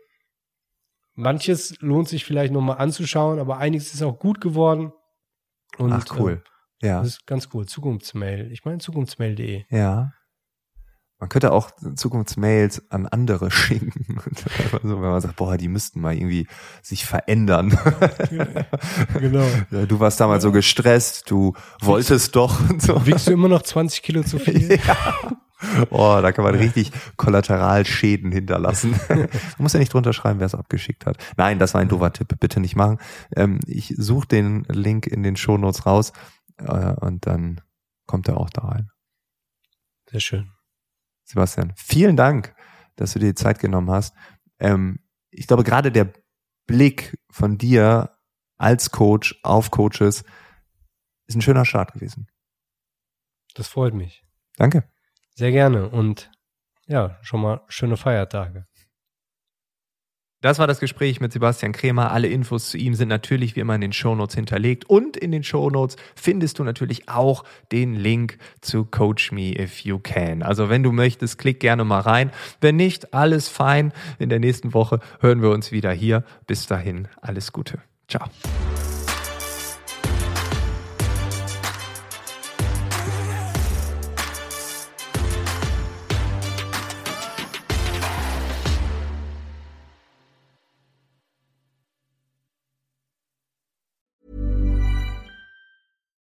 manches 1.15 1.79
lohnt 1.81 2.09
sich 2.09 2.25
vielleicht 2.25 2.55
nochmal 2.55 2.79
anzuschauen, 2.79 3.39
aber 3.39 3.59
einiges 3.59 3.93
ist 3.93 4.03
auch 4.03 4.19
gut 4.19 4.41
geworden. 4.41 4.93
Und, 5.77 5.93
Ach 5.93 6.07
cool. 6.19 6.43
Äh, 6.81 6.87
ja. 6.87 7.01
Das 7.01 7.09
ist 7.09 7.27
ganz 7.27 7.51
cool. 7.53 7.67
Zukunftsmail. 7.67 8.51
Ich 8.51 8.65
meine 8.65 8.79
Zukunftsmail.de. 8.79 9.65
Ja. 9.69 10.13
Man 11.19 11.31
könnte 11.31 11.53
auch 11.53 11.71
Zukunftsmails 11.95 12.91
an 12.91 13.07
andere 13.07 13.51
schicken. 13.51 14.21
so, 14.83 15.01
wenn 15.01 15.11
man 15.11 15.21
sagt, 15.21 15.37
boah, 15.37 15.57
die 15.57 15.69
müssten 15.69 16.01
mal 16.01 16.15
irgendwie 16.15 16.47
sich 16.83 17.07
verändern. 17.07 17.79
genau. 19.19 19.47
Du 19.87 20.01
warst 20.01 20.21
damals 20.21 20.45
ja. 20.45 20.49
so 20.49 20.53
gestresst, 20.53 21.31
du 21.31 21.55
wolltest 21.81 22.37
doch. 22.37 22.61
So. 22.79 23.07
Wiegst 23.07 23.29
du 23.29 23.33
immer 23.33 23.49
noch 23.49 23.63
20 23.63 24.03
Kilo 24.03 24.23
zu 24.23 24.39
viel? 24.39 24.79
ja. 24.87 24.97
Oh, 25.89 26.19
da 26.21 26.33
kann 26.33 26.45
man 26.45 26.55
richtig 26.55 26.93
Kollateralschäden 27.17 28.31
hinterlassen. 28.31 28.95
man 29.09 29.29
muss 29.57 29.73
ja 29.73 29.79
nicht 29.79 29.93
drunter 29.93 30.13
schreiben, 30.13 30.39
wer 30.39 30.47
es 30.47 30.55
abgeschickt 30.55 31.07
hat. 31.07 31.17
Nein, 31.39 31.59
das 31.59 31.73
war 31.73 31.81
ein 31.81 31.89
doofer 31.89 32.13
Tipp. 32.13 32.29
Bitte 32.39 32.61
nicht 32.61 32.77
machen. 32.77 32.99
Ähm, 33.35 33.61
ich 33.67 33.95
suche 33.97 34.29
den 34.29 34.65
Link 34.69 35.07
in 35.07 35.23
den 35.23 35.37
Shownotes 35.37 35.87
raus 35.87 36.13
äh, 36.59 36.93
und 37.01 37.27
dann 37.27 37.63
kommt 38.07 38.29
er 38.29 38.37
auch 38.37 38.51
da 38.51 38.63
rein. 38.63 38.91
Sehr 40.11 40.21
schön. 40.21 40.56
Sebastian, 41.27 41.73
vielen 41.77 42.17
Dank, 42.17 42.55
dass 42.95 43.13
du 43.13 43.19
dir 43.19 43.27
die 43.27 43.35
Zeit 43.35 43.59
genommen 43.59 43.91
hast. 43.91 44.15
Ähm, 44.59 45.01
ich 45.31 45.47
glaube, 45.47 45.65
gerade 45.65 45.93
der 45.93 46.13
Blick 46.67 47.19
von 47.31 47.59
dir 47.59 48.17
als 48.57 48.91
Coach 48.91 49.39
auf 49.43 49.71
Coaches 49.71 50.25
ist 51.27 51.35
ein 51.35 51.43
schöner 51.43 51.65
Start 51.65 51.93
gewesen. 51.93 52.29
Das 53.55 53.69
freut 53.69 53.93
mich. 53.93 54.25
Danke. 54.57 54.89
Sehr 55.35 55.51
gerne 55.51 55.89
und 55.91 56.31
ja, 56.87 57.19
schon 57.23 57.41
mal 57.43 57.63
schöne 57.69 57.97
Feiertage. 57.97 58.67
Das 60.47 60.61
war 60.61 60.69
das 60.69 60.79
Gespräch 60.79 61.21
mit 61.21 61.33
Sebastian 61.33 61.73
Kremer. 61.73 62.13
Alle 62.13 62.29
Infos 62.29 62.71
zu 62.71 62.79
ihm 62.79 62.95
sind 62.95 63.09
natürlich 63.09 63.57
wie 63.57 63.61
immer 63.61 63.75
in 63.75 63.81
den 63.81 63.93
Shownotes 63.93 64.37
hinterlegt. 64.37 64.89
Und 64.89 65.17
in 65.17 65.33
den 65.33 65.43
Shownotes 65.43 65.97
findest 66.15 66.61
du 66.61 66.63
natürlich 66.63 67.09
auch 67.09 67.43
den 67.73 67.97
Link 67.97 68.39
zu 68.61 68.85
Coach 68.85 69.33
Me 69.33 69.61
If 69.61 69.81
You 69.81 69.99
Can. 69.99 70.45
Also 70.45 70.69
wenn 70.69 70.85
du 70.85 70.93
möchtest, 70.93 71.39
klick 71.39 71.59
gerne 71.59 71.83
mal 71.83 71.99
rein. 71.99 72.31
Wenn 72.61 72.77
nicht, 72.77 73.13
alles 73.13 73.49
fein. 73.49 73.93
In 74.21 74.29
der 74.29 74.39
nächsten 74.39 74.73
Woche 74.73 75.01
hören 75.19 75.43
wir 75.43 75.51
uns 75.51 75.73
wieder 75.73 75.91
hier. 75.91 76.23
Bis 76.47 76.69
dahin, 76.69 77.09
alles 77.21 77.51
Gute. 77.51 77.81
Ciao. 78.07 78.29